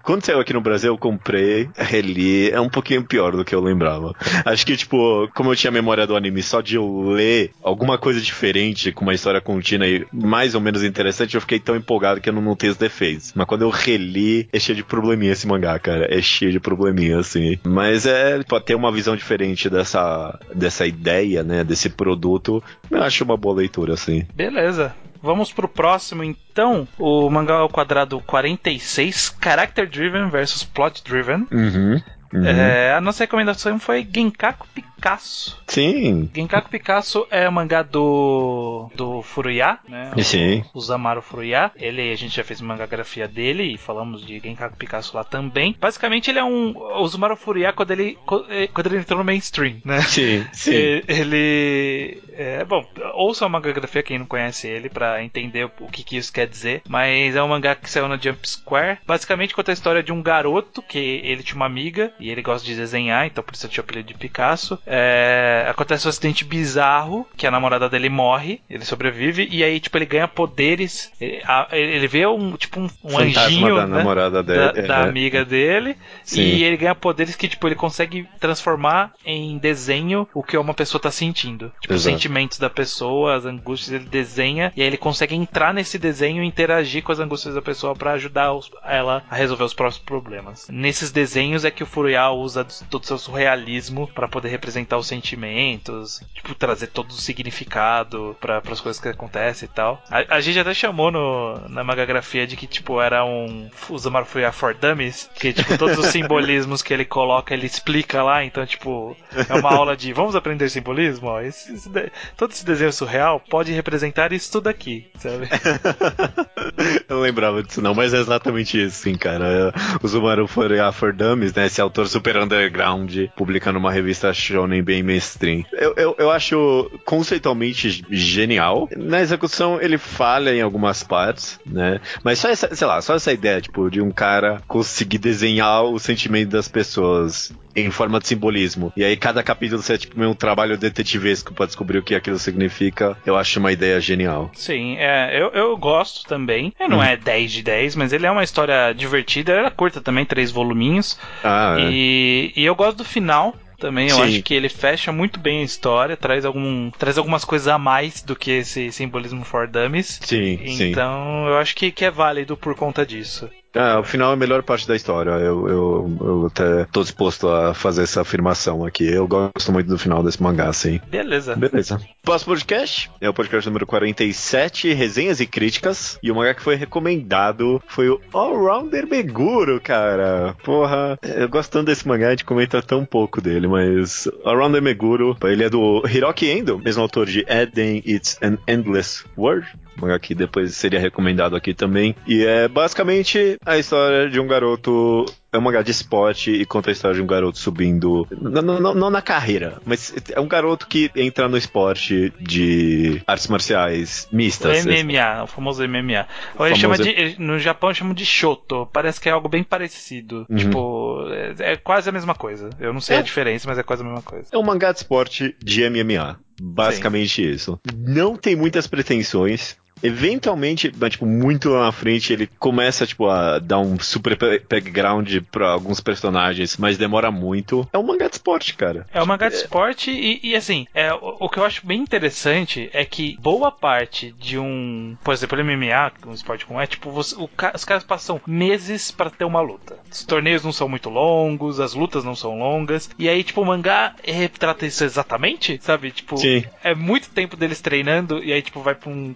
quando 0.02 0.26
saiu 0.26 0.40
aqui 0.40 0.54
no 0.54 0.62
Brasil, 0.62 0.92
eu 0.92 0.98
comprei, 0.98 1.70
reli, 1.76 2.50
é 2.50 2.60
um 2.60 2.70
pouquinho 2.70 3.04
pior 3.04 3.34
do 3.34 3.46
que 3.46 3.54
eu 3.54 3.62
lembrava. 3.62 4.14
Acho 4.44 4.66
que, 4.66 4.76
tipo, 4.76 5.30
como 5.36 5.52
eu 5.52 5.56
tinha 5.56 5.72
memória 5.72 6.08
do 6.08 6.16
anime 6.16 6.42
só 6.42 6.62
de 6.62 6.80
ler 7.04 7.52
alguma 7.64 7.98
coisa 7.98 8.20
diferente, 8.22 8.92
com 8.92 9.04
uma 9.04 9.14
história 9.14 9.42
contínua 9.42 9.88
e 9.88 10.06
mais 10.12 10.56
ou 10.56 10.62
menos 10.62 10.84
interessante, 10.84 11.36
eu 11.36 11.42
fiquei 11.42 11.60
tão 11.60 11.76
empolgado 11.76 12.22
que 12.22 12.30
eu 12.30 12.34
não 12.34 12.42
notei 12.42 12.70
os 12.70 12.78
defeitos. 12.78 13.34
Mas 13.36 13.48
quando 13.48 13.64
eu 13.64 13.70
reli, 13.70 14.48
é 14.52 14.60
cheio 14.60 14.76
de 14.76 14.84
probleminha 14.84 15.34
esse 15.34 15.48
mangá, 15.48 15.78
cara. 15.80 16.08
É 16.10 16.22
cheio 16.22 16.52
de 16.52 16.60
probleminha, 16.60 17.20
assim. 17.20 17.58
Mas 17.64 18.06
é, 18.06 18.42
pode 18.44 18.66
ter 18.66 18.76
uma 18.76 18.92
visão 18.92 19.16
diferente 19.16 19.70
dessa, 19.70 20.40
dessa 20.54 20.86
ideia, 20.86 21.44
né, 21.44 21.64
desse 21.64 21.90
produto, 21.90 22.64
eu 22.90 23.02
acho 23.02 23.24
uma 23.24 23.38
boa 23.38 23.56
leitura, 23.56 23.94
assim. 23.94 24.26
Beleza. 24.34 24.94
Vamos 25.26 25.52
pro 25.52 25.68
próximo 25.68 26.24
então. 26.24 26.88
O 27.00 27.28
mangá 27.32 27.56
ao 27.56 27.68
quadrado 27.68 28.22
46, 28.28 29.36
Character 29.44 29.90
Driven 29.90 30.30
versus 30.30 30.64
Plot 30.64 31.04
Driven. 31.04 31.48
Uhum. 31.52 32.00
Uhum. 32.34 32.46
É, 32.46 32.94
a 32.94 33.02
nossa 33.02 33.24
recomendação 33.24 33.80
foi 33.80 34.08
Genkaku 34.10 34.68
Picasso. 34.74 35.62
Sim. 35.68 36.30
Genkaku 36.34 36.70
Picasso 36.70 37.28
é 37.30 37.48
o 37.48 37.52
mangá 37.52 37.82
do 37.82 38.90
do 38.96 39.22
Furuya, 39.22 39.80
né? 39.88 40.12
Sim. 40.24 40.64
O, 40.74 40.80
o 40.80 40.82
Zamaru 40.82 41.22
Furuya. 41.22 41.72
Ele 41.76 42.12
a 42.12 42.16
gente 42.16 42.36
já 42.36 42.44
fez 42.44 42.62
uma 42.62 42.76
grafia 42.76 43.28
dele 43.28 43.64
e 43.74 43.78
falamos 43.78 44.26
de 44.26 44.40
Genkaku 44.40 44.78
Picasso 44.78 45.16
lá 45.16 45.24
também. 45.24 45.76
Basicamente 45.80 46.30
ele 46.30 46.40
é 46.40 46.44
um 46.44 46.76
o 46.76 47.08
Zamaru 47.08 47.36
Furuya 47.36 47.74
quando 47.74 47.92
ele 47.92 48.18
eh, 48.50 48.68
quando 48.74 48.88
ele 48.88 48.98
entrou 48.98 49.20
no 49.20 49.26
mainstream, 49.26 49.78
né? 49.84 50.02
Sim, 50.02 50.46
sim. 50.54 51.02
Ele 51.08 52.22
é 52.34 52.64
bom, 52.66 52.86
ouça 53.14 53.46
a 53.46 53.60
grafia 53.60 54.04
quem 54.04 54.20
não 54.20 54.26
conhece 54.26 54.68
ele 54.68 54.90
para 54.90 55.24
entender 55.24 55.66
o 55.80 55.88
que, 55.88 56.04
que 56.04 56.18
isso 56.18 56.32
quer 56.32 56.48
dizer, 56.48 56.82
mas 56.88 57.36
é 57.36 57.42
um 57.42 57.48
mangá 57.48 57.76
que 57.76 57.90
saiu 57.90 58.08
na 58.08 58.18
Jump 58.18 58.48
Square. 58.48 59.00
Basicamente 59.06 59.54
conta 59.54 59.72
a 59.72 59.74
história 59.74 60.04
de 60.04 60.12
um 60.12 60.22
garoto 60.22 60.82
que 60.82 60.98
ele 61.24 61.44
tinha 61.44 61.56
uma 61.56 61.66
amiga 61.66 62.14
e 62.20 62.30
ele 62.30 62.42
gosta 62.42 62.66
de 62.66 62.76
desenhar, 62.76 63.26
então 63.26 63.44
por 63.44 63.54
isso 63.54 63.66
eu 63.66 63.70
tinha 63.70 63.82
o 63.82 63.86
apelido 63.86 64.08
de 64.08 64.14
Picasso. 64.14 64.80
É, 64.86 65.66
acontece 65.70 66.08
um 66.08 66.10
acidente 66.10 66.44
bizarro, 66.46 67.28
que 67.36 67.48
a 67.48 67.52
namorada 67.52 67.90
dele 67.90 68.10
morre, 68.10 68.62
ele 68.70 68.86
sobrevive, 68.86 69.48
e 69.52 69.64
aí, 69.64 69.80
tipo, 69.80 69.98
ele 69.98 70.06
ganha 70.06 70.28
poderes. 70.28 71.12
Ele, 71.20 71.42
a, 71.46 71.68
ele 71.72 72.08
vê 72.08 72.26
um, 72.26 72.56
tipo, 72.56 72.80
um, 72.80 72.90
um 73.04 73.18
anjinho 73.18 73.76
da, 73.76 73.88
né, 73.88 73.98
namorada 73.98 74.44
dele, 74.44 74.82
da, 74.82 74.88
da 74.88 75.04
amiga 75.04 75.44
dele, 75.44 75.96
Sim. 76.24 76.42
e 76.42 76.64
ele 76.64 76.78
ganha 76.78 76.96
poderes 76.96 77.36
que, 77.36 77.48
tipo, 77.48 77.68
ele 77.68 77.76
consegue 77.76 78.28
transformar 78.40 79.14
em 79.26 79.58
desenho 79.58 80.28
o 80.34 80.44
que 80.44 80.58
uma 80.58 80.74
pessoa 80.74 81.02
tá 81.02 81.12
sentindo. 81.12 81.72
Tipo, 81.82 81.94
Exato. 81.94 81.96
os 81.96 82.04
sentimentos 82.04 82.58
da 82.58 82.70
pessoa, 82.70 83.36
as 83.36 83.46
angústias, 83.46 83.94
ele 83.94 84.10
desenha, 84.10 84.72
e 84.76 84.82
aí 84.82 84.88
ele 84.88 84.98
consegue 84.98 85.36
entrar 85.36 85.74
nesse 85.74 85.98
desenho 85.98 86.44
e 86.44 86.48
interagir 86.48 87.04
com 87.04 87.12
as 87.12 87.20
angústias 87.20 87.56
da 87.56 87.62
pessoa 87.62 87.96
para 87.96 88.14
ajudar 88.14 88.54
os, 88.54 88.70
ela 88.84 89.24
a 89.30 89.36
resolver 89.36 89.64
os 89.64 89.74
próprios 89.74 90.02
problemas. 90.02 90.68
Nesses 90.70 91.12
desenhos 91.12 91.66
é 91.66 91.72
que 91.72 91.84
o 91.84 91.88
Furuya 92.06 92.30
usa 92.30 92.66
todo 92.90 93.04
o 93.04 93.08
seu 93.08 93.18
surrealismo 93.18 94.08
para 94.08 94.28
poder 94.28 94.50
representar 94.50 94.98
os 94.98 95.08
sentimentos, 95.08 96.22
tipo, 96.34 96.54
trazer 96.54 96.88
todo 96.88 97.10
o 97.10 97.14
significado 97.14 98.36
para 98.40 98.58
as 98.58 98.80
coisas 98.80 99.02
que 99.02 99.08
acontecem 99.08 99.68
e 99.68 99.76
tal. 99.76 100.02
A, 100.10 100.36
a, 100.36 100.42
gente 100.42 100.60
até 100.60 100.74
chamou 100.74 101.12
no, 101.12 101.68
na 101.68 101.84
magagrafia 101.84 102.46
de 102.46 102.56
que, 102.56 102.68
tipo, 102.68 103.02
era 103.02 103.26
um 103.26 103.70
Uzumar 103.90 104.26
Fuya 104.26 104.52
for 104.52 104.74
Dummies, 104.76 105.30
que, 105.36 105.52
tipo, 105.52 105.78
todos 105.78 105.98
os 105.98 106.06
simbolismos 106.14 106.84
que 106.84 106.94
ele 106.94 107.06
coloca, 107.06 107.54
ele 107.54 107.66
explica 107.66 108.22
lá, 108.22 108.44
então, 108.46 108.66
tipo, 108.66 109.18
é 109.50 109.54
uma 109.56 109.74
aula 109.74 109.98
de 109.98 110.14
vamos 110.14 110.36
aprender 110.36 110.70
simbolismo? 110.70 111.28
Ó, 111.28 111.42
esse, 111.42 111.74
esse 111.74 111.90
de, 111.90 112.12
todo 112.38 112.52
esse 112.52 112.66
desenho 112.66 112.94
surreal 112.94 113.40
pode 113.50 113.72
representar 113.72 114.32
isso 114.32 114.52
tudo 114.52 114.68
aqui, 114.68 115.08
sabe? 115.18 115.50
Eu 117.10 117.16
não 117.16 117.22
lembrava 117.22 117.64
disso 117.64 117.82
não, 117.82 117.96
mas 117.96 118.14
é 118.14 118.20
exatamente 118.20 118.84
isso, 118.84 118.98
sim, 118.98 119.16
cara. 119.16 119.74
O 120.04 120.08
Zumaru 120.08 120.48
Fuya 120.48 120.92
for 120.92 121.14
Dummies, 121.14 121.54
né, 121.54 121.66
esse 121.66 121.82
autor 121.96 122.08
super 122.10 122.36
underground, 122.38 123.16
publicando 123.38 123.80
uma 123.80 123.92
revista 123.92 124.34
shonen 124.34 124.84
bem 124.84 125.02
mainstream. 125.02 125.64
Eu, 125.72 125.94
eu, 125.96 126.16
eu 126.20 126.32
acho 126.32 126.92
conceitualmente 127.06 128.04
genial. 128.10 128.90
Na 128.98 129.22
execução 129.22 129.82
ele 129.82 129.98
falha 129.98 130.54
em 130.54 130.62
algumas 130.62 131.04
partes, 131.04 131.58
né? 131.66 132.02
Mas 132.22 132.40
só 132.40 132.50
essa, 132.50 132.76
sei 132.76 132.86
lá, 132.86 133.02
só 133.02 133.16
essa 133.16 133.32
ideia, 133.32 133.62
tipo, 133.62 133.90
de 133.90 134.02
um 134.02 134.12
cara 134.12 134.62
conseguir 134.68 135.20
desenhar 135.20 135.86
o 135.86 135.98
sentimento 135.98 136.50
das 136.50 136.68
pessoas 136.68 137.54
em 137.76 137.92
forma 137.92 138.20
de 138.20 138.28
simbolismo. 138.28 138.94
E 138.96 139.04
aí 139.04 139.18
cada 139.18 139.44
capítulo 139.44 139.82
ser 139.82 139.98
tipo 139.98 140.18
meio 140.18 140.32
um 140.32 140.36
trabalho 140.36 140.78
detetivesco 140.78 141.54
para 141.54 141.66
descobrir 141.66 141.98
o 141.98 142.04
que 142.04 142.16
aquilo 142.16 142.40
significa. 142.40 143.18
Eu 143.26 143.36
acho 143.36 143.60
uma 143.60 143.72
ideia 143.72 144.00
genial. 144.00 144.50
Sim, 144.54 144.96
é, 144.98 145.40
eu, 145.40 145.50
eu 145.50 145.78
gosto 145.78 146.28
também. 146.28 146.74
Ele 146.80 146.90
não 146.90 147.00
hum. 147.00 147.04
é 147.04 147.18
10 147.18 147.52
de 147.52 147.64
10, 147.64 147.96
mas 147.96 148.14
ele 148.14 148.26
é 148.26 148.32
uma 148.32 148.44
história 148.44 148.94
divertida. 148.94 149.54
Ela 149.54 149.68
é 149.68 149.72
curta 149.72 150.00
também, 150.02 150.26
três 150.26 150.52
voluminhos. 150.52 151.20
Ah, 151.44 151.76
é. 151.78 151.90
e, 151.92 152.54
e 152.56 152.66
eu 152.66 152.76
gosto 152.76 152.98
do 152.98 153.04
final 153.04 153.54
também. 153.78 154.10
Eu 154.10 154.16
Sim. 154.16 154.24
acho 154.24 154.42
que 154.44 154.54
ele 154.54 154.70
fecha 154.70 155.12
muito 155.12 155.40
bem 155.40 155.62
a 155.62 155.66
história, 155.66 156.18
traz, 156.18 156.46
algum, 156.46 156.90
traz 156.92 157.18
algumas 157.18 157.44
coisas 157.44 157.68
a 157.68 157.78
mais 157.78 158.22
do 158.22 158.36
que 158.36 158.52
esse 158.52 158.92
simbolismo 158.92 159.44
for 159.44 159.68
dummies. 159.68 160.20
Sim, 160.24 160.60
então 160.64 161.44
sim. 161.46 161.50
eu 161.50 161.58
acho 161.58 161.76
que, 161.76 161.92
que 161.92 162.06
é 162.06 162.12
válido 162.12 162.56
por 162.58 162.76
conta 162.76 163.06
disso. 163.06 163.50
Ah, 163.76 164.00
o 164.00 164.04
final 164.04 164.32
é 164.32 164.34
a 164.34 164.38
melhor 164.38 164.64
parte 164.64 164.88
da 164.88 164.96
história. 164.96 165.32
Eu, 165.32 165.68
eu, 165.68 166.18
eu 166.22 166.46
até 166.48 166.86
tô 166.86 167.02
disposto 167.02 167.50
a 167.50 167.74
fazer 167.74 168.04
essa 168.04 168.22
afirmação 168.22 168.86
aqui. 168.86 169.06
Eu 169.06 169.28
gosto 169.28 169.72
muito 169.72 169.88
do 169.88 169.98
final 169.98 170.24
desse 170.24 170.42
mangá, 170.42 170.72
sim. 170.72 171.02
Beleza. 171.10 171.56
Beleza. 171.56 172.00
Próximo 172.24 172.54
podcast 172.54 173.12
é 173.20 173.30
o 173.30 173.34
podcast 173.34 173.68
número 173.68 173.86
47, 173.86 174.94
resenhas 174.94 175.40
e 175.40 175.46
críticas. 175.46 176.18
E 176.24 176.32
o 176.32 176.36
mangá 176.36 176.54
que 176.54 176.62
foi 176.62 176.76
recomendado 176.76 177.82
foi 177.88 178.10
o 178.10 178.20
Allrounder 178.34 179.08
Meguro, 179.08 179.82
cara. 179.82 180.56
Porra, 180.64 181.20
eu 181.22 181.50
gostando 181.50 181.86
desse 181.86 182.08
mangá, 182.08 182.28
a 182.28 182.32
gente 182.32 182.46
comenta 182.46 182.82
tão 182.82 183.06
pouco 183.06 183.42
dele, 183.42 183.68
mas 183.68 184.30
Allrounder 184.46 184.82
Meguro, 184.82 185.38
ele 185.44 185.64
é 185.64 185.70
do 185.70 186.02
Hiroki 186.08 186.50
Endo, 186.50 186.80
mesmo 186.80 187.02
autor 187.02 187.26
de 187.26 187.46
Eden, 187.50 188.02
It's 188.06 188.38
an 188.42 188.58
Endless 188.68 189.26
World 189.38 189.68
mangá 190.00 190.18
que 190.20 190.36
depois 190.36 190.76
seria 190.76 191.00
recomendado 191.00 191.56
aqui 191.56 191.74
também. 191.74 192.16
E 192.28 192.44
é 192.44 192.68
basicamente 192.68 193.58
a 193.66 193.78
história 193.78 194.30
de 194.30 194.40
um 194.40 194.48
garoto 194.48 195.26
é 195.56 195.58
um 195.58 195.62
mangá 195.62 195.82
de 195.82 195.92
esporte 195.92 196.52
e 196.52 196.66
conta 196.66 196.90
a 196.90 196.94
história 196.94 197.16
de 197.16 197.22
um 197.22 197.26
garoto 197.26 197.58
subindo. 197.58 198.28
Não, 198.30 198.62
não, 198.62 198.94
não, 198.94 199.10
na 199.10 199.22
carreira, 199.22 199.80
mas 199.86 200.14
é 200.30 200.40
um 200.40 200.48
garoto 200.48 200.86
que 200.86 201.10
entra 201.16 201.48
no 201.48 201.58
esporte 201.58 202.34
de 202.40 203.22
artes 203.26 203.48
marciais 203.48 204.28
mistas. 204.32 204.86
O 204.86 204.90
MMA, 204.90 205.44
o 205.44 205.48
famoso 205.48 205.88
MMA. 205.88 206.28
O 206.54 206.58
famoso... 206.58 206.76
chama 206.76 206.98
de, 206.98 207.36
no 207.40 207.58
Japão 207.58 207.94
chama 207.94 208.14
de 208.14 208.26
Shoto. 208.26 208.88
Parece 208.92 209.20
que 209.20 209.30
é 209.30 209.32
algo 209.32 209.48
bem 209.48 209.64
parecido. 209.64 210.46
Uhum. 210.50 210.58
Tipo, 210.58 211.28
é, 211.30 211.74
é, 211.74 211.76
quase 211.78 212.10
a 212.10 212.12
mesma 212.12 212.36
coisa. 212.36 212.70
Eu 212.80 212.92
não 212.92 213.00
sei 213.00 213.16
é. 213.16 213.20
a 213.20 213.22
diferença, 213.22 213.68
mas 213.68 213.78
é 213.78 213.84
quase 213.84 214.02
a 214.02 214.06
mesma 214.06 214.22
coisa. 214.22 214.50
É 214.52 214.58
um 214.58 214.64
mangá 214.64 214.92
de 214.92 214.98
esporte 214.98 215.56
de 215.64 215.90
MMA. 215.90 216.38
Basicamente 216.62 217.42
Sim. 217.42 217.50
isso. 217.50 217.80
Não 217.98 218.36
tem 218.36 218.56
muitas 218.56 218.88
pretensões. 218.88 219.78
Eventualmente, 220.06 220.92
tipo, 221.10 221.26
muito 221.26 221.70
lá 221.70 221.86
na 221.86 221.92
frente, 221.92 222.32
ele 222.32 222.48
começa, 222.60 223.06
tipo, 223.06 223.28
a 223.28 223.60
dar 223.60 223.80
um 223.80 224.00
super 224.00 224.38
background 224.38 225.38
pra 225.52 225.70
alguns 225.70 226.00
personagens, 226.00 226.78
mas 226.78 226.98
demora 226.98 227.32
muito. 227.32 227.88
É 227.92 227.98
um 227.98 228.04
mangá 228.04 228.28
de 228.28 228.36
esporte, 228.36 228.76
cara. 228.76 229.06
É 229.14 229.22
um 229.22 229.26
mangá 229.26 229.50
de 229.50 229.56
esporte 229.56 230.12
e, 230.12 230.40
e 230.44 230.56
assim, 230.56 230.88
é, 230.94 231.14
o, 231.14 231.38
o, 231.42 231.50
que 231.50 231.60
eu 231.60 231.66
acho 231.66 231.86
bem 231.86 232.02
interessante 232.02 232.90
é 232.94 233.04
que 233.06 233.38
boa 233.40 233.72
parte 233.72 234.34
de 234.40 234.58
um, 234.58 235.18
por 235.24 235.34
exemplo, 235.34 235.64
MMA, 235.64 236.12
um 236.28 236.34
esporte 236.34 236.66
como 236.66 236.80
é, 236.80 236.88
tipo, 236.88 237.12
você, 237.12 237.36
o, 237.36 237.50
os 237.74 237.86
caras 237.86 238.04
passam 238.04 238.40
meses 238.46 239.12
para 239.12 239.30
ter 239.30 239.46
uma 239.46 239.62
luta. 239.62 239.98
Os 240.12 240.24
torneios 240.24 240.64
não 240.64 240.72
são 240.72 240.88
muito 240.88 241.10
longos, 241.10 241.80
as 241.80 241.94
lutas 241.94 242.24
não 242.24 242.36
são 242.36 242.58
longas, 242.58 243.10
e 243.18 243.28
aí, 243.28 243.44
tipo, 243.44 243.62
o 243.62 243.66
mangá 243.66 244.16
retrata 244.24 244.86
isso 244.86 245.04
exatamente, 245.04 245.80
sabe? 245.82 246.12
Tipo, 246.12 246.38
Sim. 246.38 246.64
é 246.84 246.94
muito 246.94 247.30
tempo 247.30 247.58
deles 247.58 247.82
treinando, 247.82 248.44
e 248.44 248.54
aí, 248.54 248.62
tipo, 248.62 248.82
vai 248.82 248.96
pra 248.96 249.10
um 249.10 249.34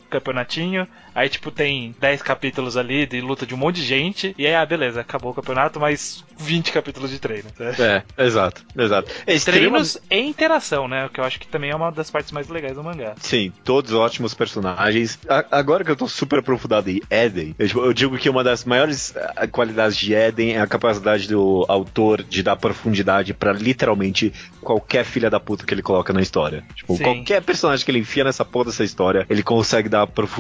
Aí, 1.13 1.27
tipo, 1.27 1.51
tem 1.51 1.95
10 1.99 2.21
capítulos 2.21 2.77
ali 2.77 3.05
de 3.05 3.19
luta 3.21 3.45
de 3.45 3.53
um 3.53 3.57
monte 3.57 3.77
de 3.77 3.83
gente. 3.83 4.33
E 4.37 4.45
aí, 4.45 4.55
ah, 4.55 4.65
beleza, 4.65 5.01
acabou 5.01 5.31
o 5.31 5.35
campeonato, 5.35 5.79
mas 5.79 6.23
20 6.37 6.71
capítulos 6.71 7.11
de 7.11 7.19
treino. 7.19 7.49
É, 7.59 8.03
exato, 8.25 8.63
exato. 8.77 9.11
É, 9.25 9.37
Treinos 9.37 9.97
e 10.09 10.19
interação, 10.19 10.87
né? 10.87 11.05
O 11.05 11.09
que 11.09 11.19
eu 11.19 11.23
acho 11.23 11.39
que 11.39 11.47
também 11.47 11.71
é 11.71 11.75
uma 11.75 11.91
das 11.91 12.09
partes 12.09 12.31
mais 12.31 12.47
legais 12.47 12.75
do 12.75 12.83
mangá. 12.83 13.15
Sim, 13.19 13.51
todos 13.63 13.91
ótimos 13.93 14.33
personagens. 14.33 15.19
A, 15.27 15.45
agora 15.59 15.83
que 15.83 15.91
eu 15.91 15.95
tô 15.95 16.07
super 16.07 16.39
aprofundado 16.39 16.89
em 16.89 17.01
Eden, 17.09 17.55
eu, 17.57 17.67
tipo, 17.67 17.81
eu, 17.81 17.93
digo 17.93 18.17
que 18.17 18.29
uma 18.29 18.43
das 18.43 18.63
maiores 18.63 19.13
eh, 19.15 19.47
qualidades 19.47 19.97
de 19.97 20.13
Eden 20.13 20.53
é 20.53 20.61
a 20.61 20.67
capacidade 20.67 21.27
do 21.27 21.65
autor 21.67 22.23
de 22.23 22.41
dar 22.43 22.55
profundidade 22.55 23.33
para 23.33 23.51
literalmente 23.51 24.31
qualquer 24.61 25.03
filha 25.03 25.29
da 25.29 25.39
puta 25.39 25.65
que 25.65 25.73
ele 25.73 25.81
coloca 25.81 26.13
na 26.13 26.21
história. 26.21 26.63
Tipo, 26.75 26.95
Sim. 26.95 27.03
qualquer 27.03 27.41
personagem 27.41 27.83
que 27.83 27.91
ele 27.91 27.99
enfia 27.99 28.23
nessa 28.23 28.45
porra 28.45 28.65
dessa 28.65 28.83
história, 28.83 29.25
ele 29.29 29.43
consegue 29.43 29.89
dar 29.89 30.07
profundidade 30.07 30.38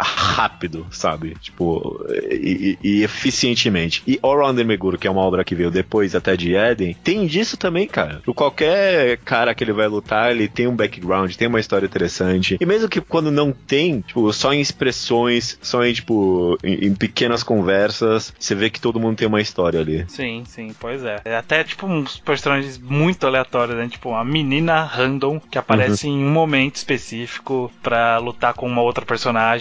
rápido, 0.00 0.86
sabe? 0.90 1.34
Tipo, 1.40 2.04
e, 2.30 2.78
e, 2.82 2.88
e 2.88 3.02
eficientemente. 3.02 4.02
E 4.06 4.18
All 4.22 4.36
Rounder 4.36 4.66
Meguro, 4.66 4.98
que 4.98 5.06
é 5.06 5.10
uma 5.10 5.20
obra 5.20 5.44
que 5.44 5.54
veio 5.54 5.70
depois 5.70 6.14
até 6.14 6.36
de 6.36 6.54
Eden, 6.54 6.96
tem 7.02 7.26
disso 7.26 7.56
também, 7.56 7.86
cara. 7.86 8.16
Tipo, 8.16 8.34
qualquer 8.34 9.18
cara 9.18 9.54
que 9.54 9.64
ele 9.64 9.72
vai 9.72 9.86
lutar, 9.88 10.30
ele 10.30 10.48
tem 10.48 10.66
um 10.66 10.76
background, 10.76 11.34
tem 11.34 11.48
uma 11.48 11.60
história 11.60 11.86
interessante. 11.86 12.56
E 12.60 12.66
mesmo 12.66 12.88
que 12.88 13.00
quando 13.00 13.30
não 13.30 13.52
tem, 13.52 14.00
tipo, 14.00 14.32
só 14.32 14.52
em 14.52 14.60
expressões, 14.60 15.58
só 15.62 15.84
em, 15.84 15.92
tipo, 15.92 16.58
em, 16.62 16.86
em 16.86 16.94
pequenas 16.94 17.42
conversas, 17.42 18.32
você 18.38 18.54
vê 18.54 18.70
que 18.70 18.80
todo 18.80 19.00
mundo 19.00 19.16
tem 19.16 19.28
uma 19.28 19.40
história 19.40 19.80
ali. 19.80 20.04
Sim, 20.08 20.44
sim, 20.46 20.74
pois 20.78 21.04
é. 21.04 21.20
é 21.24 21.36
até, 21.36 21.62
tipo, 21.64 21.86
uns 21.86 22.18
personagens 22.18 22.78
muito 22.78 23.26
aleatórios, 23.26 23.76
né? 23.76 23.88
Tipo, 23.88 24.10
uma 24.10 24.24
menina 24.24 24.82
random 24.82 25.40
que 25.40 25.58
aparece 25.58 26.06
uhum. 26.06 26.12
em 26.12 26.24
um 26.24 26.30
momento 26.30 26.76
específico 26.76 27.70
para 27.82 28.18
lutar 28.18 28.54
com 28.54 28.66
uma 28.66 28.82
outra 28.82 29.04
personagem 29.04 29.13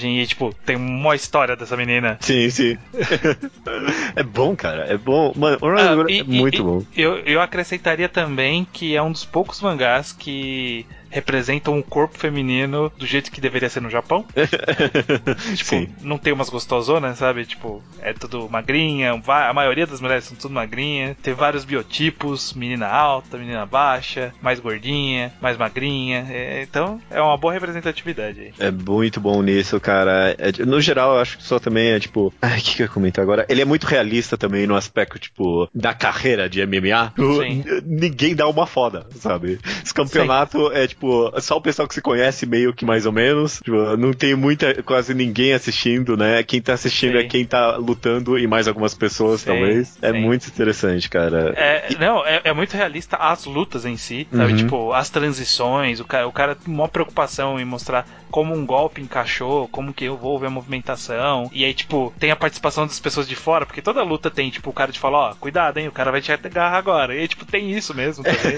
e, 0.03 0.27
tipo, 0.27 0.53
tem 0.65 0.75
uma 0.75 1.15
história 1.15 1.55
dessa 1.55 1.77
menina. 1.77 2.17
Sim, 2.19 2.49
sim. 2.49 2.77
é 4.15 4.23
bom, 4.23 4.55
cara. 4.55 4.85
É 4.85 4.97
bom. 4.97 5.33
Mano, 5.35 5.57
ah, 5.77 6.05
e, 6.09 6.19
é 6.19 6.23
muito 6.23 6.57
e, 6.57 6.61
bom. 6.61 6.83
Eu, 6.95 7.17
eu 7.19 7.41
acrescentaria 7.41 8.09
também 8.09 8.65
que 8.71 8.95
é 8.95 9.01
um 9.01 9.11
dos 9.11 9.25
poucos 9.25 9.61
mangás 9.61 10.11
que 10.11 10.85
representam 11.13 11.77
o 11.77 11.83
corpo 11.83 12.17
feminino 12.17 12.91
do 12.97 13.05
jeito 13.05 13.31
que 13.31 13.39
deveria 13.39 13.69
ser 13.69 13.81
no 13.81 13.89
Japão. 13.89 14.25
tipo, 15.55 15.69
Sim. 15.69 15.87
não 16.01 16.17
tem 16.17 16.33
umas 16.33 16.49
gostosonas, 16.49 17.19
sabe? 17.19 17.45
Tipo, 17.45 17.83
é 18.01 18.13
tudo 18.13 18.49
magrinha, 18.49 19.13
a 19.13 19.53
maioria 19.53 19.85
das 19.85 20.01
mulheres 20.01 20.23
são 20.23 20.35
tudo 20.35 20.55
magrinha, 20.55 21.15
tem 21.21 21.35
vários 21.35 21.63
biotipos, 21.63 22.53
menina 22.53 22.87
alta, 22.87 23.37
menina 23.37 23.63
baixa, 23.65 24.33
mais 24.41 24.59
gordinha, 24.59 25.31
mais 25.39 25.55
magrinha. 25.55 26.25
É, 26.29 26.63
então, 26.63 26.99
é 27.11 27.21
uma 27.21 27.37
boa 27.37 27.53
representatividade. 27.53 28.53
É 28.57 28.71
muito 28.71 29.21
bom 29.21 29.41
nisso, 29.43 29.79
cara. 29.79 30.35
É, 30.39 30.65
no 30.65 30.81
geral, 30.81 31.15
eu 31.15 31.21
acho 31.21 31.37
que 31.37 31.43
só 31.43 31.59
também 31.59 31.91
é 31.91 31.99
tipo. 31.99 32.33
Ai, 32.41 32.59
o 32.59 32.61
que, 32.61 32.75
que 32.75 32.83
eu 32.83 32.89
comento 32.89 33.21
agora? 33.21 33.45
Ele 33.47 33.61
é 33.61 33.65
muito 33.65 33.85
realista 33.85 34.35
também 34.35 34.65
no 34.65 34.75
aspecto, 34.75 35.19
tipo, 35.19 35.69
da 35.75 35.93
carreira 35.93 36.49
de 36.49 36.65
MMA. 36.65 37.13
Sim. 37.15 37.63
Ninguém 37.85 38.35
dá 38.35 38.47
uma 38.47 38.65
foda, 38.65 39.05
sabe? 39.19 39.59
Esse 39.83 39.93
campeonato 39.93 40.69
Sim. 40.69 40.75
é 40.75 40.87
tipo 40.87 41.02
tipo, 41.03 41.41
só 41.41 41.57
o 41.57 41.61
pessoal 41.61 41.87
que 41.87 41.93
se 41.93 42.01
conhece 42.01 42.45
meio 42.45 42.73
que 42.73 42.85
mais 42.85 43.05
ou 43.05 43.11
menos. 43.11 43.59
Tipo, 43.63 43.97
não 43.97 44.13
tem 44.13 44.35
muita, 44.35 44.81
quase 44.83 45.13
ninguém 45.13 45.53
assistindo, 45.53 46.15
né? 46.15 46.41
Quem 46.43 46.61
tá 46.61 46.73
assistindo 46.73 47.17
é 47.17 47.21
Sim. 47.21 47.25
é 47.25 47.29
quem 47.29 47.45
tá 47.45 47.75
lutando 47.75 48.39
e 48.39 48.47
mais 48.47 48.67
algumas 48.67 48.93
pessoas, 48.93 49.41
Sim. 49.41 49.47
talvez. 49.47 49.97
É 50.01 50.11
Sim. 50.11 50.21
muito 50.21 50.47
interessante, 50.47 51.09
cara. 51.09 51.53
É, 51.57 51.91
e... 51.91 51.95
Não, 51.97 52.25
é, 52.25 52.41
é, 52.45 52.53
muito 52.53 52.75
realista 52.75 53.17
as 53.17 53.45
lutas 53.45 53.85
em 53.85 53.97
si, 53.97 54.27
sabe? 54.31 54.51
Uhum. 54.51 54.57
Tipo, 54.57 54.93
as 54.93 55.09
transições, 55.09 55.99
o 55.99 56.05
cara, 56.05 56.27
o 56.27 56.31
cara 56.31 56.55
tem 56.55 56.73
uma 56.73 56.87
preocupação 56.87 57.59
em 57.59 57.65
mostrar 57.65 58.05
como 58.33 58.55
um 58.55 58.65
golpe 58.65 58.99
encaixou, 58.99 59.67
como 59.67 59.93
que 59.93 60.05
envolve 60.05 60.47
a 60.47 60.49
movimentação. 60.49 61.51
E 61.53 61.63
aí, 61.63 61.71
tipo, 61.71 62.11
tem 62.17 62.31
a 62.31 62.35
participação 62.35 62.87
das 62.87 62.99
pessoas 62.99 63.27
de 63.27 63.35
fora, 63.35 63.63
porque 63.63 63.79
toda 63.79 64.01
luta 64.01 64.31
tem, 64.31 64.49
tipo, 64.49 64.71
o 64.71 64.73
cara 64.73 64.91
te 64.91 64.99
fala, 64.99 65.17
ó, 65.17 65.31
oh, 65.31 65.35
cuidado, 65.35 65.77
hein, 65.77 65.87
o 65.87 65.91
cara 65.91 66.09
vai 66.09 66.19
te 66.19 66.31
agarrar 66.31 66.77
agora. 66.77 67.13
E 67.13 67.19
aí, 67.19 67.27
tipo, 67.27 67.45
tem 67.45 67.71
isso 67.71 67.93
mesmo 67.93 68.23
também. 68.23 68.57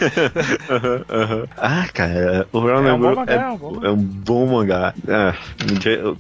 uhum, 0.72 1.40
uhum. 1.40 1.48
Ah, 1.58 1.86
cara, 1.94 2.35
o 2.52 2.62
Brown 2.62 2.88
é, 2.88 2.94
um 2.94 3.00
bom 3.00 3.16
mangá, 3.16 3.34
é, 3.34 3.36
é, 3.36 3.48
um 3.48 3.58
bom. 3.58 3.86
é 3.86 3.90
um 3.92 3.98
bom 3.98 4.46
mangá. 4.48 4.94
É, 5.08 5.34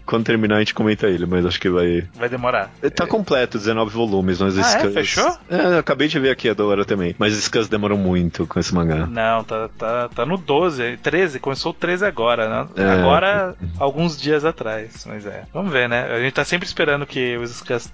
quando 0.05 0.25
terminar 0.25 0.57
a 0.57 0.59
gente 0.59 0.73
comenta 0.73 1.07
ele, 1.07 1.25
mas 1.25 1.45
acho 1.45 1.59
que 1.59 1.69
vai. 1.69 2.07
Vai 2.15 2.29
demorar. 2.29 2.71
Tá 2.95 3.07
completo, 3.07 3.57
19 3.57 3.91
volumes, 3.91 4.39
mas 4.39 4.57
ah, 4.57 4.63
scans... 4.63 4.85
é? 4.85 4.91
Fechou? 4.91 5.37
É, 5.49 5.77
acabei 5.77 6.07
de 6.07 6.19
ver 6.19 6.31
aqui 6.31 6.49
agora 6.49 6.85
também. 6.85 7.15
Mas 7.17 7.33
os 7.33 7.43
scans 7.43 7.67
demoram 7.67 7.97
muito 7.97 8.45
com 8.47 8.59
esse 8.59 8.73
mangá. 8.73 9.05
Não, 9.05 9.43
tá, 9.43 9.69
tá, 9.77 10.09
tá 10.09 10.25
no 10.25 10.37
12, 10.37 10.97
13, 10.97 11.39
começou 11.39 11.71
o 11.71 11.75
13 11.75 12.05
agora, 12.05 12.49
né? 12.49 12.67
É. 12.77 12.89
Agora 12.89 13.55
alguns 13.79 14.19
dias 14.19 14.45
atrás. 14.45 15.05
Mas 15.07 15.25
é. 15.25 15.43
Vamos 15.53 15.71
ver, 15.71 15.89
né? 15.89 16.07
A 16.11 16.19
gente 16.19 16.33
tá 16.33 16.45
sempre 16.45 16.67
esperando 16.67 17.05
que 17.05 17.37
os 17.37 17.51
scans 17.51 17.91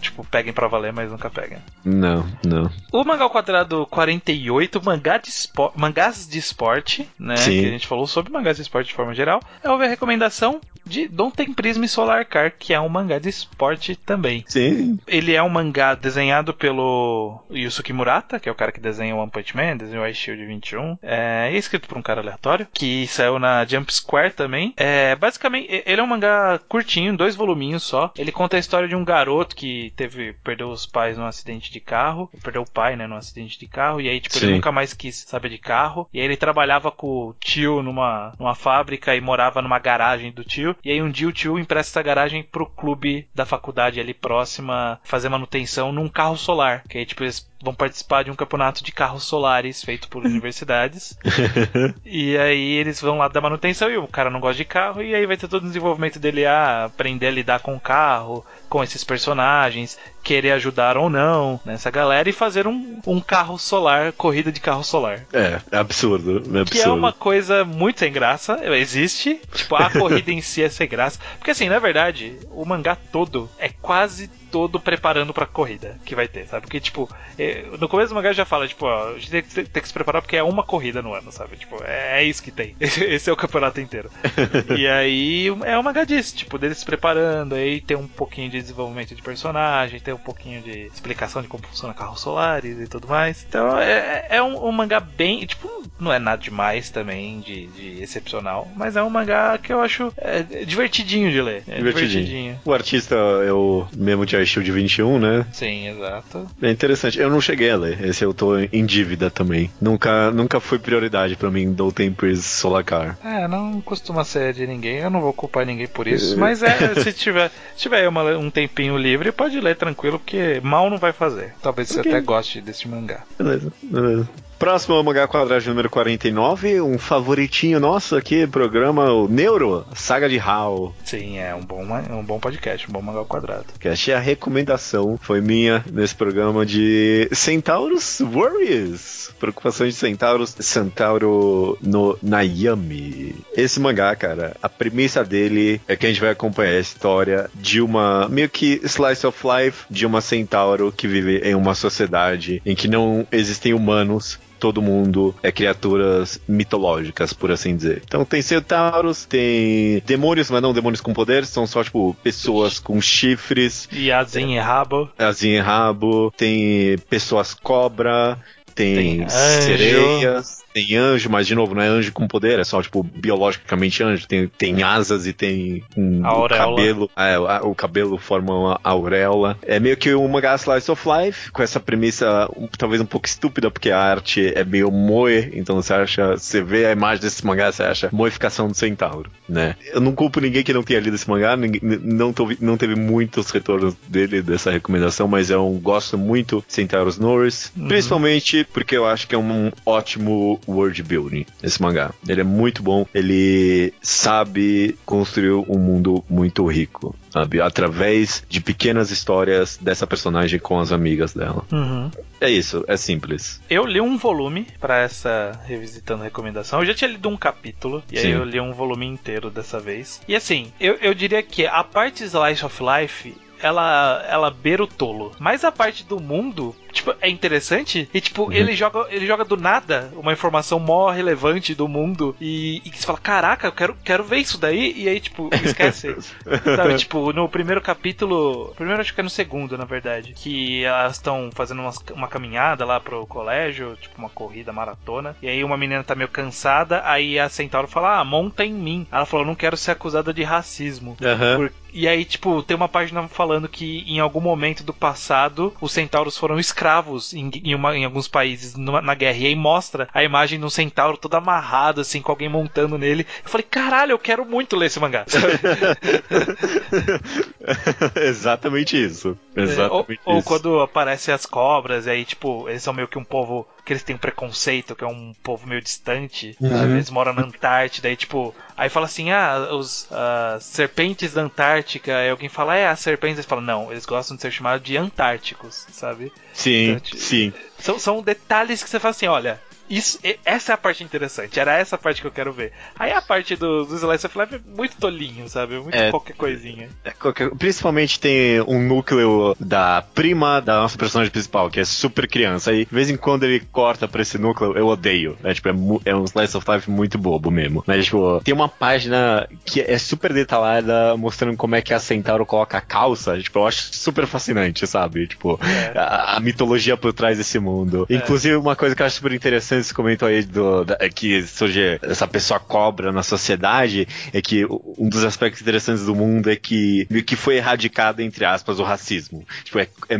tipo, 0.00 0.24
peguem 0.30 0.52
pra 0.52 0.68
valer, 0.68 0.92
mas 0.92 1.10
nunca 1.10 1.30
pegam. 1.30 1.58
Não, 1.84 2.26
não. 2.44 2.70
O 2.92 3.04
mangá 3.04 3.24
ao 3.24 3.30
quadrado 3.30 3.86
48, 3.86 4.82
mangá 4.84 5.18
de 5.18 5.30
mangás 5.74 6.26
de 6.26 6.38
esporte, 6.38 7.08
né? 7.18 7.36
Sim. 7.46 7.60
Que 7.60 7.66
a 7.66 7.70
gente 7.70 7.86
falou 7.86 8.06
sobre 8.06 8.32
mangás 8.32 8.56
de 8.56 8.62
esporte 8.62 8.88
de 8.88 8.94
forma 8.94 9.14
geral. 9.14 9.40
Eu 9.62 9.78
vi 9.78 9.84
a 9.84 9.88
recomendação 9.88 10.60
de 10.86 11.08
Don't 11.08 11.36
Tem 11.36 11.52
Prisma 11.52 11.86
Solar 11.88 12.24
Car, 12.26 12.52
que 12.56 12.72
é 12.72 12.80
um 12.80 12.88
mangá 12.88 13.18
de 13.18 13.28
esporte 13.28 13.96
também. 13.96 14.44
Sim. 14.46 14.98
Ele 15.06 15.34
é 15.34 15.42
um 15.42 15.48
mangá 15.48 15.94
desenhado 15.94 16.54
pelo 16.54 17.42
Yusuke 17.50 17.92
Murata, 17.92 18.38
que 18.38 18.48
é 18.48 18.52
o 18.52 18.54
cara 18.54 18.70
que 18.70 18.80
desenha 18.80 19.14
o 19.14 19.18
One 19.18 19.30
Punch 19.30 19.56
Man, 19.56 19.76
desenhou 19.76 20.04
o 20.04 20.08
Ice 20.08 20.20
Shield 20.20 20.46
21. 20.46 20.98
É, 21.02 21.50
é 21.52 21.56
escrito 21.56 21.88
por 21.88 21.98
um 21.98 22.02
cara 22.02 22.20
aleatório, 22.20 22.68
que 22.72 23.06
saiu 23.08 23.38
na 23.38 23.64
Jump 23.64 23.92
Square 23.92 24.34
também. 24.34 24.72
É, 24.76 25.16
basicamente, 25.16 25.82
ele 25.84 26.00
é 26.00 26.04
um 26.04 26.06
mangá 26.06 26.60
curtinho, 26.68 27.16
dois 27.16 27.34
voluminhos 27.34 27.82
só. 27.82 28.12
Ele 28.16 28.30
conta 28.30 28.56
a 28.56 28.60
história 28.60 28.88
de 28.88 28.94
um 28.94 29.04
garoto 29.04 29.56
que 29.56 29.92
teve 29.96 30.34
perdeu 30.44 30.70
os 30.70 30.86
pais 30.86 31.18
num 31.18 31.26
acidente 31.26 31.72
de 31.72 31.80
carro, 31.80 32.30
perdeu 32.42 32.62
o 32.62 32.70
pai, 32.70 32.94
né, 32.96 33.06
num 33.06 33.16
acidente 33.16 33.58
de 33.58 33.66
carro, 33.66 34.00
e 34.00 34.08
aí 34.08 34.20
tipo 34.20 34.36
Sim. 34.36 34.46
ele 34.46 34.54
nunca 34.54 34.70
mais 34.70 34.92
quis 34.92 35.24
saber 35.26 35.48
de 35.48 35.58
carro. 35.58 36.08
E 36.12 36.20
aí 36.20 36.24
ele 36.24 36.36
trabalhava 36.36 36.90
com 36.90 37.34
tio 37.40 37.82
numa, 37.82 38.32
numa 38.38 38.54
fábrica 38.54 39.14
e 39.14 39.20
morava 39.20 39.62
numa 39.62 39.78
garagem 39.78 40.32
do 40.32 40.44
tio. 40.44 40.76
E 40.84 40.90
aí 40.90 41.02
um 41.02 41.10
dia 41.10 41.28
o 41.28 41.32
tio 41.32 41.58
empresta 41.58 41.98
essa 41.98 42.02
garagem 42.02 42.42
pro 42.42 42.66
clube 42.66 43.28
da 43.34 43.46
faculdade 43.46 44.00
ali 44.00 44.12
próxima 44.12 45.00
fazer 45.04 45.28
manutenção 45.28 45.92
num 45.92 46.08
carro 46.08 46.36
solar. 46.36 46.82
Que 46.88 46.98
aí, 46.98 47.06
tipo, 47.06 47.22
eles 47.22 47.48
vão 47.66 47.74
participar 47.74 48.22
de 48.22 48.30
um 48.30 48.36
campeonato 48.36 48.82
de 48.82 48.92
carros 48.92 49.24
solares 49.24 49.82
feito 49.82 50.08
por 50.08 50.24
universidades. 50.24 51.18
e 52.04 52.36
aí 52.38 52.74
eles 52.74 53.00
vão 53.00 53.18
lá 53.18 53.28
dar 53.28 53.40
manutenção 53.40 53.90
e 53.90 53.96
o 53.96 54.06
cara 54.06 54.30
não 54.30 54.40
gosta 54.40 54.56
de 54.56 54.64
carro, 54.64 55.02
e 55.02 55.14
aí 55.14 55.26
vai 55.26 55.36
ter 55.36 55.48
todo 55.48 55.64
o 55.64 55.66
desenvolvimento 55.66 56.18
dele 56.18 56.46
a 56.46 56.84
aprender 56.84 57.26
a 57.26 57.30
lidar 57.30 57.60
com 57.60 57.74
o 57.74 57.80
carro, 57.80 58.44
com 58.68 58.82
esses 58.82 59.02
personagens, 59.02 59.98
querer 60.22 60.52
ajudar 60.52 60.96
ou 60.96 61.10
não 61.10 61.60
nessa 61.64 61.90
galera 61.90 62.28
e 62.28 62.32
fazer 62.32 62.66
um, 62.66 63.00
um 63.06 63.20
carro 63.20 63.58
solar, 63.58 64.12
corrida 64.12 64.52
de 64.52 64.60
carro 64.60 64.82
solar. 64.82 65.24
É, 65.32 65.60
é 65.70 65.76
absurdo, 65.76 66.36
é 66.36 66.60
absurdo. 66.60 66.70
Que 66.70 66.80
é 66.80 66.88
uma 66.88 67.12
coisa 67.12 67.64
muito 67.64 68.00
sem 68.00 68.12
graça, 68.12 68.60
existe, 68.76 69.40
tipo, 69.54 69.74
a 69.74 69.90
corrida 69.90 70.30
em 70.30 70.40
si 70.40 70.62
é 70.62 70.68
sem 70.68 70.88
graça. 70.88 71.18
Porque 71.38 71.50
assim, 71.50 71.68
na 71.68 71.78
verdade, 71.78 72.38
o 72.50 72.64
mangá 72.64 72.96
todo 72.96 73.48
é 73.58 73.68
quase 73.68 74.28
todo 74.50 74.80
preparando 74.80 75.34
pra 75.34 75.46
corrida 75.46 75.98
que 76.04 76.14
vai 76.14 76.26
ter, 76.26 76.46
sabe? 76.46 76.62
Porque, 76.62 76.80
tipo, 76.80 77.08
é, 77.38 77.55
no 77.78 77.88
começo 77.88 78.10
do 78.10 78.14
mangá 78.14 78.32
já 78.32 78.44
fala, 78.44 78.66
tipo, 78.66 78.86
ó, 78.86 79.10
a 79.10 79.18
gente 79.18 79.30
tem 79.30 79.42
que, 79.42 79.64
tem 79.64 79.82
que 79.82 79.88
se 79.88 79.94
preparar 79.94 80.22
porque 80.22 80.36
é 80.36 80.42
uma 80.42 80.62
corrida 80.62 81.02
no 81.02 81.14
ano, 81.14 81.30
sabe? 81.32 81.56
Tipo, 81.56 81.82
é, 81.84 82.20
é 82.20 82.24
isso 82.24 82.42
que 82.42 82.50
tem. 82.50 82.74
Esse 82.80 83.30
é 83.30 83.32
o 83.32 83.36
campeonato 83.36 83.80
inteiro. 83.80 84.10
e 84.76 84.86
aí 84.86 85.48
é 85.64 85.78
um 85.78 85.82
mangá 85.82 86.04
disso, 86.04 86.36
tipo, 86.36 86.58
deles 86.58 86.78
se 86.78 86.84
preparando, 86.84 87.54
aí 87.54 87.80
tem 87.80 87.96
um 87.96 88.06
pouquinho 88.06 88.50
de 88.50 88.60
desenvolvimento 88.60 89.14
de 89.14 89.22
personagem, 89.22 90.00
tem 90.00 90.14
um 90.14 90.18
pouquinho 90.18 90.62
de 90.62 90.86
explicação 90.86 91.42
de 91.42 91.48
como 91.48 91.66
funciona 91.66 91.94
carros 91.94 92.20
solares 92.20 92.78
e 92.78 92.86
tudo 92.86 93.08
mais. 93.08 93.44
Então 93.48 93.78
é, 93.78 94.26
é 94.30 94.42
um, 94.42 94.66
um, 94.66 94.72
mangá 94.72 95.00
bem, 95.00 95.44
tipo, 95.46 95.82
não 95.98 96.12
é 96.12 96.18
nada 96.18 96.42
demais 96.42 96.90
também 96.90 97.40
de, 97.40 97.66
de 97.68 98.02
excepcional, 98.02 98.68
mas 98.76 98.96
é 98.96 99.02
um 99.02 99.10
mangá 99.10 99.58
que 99.58 99.72
eu 99.72 99.80
acho 99.80 100.12
é, 100.16 100.42
divertidinho 100.64 101.30
de 101.30 101.40
ler. 101.40 101.62
É 101.68 101.76
divertidinho. 101.76 102.24
divertidinho. 102.24 102.60
O 102.64 102.72
artista 102.72 103.14
é 103.14 103.52
o 103.52 103.86
mesmo 103.96 104.26
de 104.26 104.44
Shield 104.44 104.70
21, 104.70 105.18
né? 105.18 105.46
Sim, 105.52 105.88
exato. 105.88 106.46
É 106.60 106.70
interessante. 106.70 107.18
Eu 107.18 107.30
não 107.30 107.35
cheguei 107.40 107.70
a 107.70 107.76
ler. 107.76 108.04
Esse 108.04 108.24
eu 108.24 108.34
tô 108.34 108.58
em 108.58 108.84
dívida 108.84 109.30
também. 109.30 109.70
Nunca, 109.80 110.30
nunca 110.30 110.60
foi 110.60 110.78
prioridade 110.78 111.36
para 111.36 111.50
mim 111.50 111.72
do 111.72 111.92
Tempers 111.92 112.44
Solacar. 112.44 113.18
É, 113.24 113.46
não 113.48 113.80
costuma 113.80 114.24
ser 114.24 114.52
de 114.52 114.66
ninguém. 114.66 114.98
Eu 114.98 115.10
não 115.10 115.20
vou 115.20 115.32
culpar 115.32 115.66
ninguém 115.66 115.86
por 115.86 116.06
isso. 116.06 116.34
É. 116.34 116.36
Mas 116.36 116.62
é, 116.62 116.94
se 117.02 117.12
tiver, 117.12 117.50
se 117.76 117.82
tiver 117.82 118.08
uma, 118.08 118.22
um 118.36 118.50
tempinho 118.50 118.96
livre, 118.96 119.32
pode 119.32 119.60
ler 119.60 119.76
tranquilo, 119.76 120.18
porque 120.18 120.60
mal 120.62 120.90
não 120.90 120.98
vai 120.98 121.12
fazer. 121.12 121.54
Talvez 121.62 121.90
okay. 121.90 122.02
você 122.02 122.08
até 122.08 122.20
goste 122.20 122.60
desse 122.60 122.88
mangá. 122.88 123.22
Beleza, 123.38 123.72
beleza. 123.82 124.28
Próximo 124.58 125.02
mangá 125.02 125.28
quadrado 125.28 125.68
número 125.68 125.90
49, 125.90 126.80
um 126.80 126.98
favoritinho 126.98 127.78
nosso 127.78 128.16
aqui, 128.16 128.46
programa 128.46 129.12
o 129.12 129.28
Neuro, 129.28 129.86
Saga 129.94 130.30
de 130.30 130.38
Hal. 130.38 130.94
Sim, 131.04 131.38
é 131.38 131.54
um 131.54 131.60
bom, 131.60 131.84
um 132.10 132.24
bom 132.24 132.40
podcast, 132.40 132.88
um 132.88 132.92
bom 132.92 133.02
mangá 133.02 133.22
quadrado. 133.26 133.66
Que 133.78 133.86
achei 133.86 134.14
a 134.14 134.18
recomendação, 134.18 135.18
foi 135.20 135.42
minha 135.42 135.84
nesse 135.92 136.14
programa 136.14 136.64
de 136.64 137.28
Centauros 137.32 138.18
Warriors. 138.18 139.30
Preocupações 139.38 139.92
de 139.92 140.00
Centauros, 140.00 140.56
Centauro 140.58 141.76
no 141.82 142.18
Nayami. 142.22 143.34
Esse 143.54 143.78
mangá, 143.78 144.16
cara, 144.16 144.56
a 144.62 144.70
premissa 144.70 145.22
dele 145.22 145.82
é 145.86 145.94
que 145.94 146.06
a 146.06 146.08
gente 146.08 146.20
vai 146.20 146.30
acompanhar 146.30 146.72
a 146.72 146.80
história 146.80 147.50
de 147.54 147.82
uma 147.82 148.26
meio 148.30 148.48
que 148.48 148.80
slice 148.84 149.26
of 149.26 149.38
life 149.46 149.84
de 149.90 150.06
uma 150.06 150.22
centauro 150.22 150.90
que 150.90 151.06
vive 151.06 151.40
em 151.40 151.54
uma 151.54 151.74
sociedade 151.74 152.62
em 152.64 152.74
que 152.74 152.88
não 152.88 153.26
existem 153.30 153.74
humanos 153.74 154.38
todo 154.58 154.82
mundo 154.82 155.34
é 155.42 155.52
criaturas 155.52 156.40
mitológicas, 156.48 157.32
por 157.32 157.50
assim 157.50 157.76
dizer. 157.76 158.02
Então 158.04 158.24
tem 158.24 158.42
centauros, 158.42 159.24
tem 159.24 160.02
demônios, 160.06 160.50
mas 160.50 160.62
não 160.62 160.72
demônios 160.72 161.00
com 161.00 161.12
poderes, 161.12 161.48
são 161.48 161.66
só, 161.66 161.82
tipo, 161.82 162.16
pessoas 162.22 162.78
com 162.78 163.00
chifres. 163.00 163.88
E 163.92 164.10
asinha 164.10 164.56
e 164.56 164.62
rabo. 164.62 165.10
Asinha 165.18 165.58
e 165.58 165.60
rabo. 165.60 166.32
Tem 166.36 166.98
pessoas 167.08 167.54
cobra, 167.54 168.38
tem, 168.74 169.18
tem 169.18 169.28
sereias, 169.28 170.62
tem 170.76 170.94
anjo, 170.94 171.30
mas 171.30 171.46
de 171.46 171.54
novo, 171.54 171.74
não 171.74 171.80
é 171.80 171.86
anjo 171.86 172.12
com 172.12 172.28
poder, 172.28 172.58
é 172.58 172.64
só, 172.64 172.82
tipo, 172.82 173.02
biologicamente 173.02 174.02
anjo. 174.02 174.28
Tem, 174.28 174.46
tem 174.46 174.82
asas 174.82 175.26
e 175.26 175.32
tem 175.32 175.82
um, 175.96 176.20
o 176.22 176.46
cabelo. 176.46 177.10
É, 177.16 177.38
o 177.62 177.74
cabelo 177.74 178.18
forma 178.18 178.52
uma 178.52 178.80
auréola. 178.84 179.56
É 179.62 179.80
meio 179.80 179.96
que 179.96 180.12
uma 180.12 180.38
Slice 180.56 180.90
of 180.90 181.02
Life, 181.08 181.50
com 181.50 181.62
essa 181.62 181.80
premissa 181.80 182.46
um, 182.54 182.66
talvez 182.66 183.00
um 183.00 183.06
pouco 183.06 183.26
estúpida, 183.26 183.70
porque 183.70 183.90
a 183.90 183.98
arte 183.98 184.52
é 184.54 184.62
meio 184.64 184.90
moe, 184.90 185.50
então 185.54 185.76
você 185.76 185.94
acha, 185.94 186.36
você 186.36 186.62
vê 186.62 186.84
a 186.84 186.92
imagem 186.92 187.22
desse 187.22 187.46
mangá, 187.46 187.72
você 187.72 187.82
acha 187.82 188.10
moificação 188.12 188.68
do 188.68 188.74
centauro, 188.74 189.30
né? 189.48 189.76
Eu 189.94 190.02
não 190.02 190.14
culpo 190.14 190.40
ninguém 190.40 190.62
que 190.62 190.74
não 190.74 190.82
tenha 190.82 191.00
lido 191.00 191.14
esse 191.14 191.28
mangá, 191.28 191.56
ninguém, 191.56 191.80
não, 191.82 192.34
tô, 192.34 192.50
não 192.60 192.76
teve 192.76 192.94
muitos 192.94 193.50
retornos 193.50 193.94
dele, 194.06 194.42
dessa 194.42 194.70
recomendação, 194.70 195.26
mas 195.26 195.48
eu 195.48 195.66
gosto 195.82 196.18
muito 196.18 196.62
de 196.68 196.74
Centauros 196.74 197.16
Norris, 197.16 197.72
uhum. 197.74 197.88
principalmente 197.88 198.66
porque 198.74 198.94
eu 198.94 199.06
acho 199.06 199.26
que 199.26 199.34
é 199.34 199.38
um 199.38 199.72
ótimo 199.86 200.60
world 200.66 201.02
building, 201.02 201.46
esse 201.62 201.80
mangá. 201.80 202.12
Ele 202.28 202.40
é 202.40 202.44
muito 202.44 202.82
bom, 202.82 203.06
ele 203.14 203.92
sabe 204.02 204.96
construir 205.04 205.52
um 205.52 205.78
mundo 205.78 206.24
muito 206.28 206.66
rico, 206.66 207.14
sabe? 207.30 207.60
Através 207.60 208.42
de 208.48 208.60
pequenas 208.60 209.10
histórias 209.10 209.78
dessa 209.80 210.06
personagem 210.06 210.58
com 210.58 210.78
as 210.78 210.92
amigas 210.92 211.32
dela. 211.32 211.64
Uhum. 211.72 212.10
É 212.40 212.50
isso, 212.50 212.84
é 212.86 212.96
simples. 212.96 213.60
Eu 213.68 213.86
li 213.86 214.00
um 214.00 214.18
volume 214.18 214.66
para 214.78 214.98
essa 214.98 215.58
revisitando 215.66 216.22
recomendação. 216.22 216.80
Eu 216.80 216.86
já 216.86 216.94
tinha 216.94 217.10
lido 217.10 217.28
um 217.28 217.36
capítulo, 217.36 218.02
e 218.12 218.18
Sim. 218.18 218.26
aí 218.26 218.32
eu 218.32 218.44
li 218.44 218.60
um 218.60 218.72
volume 218.72 219.06
inteiro 219.06 219.50
dessa 219.50 219.80
vez. 219.80 220.20
E 220.28 220.36
assim, 220.36 220.72
eu, 220.78 220.94
eu 220.94 221.14
diria 221.14 221.42
que 221.42 221.66
a 221.66 221.82
parte 221.82 222.24
Slice 222.24 222.64
of 222.64 222.82
Life 222.82 223.34
ela, 223.66 224.24
ela 224.28 224.50
beira 224.50 224.82
o 224.82 224.86
tolo. 224.86 225.32
Mas 225.38 225.64
a 225.64 225.72
parte 225.72 226.04
do 226.04 226.20
mundo, 226.20 226.74
tipo, 226.92 227.14
é 227.20 227.28
interessante. 227.28 228.08
E, 228.12 228.20
tipo, 228.20 228.44
uhum. 228.44 228.52
ele, 228.52 228.74
joga, 228.74 229.06
ele 229.10 229.26
joga 229.26 229.44
do 229.44 229.56
nada 229.56 230.10
uma 230.14 230.32
informação 230.32 230.78
mó 230.78 231.10
relevante 231.10 231.74
do 231.74 231.88
mundo. 231.88 232.36
E, 232.40 232.82
e 232.84 232.90
você 232.90 233.06
fala, 233.06 233.18
caraca, 233.18 233.66
eu 233.66 233.72
quero, 233.72 233.96
quero 234.04 234.24
ver 234.24 234.38
isso 234.38 234.58
daí. 234.58 234.94
E 234.96 235.08
aí, 235.08 235.20
tipo, 235.20 235.50
esquece. 235.64 236.16
Sabe, 236.76 236.96
tipo, 236.96 237.32
no 237.32 237.48
primeiro 237.48 237.80
capítulo. 237.80 238.72
Primeiro 238.76 239.00
acho 239.00 239.14
que 239.14 239.20
é 239.20 239.24
no 239.24 239.30
segundo, 239.30 239.76
na 239.76 239.84
verdade. 239.84 240.32
Que 240.34 240.84
elas 240.84 241.16
estão 241.16 241.50
fazendo 241.52 241.80
uma, 241.80 241.92
uma 242.12 242.28
caminhada 242.28 242.84
lá 242.84 243.00
pro 243.00 243.26
colégio, 243.26 243.96
tipo, 244.00 244.18
uma 244.18 244.30
corrida 244.30 244.72
maratona. 244.72 245.36
E 245.42 245.48
aí 245.48 245.62
uma 245.64 245.76
menina 245.76 246.04
tá 246.04 246.14
meio 246.14 246.28
cansada. 246.28 247.02
Aí 247.04 247.38
a 247.38 247.48
Centauro 247.48 247.88
fala, 247.88 248.20
ah, 248.20 248.24
monta 248.24 248.64
em 248.64 248.72
mim. 248.72 249.06
Ela 249.10 249.26
falou, 249.26 249.46
não 249.46 249.54
quero 249.54 249.76
ser 249.76 249.92
acusada 249.92 250.32
de 250.32 250.42
racismo. 250.42 251.16
Uhum. 251.20 251.56
Por, 251.56 251.72
e 251.96 252.06
aí, 252.06 252.26
tipo, 252.26 252.62
tem 252.62 252.76
uma 252.76 252.90
página 252.90 253.26
falando 253.26 253.66
que 253.66 254.04
em 254.06 254.20
algum 254.20 254.40
momento 254.40 254.84
do 254.84 254.92
passado 254.92 255.72
os 255.80 255.92
centauros 255.92 256.36
foram 256.36 256.58
escravos 256.58 257.32
em, 257.32 257.50
em, 257.64 257.74
uma, 257.74 257.96
em 257.96 258.04
alguns 258.04 258.28
países 258.28 258.76
numa, 258.76 259.00
na 259.00 259.14
guerra. 259.14 259.38
E 259.38 259.46
aí 259.46 259.54
mostra 259.54 260.06
a 260.12 260.22
imagem 260.22 260.58
de 260.58 260.64
um 260.66 260.68
centauro 260.68 261.16
todo 261.16 261.36
amarrado, 261.36 262.02
assim, 262.02 262.20
com 262.20 262.30
alguém 262.30 262.50
montando 262.50 262.98
nele. 262.98 263.26
Eu 263.42 263.48
falei, 263.48 263.66
caralho, 263.68 264.12
eu 264.12 264.18
quero 264.18 264.44
muito 264.44 264.76
ler 264.76 264.86
esse 264.86 265.00
mangá. 265.00 265.24
Exatamente 268.14 269.02
isso. 269.02 269.38
Exatamente 269.56 270.20
é, 270.26 270.30
ou, 270.30 270.36
ou, 270.36 270.42
quando 270.42 270.80
aparecem 270.80 271.32
as 271.32 271.46
cobras, 271.46 272.06
e 272.06 272.10
aí, 272.10 272.26
tipo, 272.26 272.68
eles 272.68 272.82
são 272.82 272.92
meio 272.92 273.08
que 273.08 273.18
um 273.18 273.24
povo 273.24 273.66
que 273.86 273.92
eles 273.92 274.02
têm 274.02 274.16
um 274.16 274.18
preconceito, 274.18 274.96
que 274.96 275.04
é 275.04 275.06
um 275.06 275.32
povo 275.44 275.64
meio 275.64 275.80
distante. 275.80 276.56
Uhum. 276.60 276.96
Eles 276.96 277.08
moram 277.08 277.32
na 277.32 277.42
Antártida, 277.42 278.08
aí, 278.08 278.16
tipo, 278.16 278.52
aí 278.76 278.88
fala 278.88 279.06
assim: 279.06 279.30
ah, 279.30 279.68
os 279.72 280.08
uh, 280.10 280.60
serpentes 280.60 281.32
da 281.32 281.42
Antártica. 281.42 282.16
Aí 282.16 282.28
alguém 282.28 282.48
fala, 282.48 282.76
é, 282.76 282.88
as 282.88 282.98
serpentes. 282.98 283.38
Eles 283.38 283.46
falam, 283.46 283.64
não, 283.64 283.92
eles 283.92 284.04
gostam 284.04 284.34
de 284.34 284.42
ser 284.42 284.50
chamados 284.50 284.84
de 284.84 284.96
antárticos, 284.96 285.86
sabe? 285.92 286.32
Sim, 286.52 286.88
então, 286.88 287.00
tipo, 287.00 287.16
sim. 287.16 287.52
São, 287.78 287.98
são 287.98 288.22
detalhes 288.22 288.82
que 288.82 288.90
você 288.90 288.98
fala 288.98 289.12
assim: 289.12 289.28
olha, 289.28 289.60
isso, 289.88 290.18
essa 290.44 290.72
é 290.72 290.74
a 290.74 290.78
parte 290.78 291.04
interessante. 291.04 291.58
Era 291.58 291.74
essa 291.76 291.96
parte 291.96 292.20
que 292.20 292.26
eu 292.26 292.32
quero 292.32 292.52
ver. 292.52 292.72
Aí 292.98 293.12
a 293.12 293.22
parte 293.22 293.56
do, 293.56 293.84
do 293.84 293.94
Slice 293.94 294.26
of 294.26 294.38
Life 294.38 294.54
é 294.54 294.60
muito 294.76 294.96
tolinho, 294.96 295.48
sabe? 295.48 295.78
Muito 295.78 295.94
é, 295.94 296.10
qualquer 296.10 296.34
coisinha. 296.34 296.88
É, 297.04 297.10
qualquer, 297.10 297.50
principalmente 297.50 298.18
tem 298.18 298.60
um 298.62 298.80
núcleo 298.80 299.56
da 299.58 300.02
prima 300.14 300.60
da 300.60 300.76
nossa 300.76 300.98
personagem 300.98 301.30
principal, 301.30 301.70
que 301.70 301.80
é 301.80 301.84
super 301.84 302.28
criança. 302.28 302.72
E 302.72 302.84
de 302.84 302.94
vez 302.94 303.10
em 303.10 303.16
quando 303.16 303.44
ele 303.44 303.60
corta 303.72 304.08
pra 304.08 304.22
esse 304.22 304.38
núcleo, 304.38 304.76
eu 304.76 304.86
odeio. 304.86 305.36
É, 305.42 305.54
tipo, 305.54 305.68
é, 305.68 306.10
é 306.10 306.14
um 306.14 306.24
Slice 306.24 306.56
of 306.56 306.70
Life 306.70 306.90
muito 306.90 307.18
bobo 307.18 307.50
mesmo. 307.50 307.84
Mas, 307.86 308.06
tipo, 308.06 308.40
tem 308.42 308.54
uma 308.54 308.68
página 308.68 309.48
que 309.64 309.80
é 309.80 309.98
super 309.98 310.32
detalhada 310.32 311.16
mostrando 311.16 311.56
como 311.56 311.74
é 311.74 311.82
que 311.82 311.94
a 311.94 311.98
Centauro 311.98 312.46
coloca 312.46 312.78
a 312.78 312.80
calça. 312.80 313.38
Tipo, 313.38 313.60
eu 313.60 313.66
acho 313.66 313.94
super 313.94 314.26
fascinante, 314.26 314.86
sabe? 314.86 315.26
Tipo, 315.26 315.58
é. 315.62 315.98
a, 315.98 316.36
a, 316.36 316.40
mitologia 316.40 316.96
por 316.96 317.12
trás 317.12 317.38
desse 317.38 317.58
mundo. 317.58 318.06
É. 318.08 318.14
Inclusive, 318.14 318.56
uma 318.56 318.76
coisa 318.76 318.94
que 318.94 319.02
eu 319.02 319.06
acho 319.06 319.16
super 319.16 319.32
interessante, 319.32 319.75
você 319.82 319.94
comentou 319.94 320.28
aí 320.28 320.42
do, 320.42 320.84
da, 320.84 320.96
é 321.00 321.08
que 321.08 321.42
surge 321.42 321.98
essa 322.02 322.26
pessoa 322.26 322.60
cobra 322.60 323.12
na 323.12 323.22
sociedade, 323.22 324.06
é 324.32 324.40
que 324.40 324.64
um 324.66 325.08
dos 325.08 325.24
aspectos 325.24 325.62
interessantes 325.62 326.04
do 326.04 326.14
mundo 326.14 326.50
é 326.50 326.56
que, 326.56 327.06
que 327.26 327.36
foi 327.36 327.56
erradicado, 327.56 328.20
entre 328.20 328.44
aspas, 328.44 328.78
o 328.78 328.82
racismo. 328.82 329.44
Tipo, 329.64 329.78
é, 329.78 329.88
é, 330.08 330.16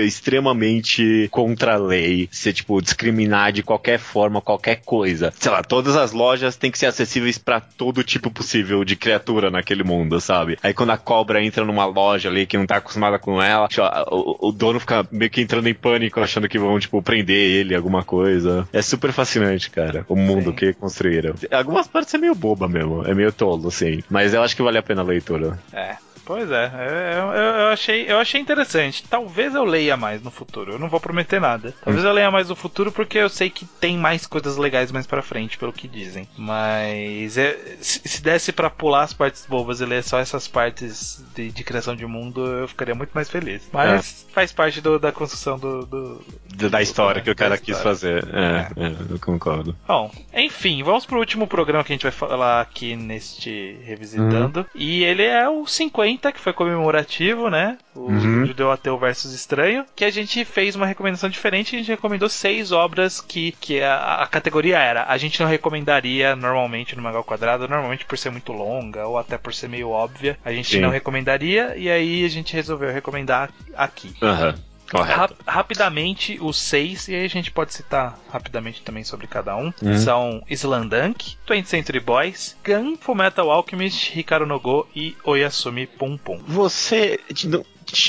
é 0.00 0.04
extremamente 0.04 1.28
contra 1.30 1.74
a 1.74 1.78
lei 1.78 2.28
ser, 2.30 2.52
tipo, 2.52 2.80
discriminar 2.80 3.52
de 3.52 3.62
qualquer 3.62 3.98
forma, 3.98 4.40
qualquer 4.40 4.82
coisa. 4.84 5.32
Sei 5.38 5.50
lá, 5.50 5.62
todas 5.62 5.96
as 5.96 6.12
lojas 6.12 6.56
têm 6.56 6.70
que 6.70 6.78
ser 6.78 6.86
acessíveis 6.86 7.38
para 7.38 7.60
todo 7.60 8.04
tipo 8.04 8.30
possível 8.30 8.84
de 8.84 8.96
criatura 8.96 9.50
naquele 9.50 9.82
mundo, 9.82 10.20
sabe? 10.20 10.58
Aí 10.62 10.74
quando 10.74 10.90
a 10.90 10.98
cobra 10.98 11.42
entra 11.42 11.64
numa 11.64 11.86
loja 11.86 12.28
ali 12.28 12.46
que 12.46 12.58
não 12.58 12.66
tá 12.66 12.76
acostumada 12.76 13.18
com 13.18 13.40
ela, 13.42 13.68
tipo, 13.68 13.82
o, 14.10 14.48
o 14.48 14.52
dono 14.52 14.80
fica 14.80 15.06
meio 15.10 15.30
que 15.30 15.40
entrando 15.40 15.68
em 15.68 15.74
pânico, 15.74 16.20
achando 16.20 16.48
que 16.48 16.58
vão, 16.58 16.78
tipo, 16.78 17.00
prender 17.02 17.36
ele, 17.36 17.74
alguma 17.74 18.02
coisa. 18.02 18.68
É 18.72 18.82
super 18.82 18.99
fascinante, 19.12 19.70
cara, 19.70 20.04
o 20.08 20.16
mundo 20.16 20.50
Sim. 20.50 20.56
que 20.56 20.72
construíram. 20.74 21.34
Algumas 21.50 21.88
partes 21.88 22.12
é 22.14 22.18
meio 22.18 22.34
boba 22.34 22.68
mesmo, 22.68 23.04
é 23.06 23.14
meio 23.14 23.32
tolo, 23.32 23.68
assim. 23.68 24.02
Mas 24.08 24.34
eu 24.34 24.42
acho 24.42 24.54
que 24.54 24.62
vale 24.62 24.78
a 24.78 24.82
pena 24.82 25.02
a 25.02 25.04
leitura. 25.04 25.58
É. 25.72 25.96
Pois 26.30 26.48
é, 26.48 26.70
eu, 27.18 27.32
eu, 27.32 27.54
eu, 27.60 27.68
achei, 27.70 28.04
eu 28.08 28.16
achei 28.16 28.40
interessante. 28.40 29.02
Talvez 29.10 29.52
eu 29.52 29.64
leia 29.64 29.96
mais 29.96 30.22
no 30.22 30.30
futuro. 30.30 30.74
Eu 30.74 30.78
não 30.78 30.88
vou 30.88 31.00
prometer 31.00 31.40
nada. 31.40 31.74
Talvez 31.82 32.04
eu 32.04 32.12
leia 32.12 32.30
mais 32.30 32.48
no 32.48 32.54
futuro 32.54 32.92
porque 32.92 33.18
eu 33.18 33.28
sei 33.28 33.50
que 33.50 33.64
tem 33.64 33.98
mais 33.98 34.28
coisas 34.28 34.56
legais 34.56 34.92
mais 34.92 35.08
para 35.08 35.22
frente, 35.22 35.58
pelo 35.58 35.72
que 35.72 35.88
dizem. 35.88 36.28
Mas 36.38 37.36
é, 37.36 37.58
se, 37.80 38.00
se 38.04 38.22
desse 38.22 38.52
para 38.52 38.70
pular 38.70 39.02
as 39.02 39.12
partes 39.12 39.44
bobas 39.44 39.80
e 39.80 39.84
ler 39.84 40.04
só 40.04 40.20
essas 40.20 40.46
partes 40.46 41.20
de, 41.34 41.50
de, 41.50 41.64
criação 41.64 41.96
de 41.96 42.06
mundo, 42.06 42.46
eu 42.46 42.68
ficaria 42.68 42.94
muito 42.94 43.10
mais 43.10 43.28
feliz. 43.28 43.68
Mas 43.72 44.24
é. 44.28 44.32
faz 44.32 44.52
parte 44.52 44.80
do, 44.80 45.00
da 45.00 45.10
construção 45.10 45.58
do, 45.58 45.84
do, 45.84 46.24
do 46.54 46.70
da 46.70 46.80
história 46.80 47.20
que 47.20 47.30
o 47.32 47.34
cara 47.34 47.58
quis 47.58 47.82
fazer. 47.82 48.24
É, 48.32 48.68
é, 48.76 48.86
é. 48.86 48.94
eu 49.10 49.18
concordo. 49.18 49.74
Bom, 49.84 50.12
enfim, 50.32 50.84
vamos 50.84 51.04
pro 51.04 51.18
último 51.18 51.48
programa 51.48 51.82
que 51.82 51.92
a 51.92 51.94
gente 51.94 52.04
vai 52.04 52.12
falar 52.12 52.60
aqui 52.60 52.94
neste 52.94 53.80
Revisitando. 53.82 54.60
Uhum. 54.60 54.66
E 54.76 55.02
ele 55.02 55.24
é 55.24 55.48
o 55.48 55.66
50 55.66 56.19
30, 56.20 56.32
que 56.32 56.40
foi 56.40 56.52
comemorativo, 56.52 57.48
né? 57.48 57.78
O 57.94 58.02
uhum. 58.02 58.46
Judeu 58.46 58.70
Ateu 58.70 58.96
versus 58.98 59.32
Estranho, 59.32 59.84
que 59.96 60.04
a 60.04 60.10
gente 60.10 60.44
fez 60.44 60.76
uma 60.76 60.86
recomendação 60.86 61.28
diferente, 61.28 61.74
a 61.74 61.78
gente 61.78 61.90
recomendou 61.90 62.28
seis 62.28 62.70
obras 62.70 63.20
que, 63.20 63.52
que 63.52 63.80
a, 63.80 64.16
a 64.16 64.26
categoria 64.26 64.78
era. 64.78 65.04
A 65.06 65.16
gente 65.16 65.40
não 65.40 65.48
recomendaria 65.48 66.36
normalmente 66.36 66.94
no 66.94 67.02
Mangá 67.02 67.22
Quadrado, 67.22 67.66
normalmente 67.66 68.04
por 68.04 68.18
ser 68.18 68.30
muito 68.30 68.52
longa 68.52 69.06
ou 69.06 69.18
até 69.18 69.38
por 69.38 69.54
ser 69.54 69.68
meio 69.68 69.88
óbvia, 69.88 70.38
a 70.44 70.52
gente 70.52 70.76
Sim. 70.76 70.80
não 70.80 70.90
recomendaria, 70.90 71.74
e 71.76 71.90
aí 71.90 72.24
a 72.24 72.28
gente 72.28 72.54
resolveu 72.54 72.92
recomendar 72.92 73.50
aqui. 73.74 74.14
Aham. 74.22 74.48
Uhum. 74.48 74.69
Ra 74.98 75.30
rapidamente, 75.46 76.38
os 76.40 76.58
seis, 76.58 77.06
e 77.08 77.14
aí 77.14 77.24
a 77.24 77.28
gente 77.28 77.50
pode 77.50 77.72
citar 77.72 78.18
rapidamente 78.30 78.82
também 78.82 79.04
sobre 79.04 79.26
cada 79.26 79.56
um, 79.56 79.72
uhum. 79.82 79.98
são 79.98 80.42
Slandunk, 80.50 81.36
20th 81.48 81.66
Century 81.66 82.00
Boys, 82.00 82.56
Gun, 82.64 82.96
Fullmetal 82.96 83.50
Alchemist, 83.50 84.18
Hikaru 84.18 84.46
no 84.46 84.58
Go 84.58 84.88
e 84.94 85.16
Oyasumi 85.24 85.86
Pum 85.86 86.16
Pum. 86.16 86.40
Você 86.46 87.20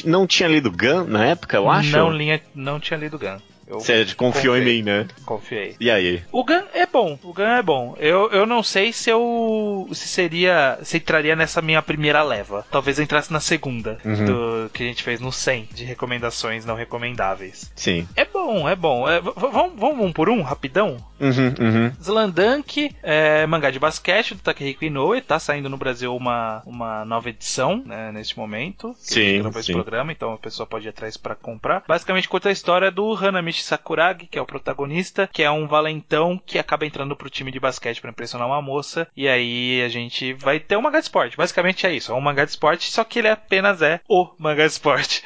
não 0.06 0.26
tinha 0.26 0.50
lido 0.50 0.72
Gun 0.72 1.06
na 1.06 1.26
época, 1.26 1.58
eu 1.58 1.70
acho? 1.70 1.92
Não, 1.92 2.10
linha, 2.10 2.42
não 2.56 2.80
tinha 2.80 2.98
lido 2.98 3.20
Gun. 3.20 3.38
Você 3.80 4.06
confiou 4.16 4.56
confiei. 4.56 4.62
em 4.62 4.78
mim, 4.78 4.84
né? 4.84 5.08
Confiei. 5.26 5.76
E 5.80 5.90
aí? 5.90 6.24
O 6.32 6.44
Gun 6.44 6.64
é 6.74 6.86
bom. 6.86 7.18
O 7.24 7.34
Gun 7.34 7.44
é 7.44 7.62
bom. 7.62 7.96
Eu, 8.00 8.30
eu 8.32 8.46
não 8.46 8.64
sei 8.64 8.92
se 8.92 9.10
eu. 9.10 9.88
se 9.94 10.08
seria. 10.08 10.80
se 10.84 10.98
entraria 10.98 11.36
nessa 11.36 11.62
minha 11.62 11.82
primeira 11.82 12.24
leva. 12.24 12.66
Talvez 12.72 12.98
eu 12.98 13.04
entrasse 13.04 13.32
na 13.32 13.40
segunda. 13.40 13.98
Uhum. 14.04 14.26
Do 14.26 14.70
que 14.74 14.84
a 14.84 14.88
gente 14.88 15.04
fez 15.04 15.20
no 15.20 15.32
100 15.32 15.70
de 15.74 15.84
recomendações 15.84 16.66
não 16.66 16.76
recomendáveis. 16.76 17.72
Sim. 17.76 18.08
É 18.16 18.26
bom, 18.26 18.68
é 18.68 18.76
bom. 18.76 19.10
É, 19.10 19.20
vamos, 19.22 19.74
vamos 19.76 20.06
um 20.06 20.12
por 20.12 20.30
um, 20.30 20.42
rapidão? 20.42 20.98
Uhum, 21.20 21.54
uhum. 21.60 21.92
Slandunk, 22.00 22.96
é, 23.04 23.46
mangá 23.46 23.70
de 23.70 23.80
basquete 23.80 24.34
do 24.34 24.42
Takehiko 24.42 24.84
Inoue. 24.84 25.22
Tá 25.22 25.40
saindo 25.40 25.70
no 25.70 25.78
Brasil 25.78 26.16
uma, 26.16 26.62
uma 26.66 27.06
nova 27.06 27.30
edição 27.30 27.84
né, 27.86 28.12
neste 28.12 28.38
momento. 28.38 28.94
Sim. 28.98 29.42
sim. 29.44 29.60
esse 29.60 29.72
programa, 29.72 30.12
então 30.12 30.34
a 30.34 30.38
pessoa 30.38 30.66
pode 30.66 30.88
ir 30.88 30.90
atrás 30.90 31.18
para 31.18 31.36
comprar. 31.36 31.84
Basicamente 31.88 32.28
conta 32.28 32.50
a 32.50 32.52
história 32.52 32.90
do 32.90 33.14
Hanamichi 33.14 33.61
Sakuragi, 33.64 34.28
que 34.28 34.38
é 34.38 34.42
o 34.42 34.46
protagonista, 34.46 35.30
que 35.32 35.44
é 35.44 35.52
um 35.52 35.68
valentão 35.68 36.42
que 36.46 36.60
acaba 36.60 36.86
entrando 36.86 37.16
pro 37.16 37.30
time 37.30 37.52
de 37.52 37.60
basquete 37.60 38.02
para 38.02 38.10
impressionar 38.10 38.48
uma 38.48 38.62
moça. 38.62 39.08
E 39.16 39.28
aí 39.28 39.82
a 39.82 39.90
gente 39.90 40.34
vai 40.34 40.60
ter 40.60 40.78
um 40.78 40.82
mangá 40.82 41.00
de 41.00 41.06
esporte. 41.06 41.38
Basicamente 41.38 41.86
é 41.86 41.94
isso, 41.94 42.12
é 42.12 42.16
um 42.16 42.22
mangá 42.22 42.46
de 42.46 42.52
esporte, 42.52 42.92
só 42.92 43.04
que 43.04 43.20
ele 43.20 43.30
apenas 43.30 43.82
é 43.82 44.00
o 44.08 44.30
mangá 44.38 44.66
de 44.66 44.72
esporte. 44.72 45.24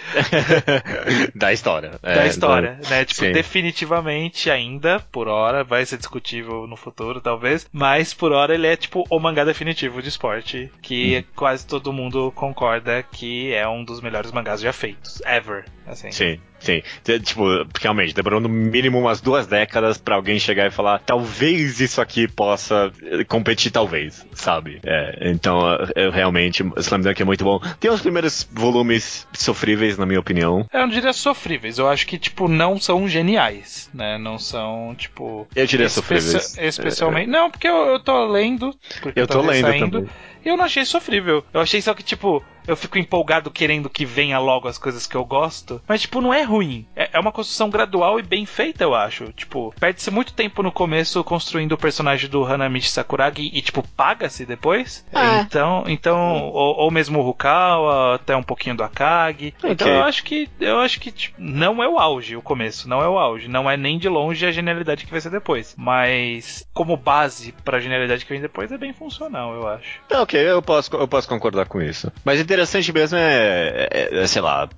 da 1.34 1.54
história. 1.54 1.95
Da 2.06 2.26
é, 2.26 2.28
história, 2.28 2.80
do... 2.82 2.89
né? 2.89 3.06
Tipo, 3.06 3.21
Sim. 3.21 3.32
definitivamente 3.32 4.50
ainda, 4.50 5.00
por 5.12 5.28
hora, 5.28 5.63
vai 5.63 5.86
ser 5.86 5.98
discutível 5.98 6.67
no 6.67 6.76
futuro, 6.76 7.19
talvez, 7.19 7.67
mas 7.71 8.13
por 8.13 8.32
hora 8.32 8.54
ele 8.54 8.67
é 8.67 8.76
tipo 8.76 9.04
o 9.10 9.19
mangá 9.19 9.43
definitivo 9.43 10.02
de 10.02 10.10
esporte, 10.10 10.71
que 10.82 11.19
hum. 11.19 11.32
quase 11.36 11.65
todo 11.65 11.91
mundo 11.91 12.32
concorda 12.34 13.04
que 13.04 13.54
é 13.54 13.67
um 13.67 13.84
dos 13.84 14.02
melhores 14.02 14.32
mangás 14.32 14.62
já 14.62 14.71
feitos, 14.71 15.21
ever. 15.26 15.65
Assim. 15.88 16.12
Sim. 16.12 16.39
Sim, 16.65 16.82
tipo, 17.19 17.43
realmente, 17.80 18.13
demorou 18.13 18.39
no 18.39 18.49
mínimo 18.49 18.99
umas 18.99 19.21
duas 19.21 19.45
décadas 19.45 19.97
para 19.97 20.15
alguém 20.15 20.39
chegar 20.39 20.65
e 20.65 20.71
falar, 20.71 20.99
talvez 20.99 21.80
isso 21.80 22.01
aqui 22.01 22.28
possa 22.28 22.91
competir, 23.28 23.71
talvez, 23.71 24.25
sabe? 24.34 24.80
É, 24.84 25.30
então, 25.30 25.60
eu 25.95 26.10
realmente, 26.10 26.63
Slam 26.78 27.01
Dunk 27.01 27.21
é 27.21 27.25
muito 27.25 27.43
bom. 27.43 27.60
Tem 27.80 27.91
os 27.91 28.01
primeiros 28.01 28.47
volumes 28.51 29.28
sofríveis, 29.34 29.97
na 29.97 30.06
minha 30.06 30.19
opinião. 30.19 30.65
Eu 30.73 30.82
não 30.82 30.89
diria 30.89 31.13
sofríveis, 31.13 31.78
eu 31.78 31.88
acho 31.88 32.08
que, 32.08 32.17
tipo, 32.17 32.47
não 32.47 32.80
são 32.80 33.08
geniais, 33.08 33.89
né? 33.93 34.17
Não 34.17 34.39
são, 34.39 34.95
tipo... 34.97 35.47
Eu 35.56 35.65
diria 35.65 35.89
sofríveis. 35.89 36.58
Especialmente... 36.58 37.30
É, 37.30 37.32
não, 37.32 37.51
porque 37.51 37.67
eu, 37.67 37.86
eu 37.88 37.99
tô 37.99 38.25
lendo. 38.25 38.75
Eu 39.15 39.28
tô 39.28 39.41
lendo 39.41 39.78
também. 39.78 40.10
Eu 40.45 40.55
não 40.55 40.65
achei 40.65 40.86
sofrível. 40.86 41.43
Eu 41.53 41.62
achei 41.62 41.81
só 41.81 41.93
que, 41.93 42.03
tipo, 42.03 42.43
eu 42.67 42.75
fico 42.75 42.97
empolgado 42.97 43.51
querendo 43.51 43.89
que 43.89 44.05
venha 44.05 44.39
logo 44.39 44.67
as 44.67 44.77
coisas 44.77 45.05
que 45.05 45.15
eu 45.15 45.25
gosto. 45.25 45.81
Mas, 45.88 46.01
tipo, 46.01 46.21
não 46.21 46.34
é 46.34 46.41
ruim. 46.41 46.86
É, 46.95 47.10
é 47.13 47.19
uma 47.19 47.31
construção 47.31 47.69
gradual 47.69 48.19
e 48.19 48.23
bem 48.23 48.45
feita, 48.45 48.84
eu 48.84 48.95
acho. 48.95 49.31
Tipo, 49.34 49.73
perde-se 49.79 50.12
muito 50.12 50.34
tempo 50.34 50.63
no 50.63 50.71
começo 50.71 51.23
construindo 51.23 51.73
o 51.73 51.77
personagem 51.77 52.29
do 52.29 52.43
Hanamichi 52.43 52.89
Sakuragi 52.89 53.51
e, 53.53 53.62
tipo, 53.62 53.88
paga-se 53.95 54.45
depois. 54.45 55.05
Ah. 55.13 55.39
Então, 55.39 55.84
então 55.88 56.49
ou, 56.49 56.77
ou, 56.77 56.91
mesmo 56.91 57.19
o 57.19 57.23
Rukawa, 57.23 58.15
até 58.15 58.36
um 58.36 58.43
pouquinho 58.43 58.75
do 58.75 58.84
Akagi. 58.84 59.53
Okay. 59.58 59.71
Então 59.71 59.88
eu 59.88 60.03
acho 60.03 60.23
que, 60.23 60.49
eu 60.60 60.79
acho 60.79 60.99
que, 60.99 61.12
tipo, 61.12 61.36
não 61.39 61.84
é 61.84 61.88
o 61.88 61.99
auge 61.99 62.36
o 62.36 62.41
começo, 62.41 62.89
não 62.89 63.01
é 63.01 63.08
o 63.08 63.17
auge. 63.17 63.47
Não 63.47 63.69
é 63.69 63.77
nem 63.77 63.97
de 63.97 64.10
longe 64.10 64.45
a 64.45 64.51
genialidade 64.51 65.05
que 65.05 65.12
vai 65.12 65.21
ser 65.21 65.29
depois. 65.29 65.75
Mas, 65.77 66.67
como 66.73 66.97
base 66.97 67.51
pra 67.63 67.79
genialidade 67.79 68.25
que 68.25 68.31
vem 68.31 68.41
depois, 68.41 68.71
é 68.71 68.77
bem 68.77 68.93
funcional, 68.93 69.53
eu 69.53 69.67
acho. 69.67 69.99
É, 70.10 70.17
ok, 70.17 70.35
eu 70.38 70.62
posso, 70.62 70.93
eu 70.95 71.08
posso 71.08 71.28
concordar 71.28 71.65
com 71.65 71.82
isso. 71.82 72.12
Mas 72.24 72.39
interessante 72.39 72.91
mesmo 72.91 73.17
é, 73.17 73.88
é, 73.91 74.19
é 74.24 74.28
sei 74.28 74.41
lá, 74.41 74.69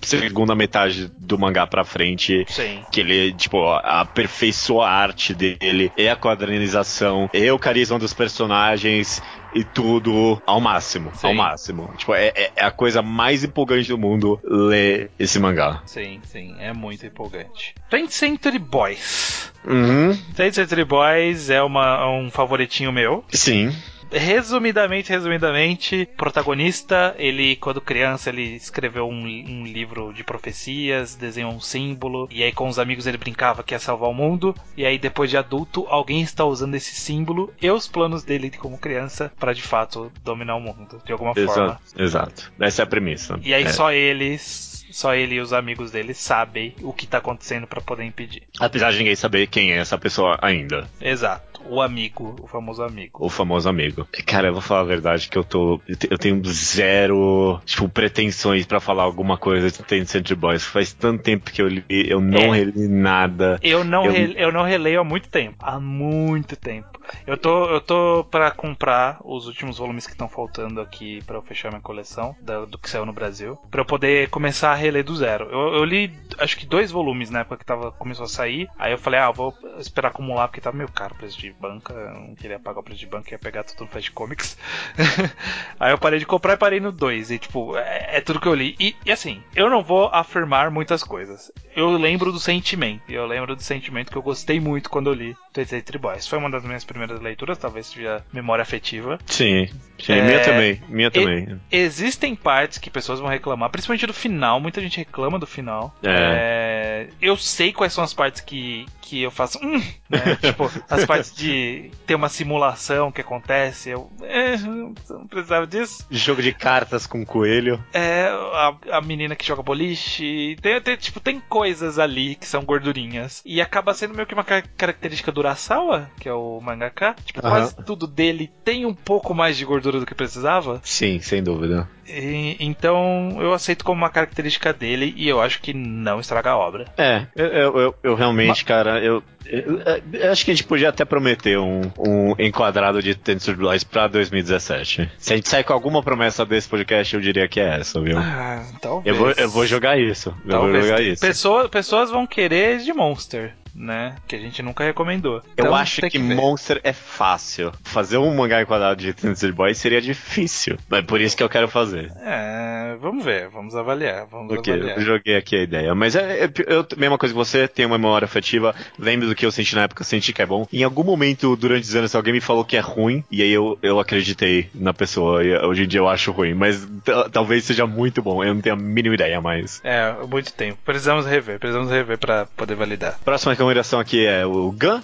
segunda 0.00 0.54
metade 0.54 1.10
do 1.18 1.38
mangá 1.38 1.66
pra 1.66 1.84
frente. 1.84 2.44
Sim. 2.48 2.82
Que 2.90 3.00
ele, 3.00 3.32
tipo, 3.32 3.66
aperfeiçoa 3.68 4.86
a 4.86 4.90
arte 4.90 5.34
dele, 5.34 5.92
e 5.96 6.08
a 6.08 6.16
quadrinização, 6.16 7.28
e 7.32 7.50
o 7.50 7.58
carisma 7.58 7.98
dos 7.98 8.12
personagens, 8.12 9.22
e 9.54 9.64
tudo 9.64 10.40
ao 10.46 10.60
máximo. 10.60 11.10
Sim. 11.14 11.26
Ao 11.28 11.34
máximo. 11.34 11.92
Tipo, 11.96 12.14
é, 12.14 12.28
é, 12.28 12.52
é, 12.56 12.64
a 12.64 12.70
coisa 12.70 13.02
mais 13.02 13.44
empolgante 13.44 13.88
do 13.88 13.98
mundo 13.98 14.40
ler 14.44 15.10
esse 15.18 15.38
mangá. 15.38 15.82
Sim, 15.86 16.20
sim, 16.24 16.54
é 16.58 16.72
muito 16.72 17.04
empolgante. 17.06 17.74
20 17.90 18.10
Century 18.10 18.58
Boys. 18.58 19.52
Uhum. 19.66 20.12
20 20.34 20.54
Century 20.54 20.84
Boys 20.84 21.50
é 21.50 21.62
uma, 21.62 22.08
um 22.10 22.30
favoritinho 22.30 22.92
meu. 22.92 23.24
Sim 23.30 23.74
resumidamente, 24.10 25.10
resumidamente, 25.10 26.08
protagonista, 26.16 27.14
ele, 27.18 27.56
quando 27.56 27.80
criança, 27.80 28.30
ele 28.30 28.56
escreveu 28.56 29.08
um, 29.08 29.24
um, 29.24 29.64
livro 29.64 30.12
de 30.12 30.24
profecias, 30.24 31.14
desenhou 31.14 31.52
um 31.52 31.60
símbolo, 31.60 32.28
e 32.30 32.42
aí 32.42 32.52
com 32.52 32.68
os 32.68 32.78
amigos 32.78 33.06
ele 33.06 33.18
brincava 33.18 33.62
que 33.62 33.74
ia 33.74 33.78
salvar 33.78 34.08
o 34.08 34.14
mundo, 34.14 34.54
e 34.76 34.84
aí 34.84 34.98
depois 34.98 35.30
de 35.30 35.36
adulto, 35.36 35.86
alguém 35.88 36.22
está 36.22 36.44
usando 36.44 36.74
esse 36.74 36.94
símbolo 36.94 37.52
e 37.60 37.70
os 37.70 37.86
planos 37.86 38.24
dele 38.24 38.50
como 38.50 38.78
criança 38.78 39.32
para 39.38 39.52
de 39.52 39.62
fato 39.62 40.10
dominar 40.24 40.56
o 40.56 40.60
mundo, 40.60 41.00
de 41.04 41.12
alguma 41.12 41.32
exato, 41.36 41.54
forma. 41.54 41.80
Exato. 41.96 42.52
Essa 42.60 42.82
é 42.82 42.84
a 42.84 42.86
premissa. 42.86 43.38
E 43.42 43.52
aí 43.54 43.64
é. 43.64 43.68
só 43.68 43.92
eles 43.92 44.78
só 44.90 45.14
ele 45.14 45.34
e 45.34 45.40
os 45.40 45.52
amigos 45.52 45.90
dele 45.90 46.14
sabem 46.14 46.74
o 46.82 46.92
que 46.92 47.06
tá 47.06 47.18
acontecendo 47.18 47.66
para 47.66 47.80
poder 47.80 48.04
impedir. 48.04 48.44
Apesar 48.58 48.90
de 48.90 48.98
ninguém 48.98 49.14
saber 49.14 49.46
quem 49.46 49.72
é 49.72 49.78
essa 49.78 49.98
pessoa 49.98 50.38
ainda. 50.40 50.88
Exato. 51.00 51.57
O 51.68 51.82
amigo, 51.82 52.36
o 52.42 52.46
famoso 52.46 52.82
amigo. 52.82 53.24
O 53.24 53.28
famoso 53.28 53.68
amigo. 53.68 54.06
Cara, 54.26 54.48
eu 54.48 54.52
vou 54.52 54.62
falar 54.62 54.80
a 54.80 54.84
verdade 54.84 55.28
que 55.28 55.36
eu 55.36 55.44
tô. 55.44 55.80
Eu 56.10 56.18
tenho 56.18 56.42
zero, 56.46 57.60
tipo, 57.64 57.88
pretensões 57.88 58.66
para 58.66 58.80
falar 58.80 59.02
alguma 59.02 59.36
coisa 59.36 59.70
de 59.70 60.06
Century 60.06 60.34
Boys. 60.34 60.64
Faz 60.64 60.92
tanto 60.92 61.22
tempo 61.22 61.50
que 61.50 61.60
eu 61.60 61.68
li, 61.68 61.84
eu 61.88 62.20
não 62.20 62.54
é. 62.54 62.58
reli 62.58 62.88
nada. 62.88 63.58
Eu 63.62 63.84
não, 63.84 64.04
eu... 64.04 64.12
Re, 64.12 64.34
eu 64.36 64.52
não 64.52 64.62
releio 64.62 65.00
há 65.00 65.04
muito 65.04 65.28
tempo. 65.28 65.56
Há 65.60 65.78
muito 65.78 66.56
tempo. 66.56 66.98
Eu 67.26 67.36
tô, 67.36 67.66
eu 67.66 67.80
tô 67.80 68.24
para 68.30 68.50
comprar 68.50 69.18
os 69.24 69.46
últimos 69.46 69.78
volumes 69.78 70.06
que 70.06 70.12
estão 70.12 70.28
faltando 70.28 70.80
aqui 70.80 71.22
para 71.24 71.36
eu 71.36 71.42
fechar 71.42 71.70
minha 71.70 71.80
coleção 71.80 72.36
do, 72.40 72.66
do, 72.66 72.78
que 72.78 72.88
saiu 72.88 73.06
no 73.06 73.12
Brasil, 73.12 73.56
para 73.70 73.80
eu 73.80 73.84
poder 73.84 74.28
começar 74.30 74.72
a 74.72 74.74
reler 74.74 75.04
do 75.04 75.16
zero. 75.16 75.46
Eu, 75.50 75.74
eu, 75.76 75.84
li, 75.84 76.12
acho 76.38 76.56
que 76.56 76.66
dois 76.66 76.90
volumes 76.90 77.30
na 77.30 77.40
época 77.40 77.58
que 77.58 77.64
tava, 77.64 77.92
começou 77.92 78.24
a 78.24 78.28
sair. 78.28 78.68
Aí 78.78 78.92
eu 78.92 78.98
falei, 78.98 79.20
ah, 79.20 79.30
vou 79.30 79.54
esperar 79.78 80.08
acumular 80.08 80.48
porque 80.48 80.60
tava 80.60 80.76
meio 80.76 80.90
caro 80.90 81.14
o 81.14 81.18
preço 81.18 81.38
de 81.38 81.54
banca. 81.58 81.94
Não 82.12 82.34
queria 82.34 82.58
pagar 82.58 82.80
o 82.80 82.82
preço 82.82 83.00
de 83.00 83.06
banca, 83.06 83.32
ia 83.32 83.38
pegar 83.38 83.64
tudo 83.64 83.84
no 83.84 83.90
Flash 83.90 84.08
Comics. 84.08 84.56
aí 85.78 85.92
eu 85.92 85.98
parei 85.98 86.18
de 86.18 86.26
comprar 86.26 86.54
e 86.54 86.56
parei 86.56 86.80
no 86.80 86.92
2. 86.92 87.30
E 87.30 87.38
tipo, 87.38 87.76
é, 87.76 88.16
é, 88.16 88.20
tudo 88.20 88.40
que 88.40 88.48
eu 88.48 88.54
li. 88.54 88.76
E, 88.78 88.94
e 89.04 89.12
assim, 89.12 89.42
eu 89.54 89.68
não 89.68 89.82
vou 89.82 90.08
afirmar 90.12 90.70
muitas 90.70 91.02
coisas. 91.02 91.52
Eu 91.74 91.90
lembro 91.90 92.32
do 92.32 92.40
sentimento. 92.40 93.02
Eu 93.08 93.26
lembro 93.26 93.54
do 93.54 93.62
sentimento 93.62 94.10
que 94.10 94.18
eu 94.18 94.22
gostei 94.22 94.60
muito 94.60 94.90
quando 94.90 95.10
eu 95.10 95.14
li 95.14 95.36
Twenty 95.66 95.98
Boys. 95.98 96.26
Foi 96.26 96.38
uma 96.38 96.50
das 96.50 96.64
minhas 96.64 96.84
primeiras 96.84 97.20
leituras, 97.20 97.58
talvez 97.58 97.86
seja 97.86 98.24
memória 98.32 98.62
afetiva. 98.62 99.18
Sim, 99.26 99.68
sim, 99.98 100.12
é, 100.12 100.22
minha 100.22 100.42
também. 100.42 100.82
Minha 100.88 101.10
também. 101.10 101.60
existem 101.70 102.34
partes 102.34 102.78
que 102.78 102.90
pessoas 102.90 103.20
vão 103.20 103.28
reclamar, 103.28 103.70
principalmente 103.70 104.06
do 104.06 104.14
final. 104.14 104.60
Muita 104.60 104.80
gente 104.80 104.98
reclama 104.98 105.38
do 105.38 105.46
final. 105.46 105.94
É. 106.02 106.10
é 106.10 107.08
eu 107.20 107.36
sei 107.36 107.72
quais 107.72 107.92
são 107.92 108.02
as 108.02 108.14
partes 108.14 108.40
que, 108.40 108.86
que 109.00 109.22
eu 109.22 109.30
faço. 109.30 109.58
Hum, 109.62 109.82
né? 110.08 110.36
tipo, 110.40 110.70
as 110.88 111.04
partes 111.04 111.34
de 111.34 111.90
ter 112.06 112.14
uma 112.14 112.28
simulação 112.28 113.12
que 113.12 113.20
acontece. 113.20 113.90
Eu. 113.90 114.10
É, 114.22 114.56
não 114.58 114.94
precisava 115.28 115.66
disso. 115.66 116.06
Jogo 116.10 116.42
de 116.42 116.52
cartas 116.52 117.06
com 117.06 117.24
coelho. 117.24 117.82
É, 117.92 118.28
a, 118.28 118.74
a 118.92 119.00
menina 119.00 119.36
que 119.36 119.46
joga 119.46 119.62
boliche. 119.62 120.56
Tem, 120.60 120.80
tem, 120.80 120.96
tipo, 120.96 121.20
tem 121.20 121.40
coisas 121.40 121.98
ali 121.98 122.34
que 122.34 122.46
são 122.46 122.64
gordurinhas. 122.64 123.42
E 123.44 123.60
acaba 123.60 123.94
sendo 123.94 124.14
meio 124.14 124.26
que 124.26 124.34
uma 124.34 124.44
característica 124.44 125.32
do 125.32 125.42
Urasawa, 125.48 126.10
que 126.20 126.28
é 126.28 126.32
o 126.32 126.60
mangaka. 126.60 127.16
Tipo, 127.24 127.44
uhum. 127.44 127.50
quase 127.50 127.76
tudo 127.84 128.06
dele 128.06 128.50
tem 128.64 128.84
um 128.84 128.94
pouco 128.94 129.34
mais 129.34 129.56
de 129.56 129.64
gordura 129.64 129.98
do 129.98 130.06
que 130.06 130.14
precisava. 130.14 130.80
Sim, 130.84 131.20
sem 131.20 131.42
dúvida. 131.42 131.88
E, 132.06 132.56
então 132.60 133.36
eu 133.40 133.52
aceito 133.52 133.84
como 133.84 134.00
uma 134.00 134.10
característica 134.10 134.72
dele 134.72 135.12
e 135.16 135.28
eu 135.28 135.40
acho 135.40 135.60
que 135.60 135.74
não 135.74 136.20
estraga 136.20 136.50
a 136.50 136.56
obra. 136.56 136.86
É, 136.96 137.26
eu, 137.36 137.46
eu, 137.46 137.94
eu 138.02 138.14
realmente, 138.14 138.48
Mas... 138.48 138.62
cara, 138.62 138.98
eu, 139.02 139.22
eu, 139.44 139.80
eu, 140.12 140.32
acho 140.32 140.44
que 140.44 140.50
a 140.50 140.54
gente 140.54 140.66
podia 140.66 140.88
até 140.88 141.04
prometer 141.04 141.58
um, 141.58 141.82
um 141.98 142.34
enquadrado 142.38 143.02
de 143.02 143.14
Tensor 143.14 143.56
Boys 143.56 143.84
pra 143.84 144.06
2017. 144.06 145.10
Se 145.18 145.32
a 145.32 145.36
gente 145.36 145.48
sair 145.48 145.64
com 145.64 145.72
alguma 145.72 146.02
promessa 146.02 146.46
desse 146.46 146.68
podcast, 146.68 147.14
eu 147.14 147.20
diria 147.20 147.46
que 147.46 147.60
é 147.60 147.78
essa, 147.78 148.00
viu? 148.00 148.18
Ah, 148.18 148.64
talvez. 148.80 149.06
Eu 149.06 149.22
vou, 149.22 149.32
eu 149.32 149.50
vou 149.50 149.66
jogar 149.66 149.98
isso. 149.98 150.34
Eu 150.44 150.50
talvez. 150.50 150.72
vou 150.72 150.82
jogar 150.82 151.02
isso. 151.02 151.20
Pessoa, 151.20 151.68
pessoas 151.68 152.10
vão 152.10 152.26
querer 152.26 152.78
de 152.78 152.92
Monster 152.92 153.54
né? 153.78 154.16
Que 154.26 154.36
a 154.36 154.38
gente 154.38 154.62
nunca 154.62 154.84
recomendou. 154.84 155.42
Então, 155.52 155.66
eu 155.66 155.74
acho 155.74 156.02
que, 156.02 156.10
que 156.10 156.18
Monster 156.18 156.80
é 156.82 156.92
fácil. 156.92 157.72
Fazer 157.84 158.18
um 158.18 158.34
mangá 158.34 158.60
enquadrado 158.60 159.00
de 159.00 159.12
Tensor 159.12 159.52
Boys 159.52 159.78
seria 159.78 160.00
difícil. 160.00 160.76
É 160.90 161.00
por 161.00 161.20
isso 161.20 161.36
que 161.36 161.42
eu 161.42 161.48
quero 161.48 161.68
fazer. 161.68 162.12
É, 162.20 162.96
vamos 163.00 163.24
ver, 163.24 163.48
vamos 163.48 163.76
avaliar. 163.76 164.26
Vamos 164.26 164.58
okay, 164.58 164.74
avaliar. 164.74 164.98
Eu 164.98 165.04
joguei 165.04 165.36
aqui 165.36 165.56
a 165.56 165.62
ideia. 165.62 165.94
Mas 165.94 166.16
é, 166.16 166.44
é 166.44 166.50
eu, 166.66 166.86
mesma 166.96 167.16
coisa 167.16 167.32
que 167.32 167.38
você, 167.38 167.68
tenho 167.68 167.88
uma 167.88 167.98
memória 167.98 168.24
afetiva. 168.24 168.74
Lembro 168.98 169.28
do 169.28 169.34
que 169.34 169.46
eu 169.46 169.52
senti 169.52 169.74
na 169.74 169.82
época, 169.82 170.02
senti 170.04 170.32
que 170.32 170.42
é 170.42 170.46
bom. 170.46 170.66
Em 170.72 170.82
algum 170.82 171.04
momento 171.04 171.54
durante 171.56 171.84
os 171.84 171.94
anos, 171.94 172.14
alguém 172.14 172.32
me 172.32 172.40
falou 172.40 172.64
que 172.64 172.76
é 172.76 172.80
ruim, 172.80 173.24
e 173.30 173.42
aí 173.42 173.52
eu, 173.52 173.78
eu 173.82 174.00
acreditei 174.00 174.68
na 174.74 174.92
pessoa. 174.92 175.44
E 175.44 175.56
hoje 175.56 175.84
em 175.84 175.88
dia 175.88 176.00
eu 176.00 176.08
acho 176.08 176.32
ruim, 176.32 176.54
mas 176.54 176.86
talvez 177.32 177.64
seja 177.64 177.86
muito 177.86 178.20
bom. 178.20 178.42
Eu 178.42 178.54
não 178.54 178.60
tenho 178.60 178.74
a 178.74 178.78
mínima 178.78 179.14
ideia 179.14 179.40
mais. 179.40 179.80
É, 179.84 180.12
muito 180.28 180.52
tempo. 180.52 180.78
Precisamos 180.84 181.26
rever, 181.26 181.58
precisamos 181.58 181.90
rever 181.90 182.18
para 182.18 182.46
poder 182.46 182.74
validar. 182.74 183.18
Próxima 183.24 183.52
recomendação 183.52 183.67
aqui 184.00 184.26
é 184.26 184.46
o 184.46 184.72
Gun. 184.72 185.00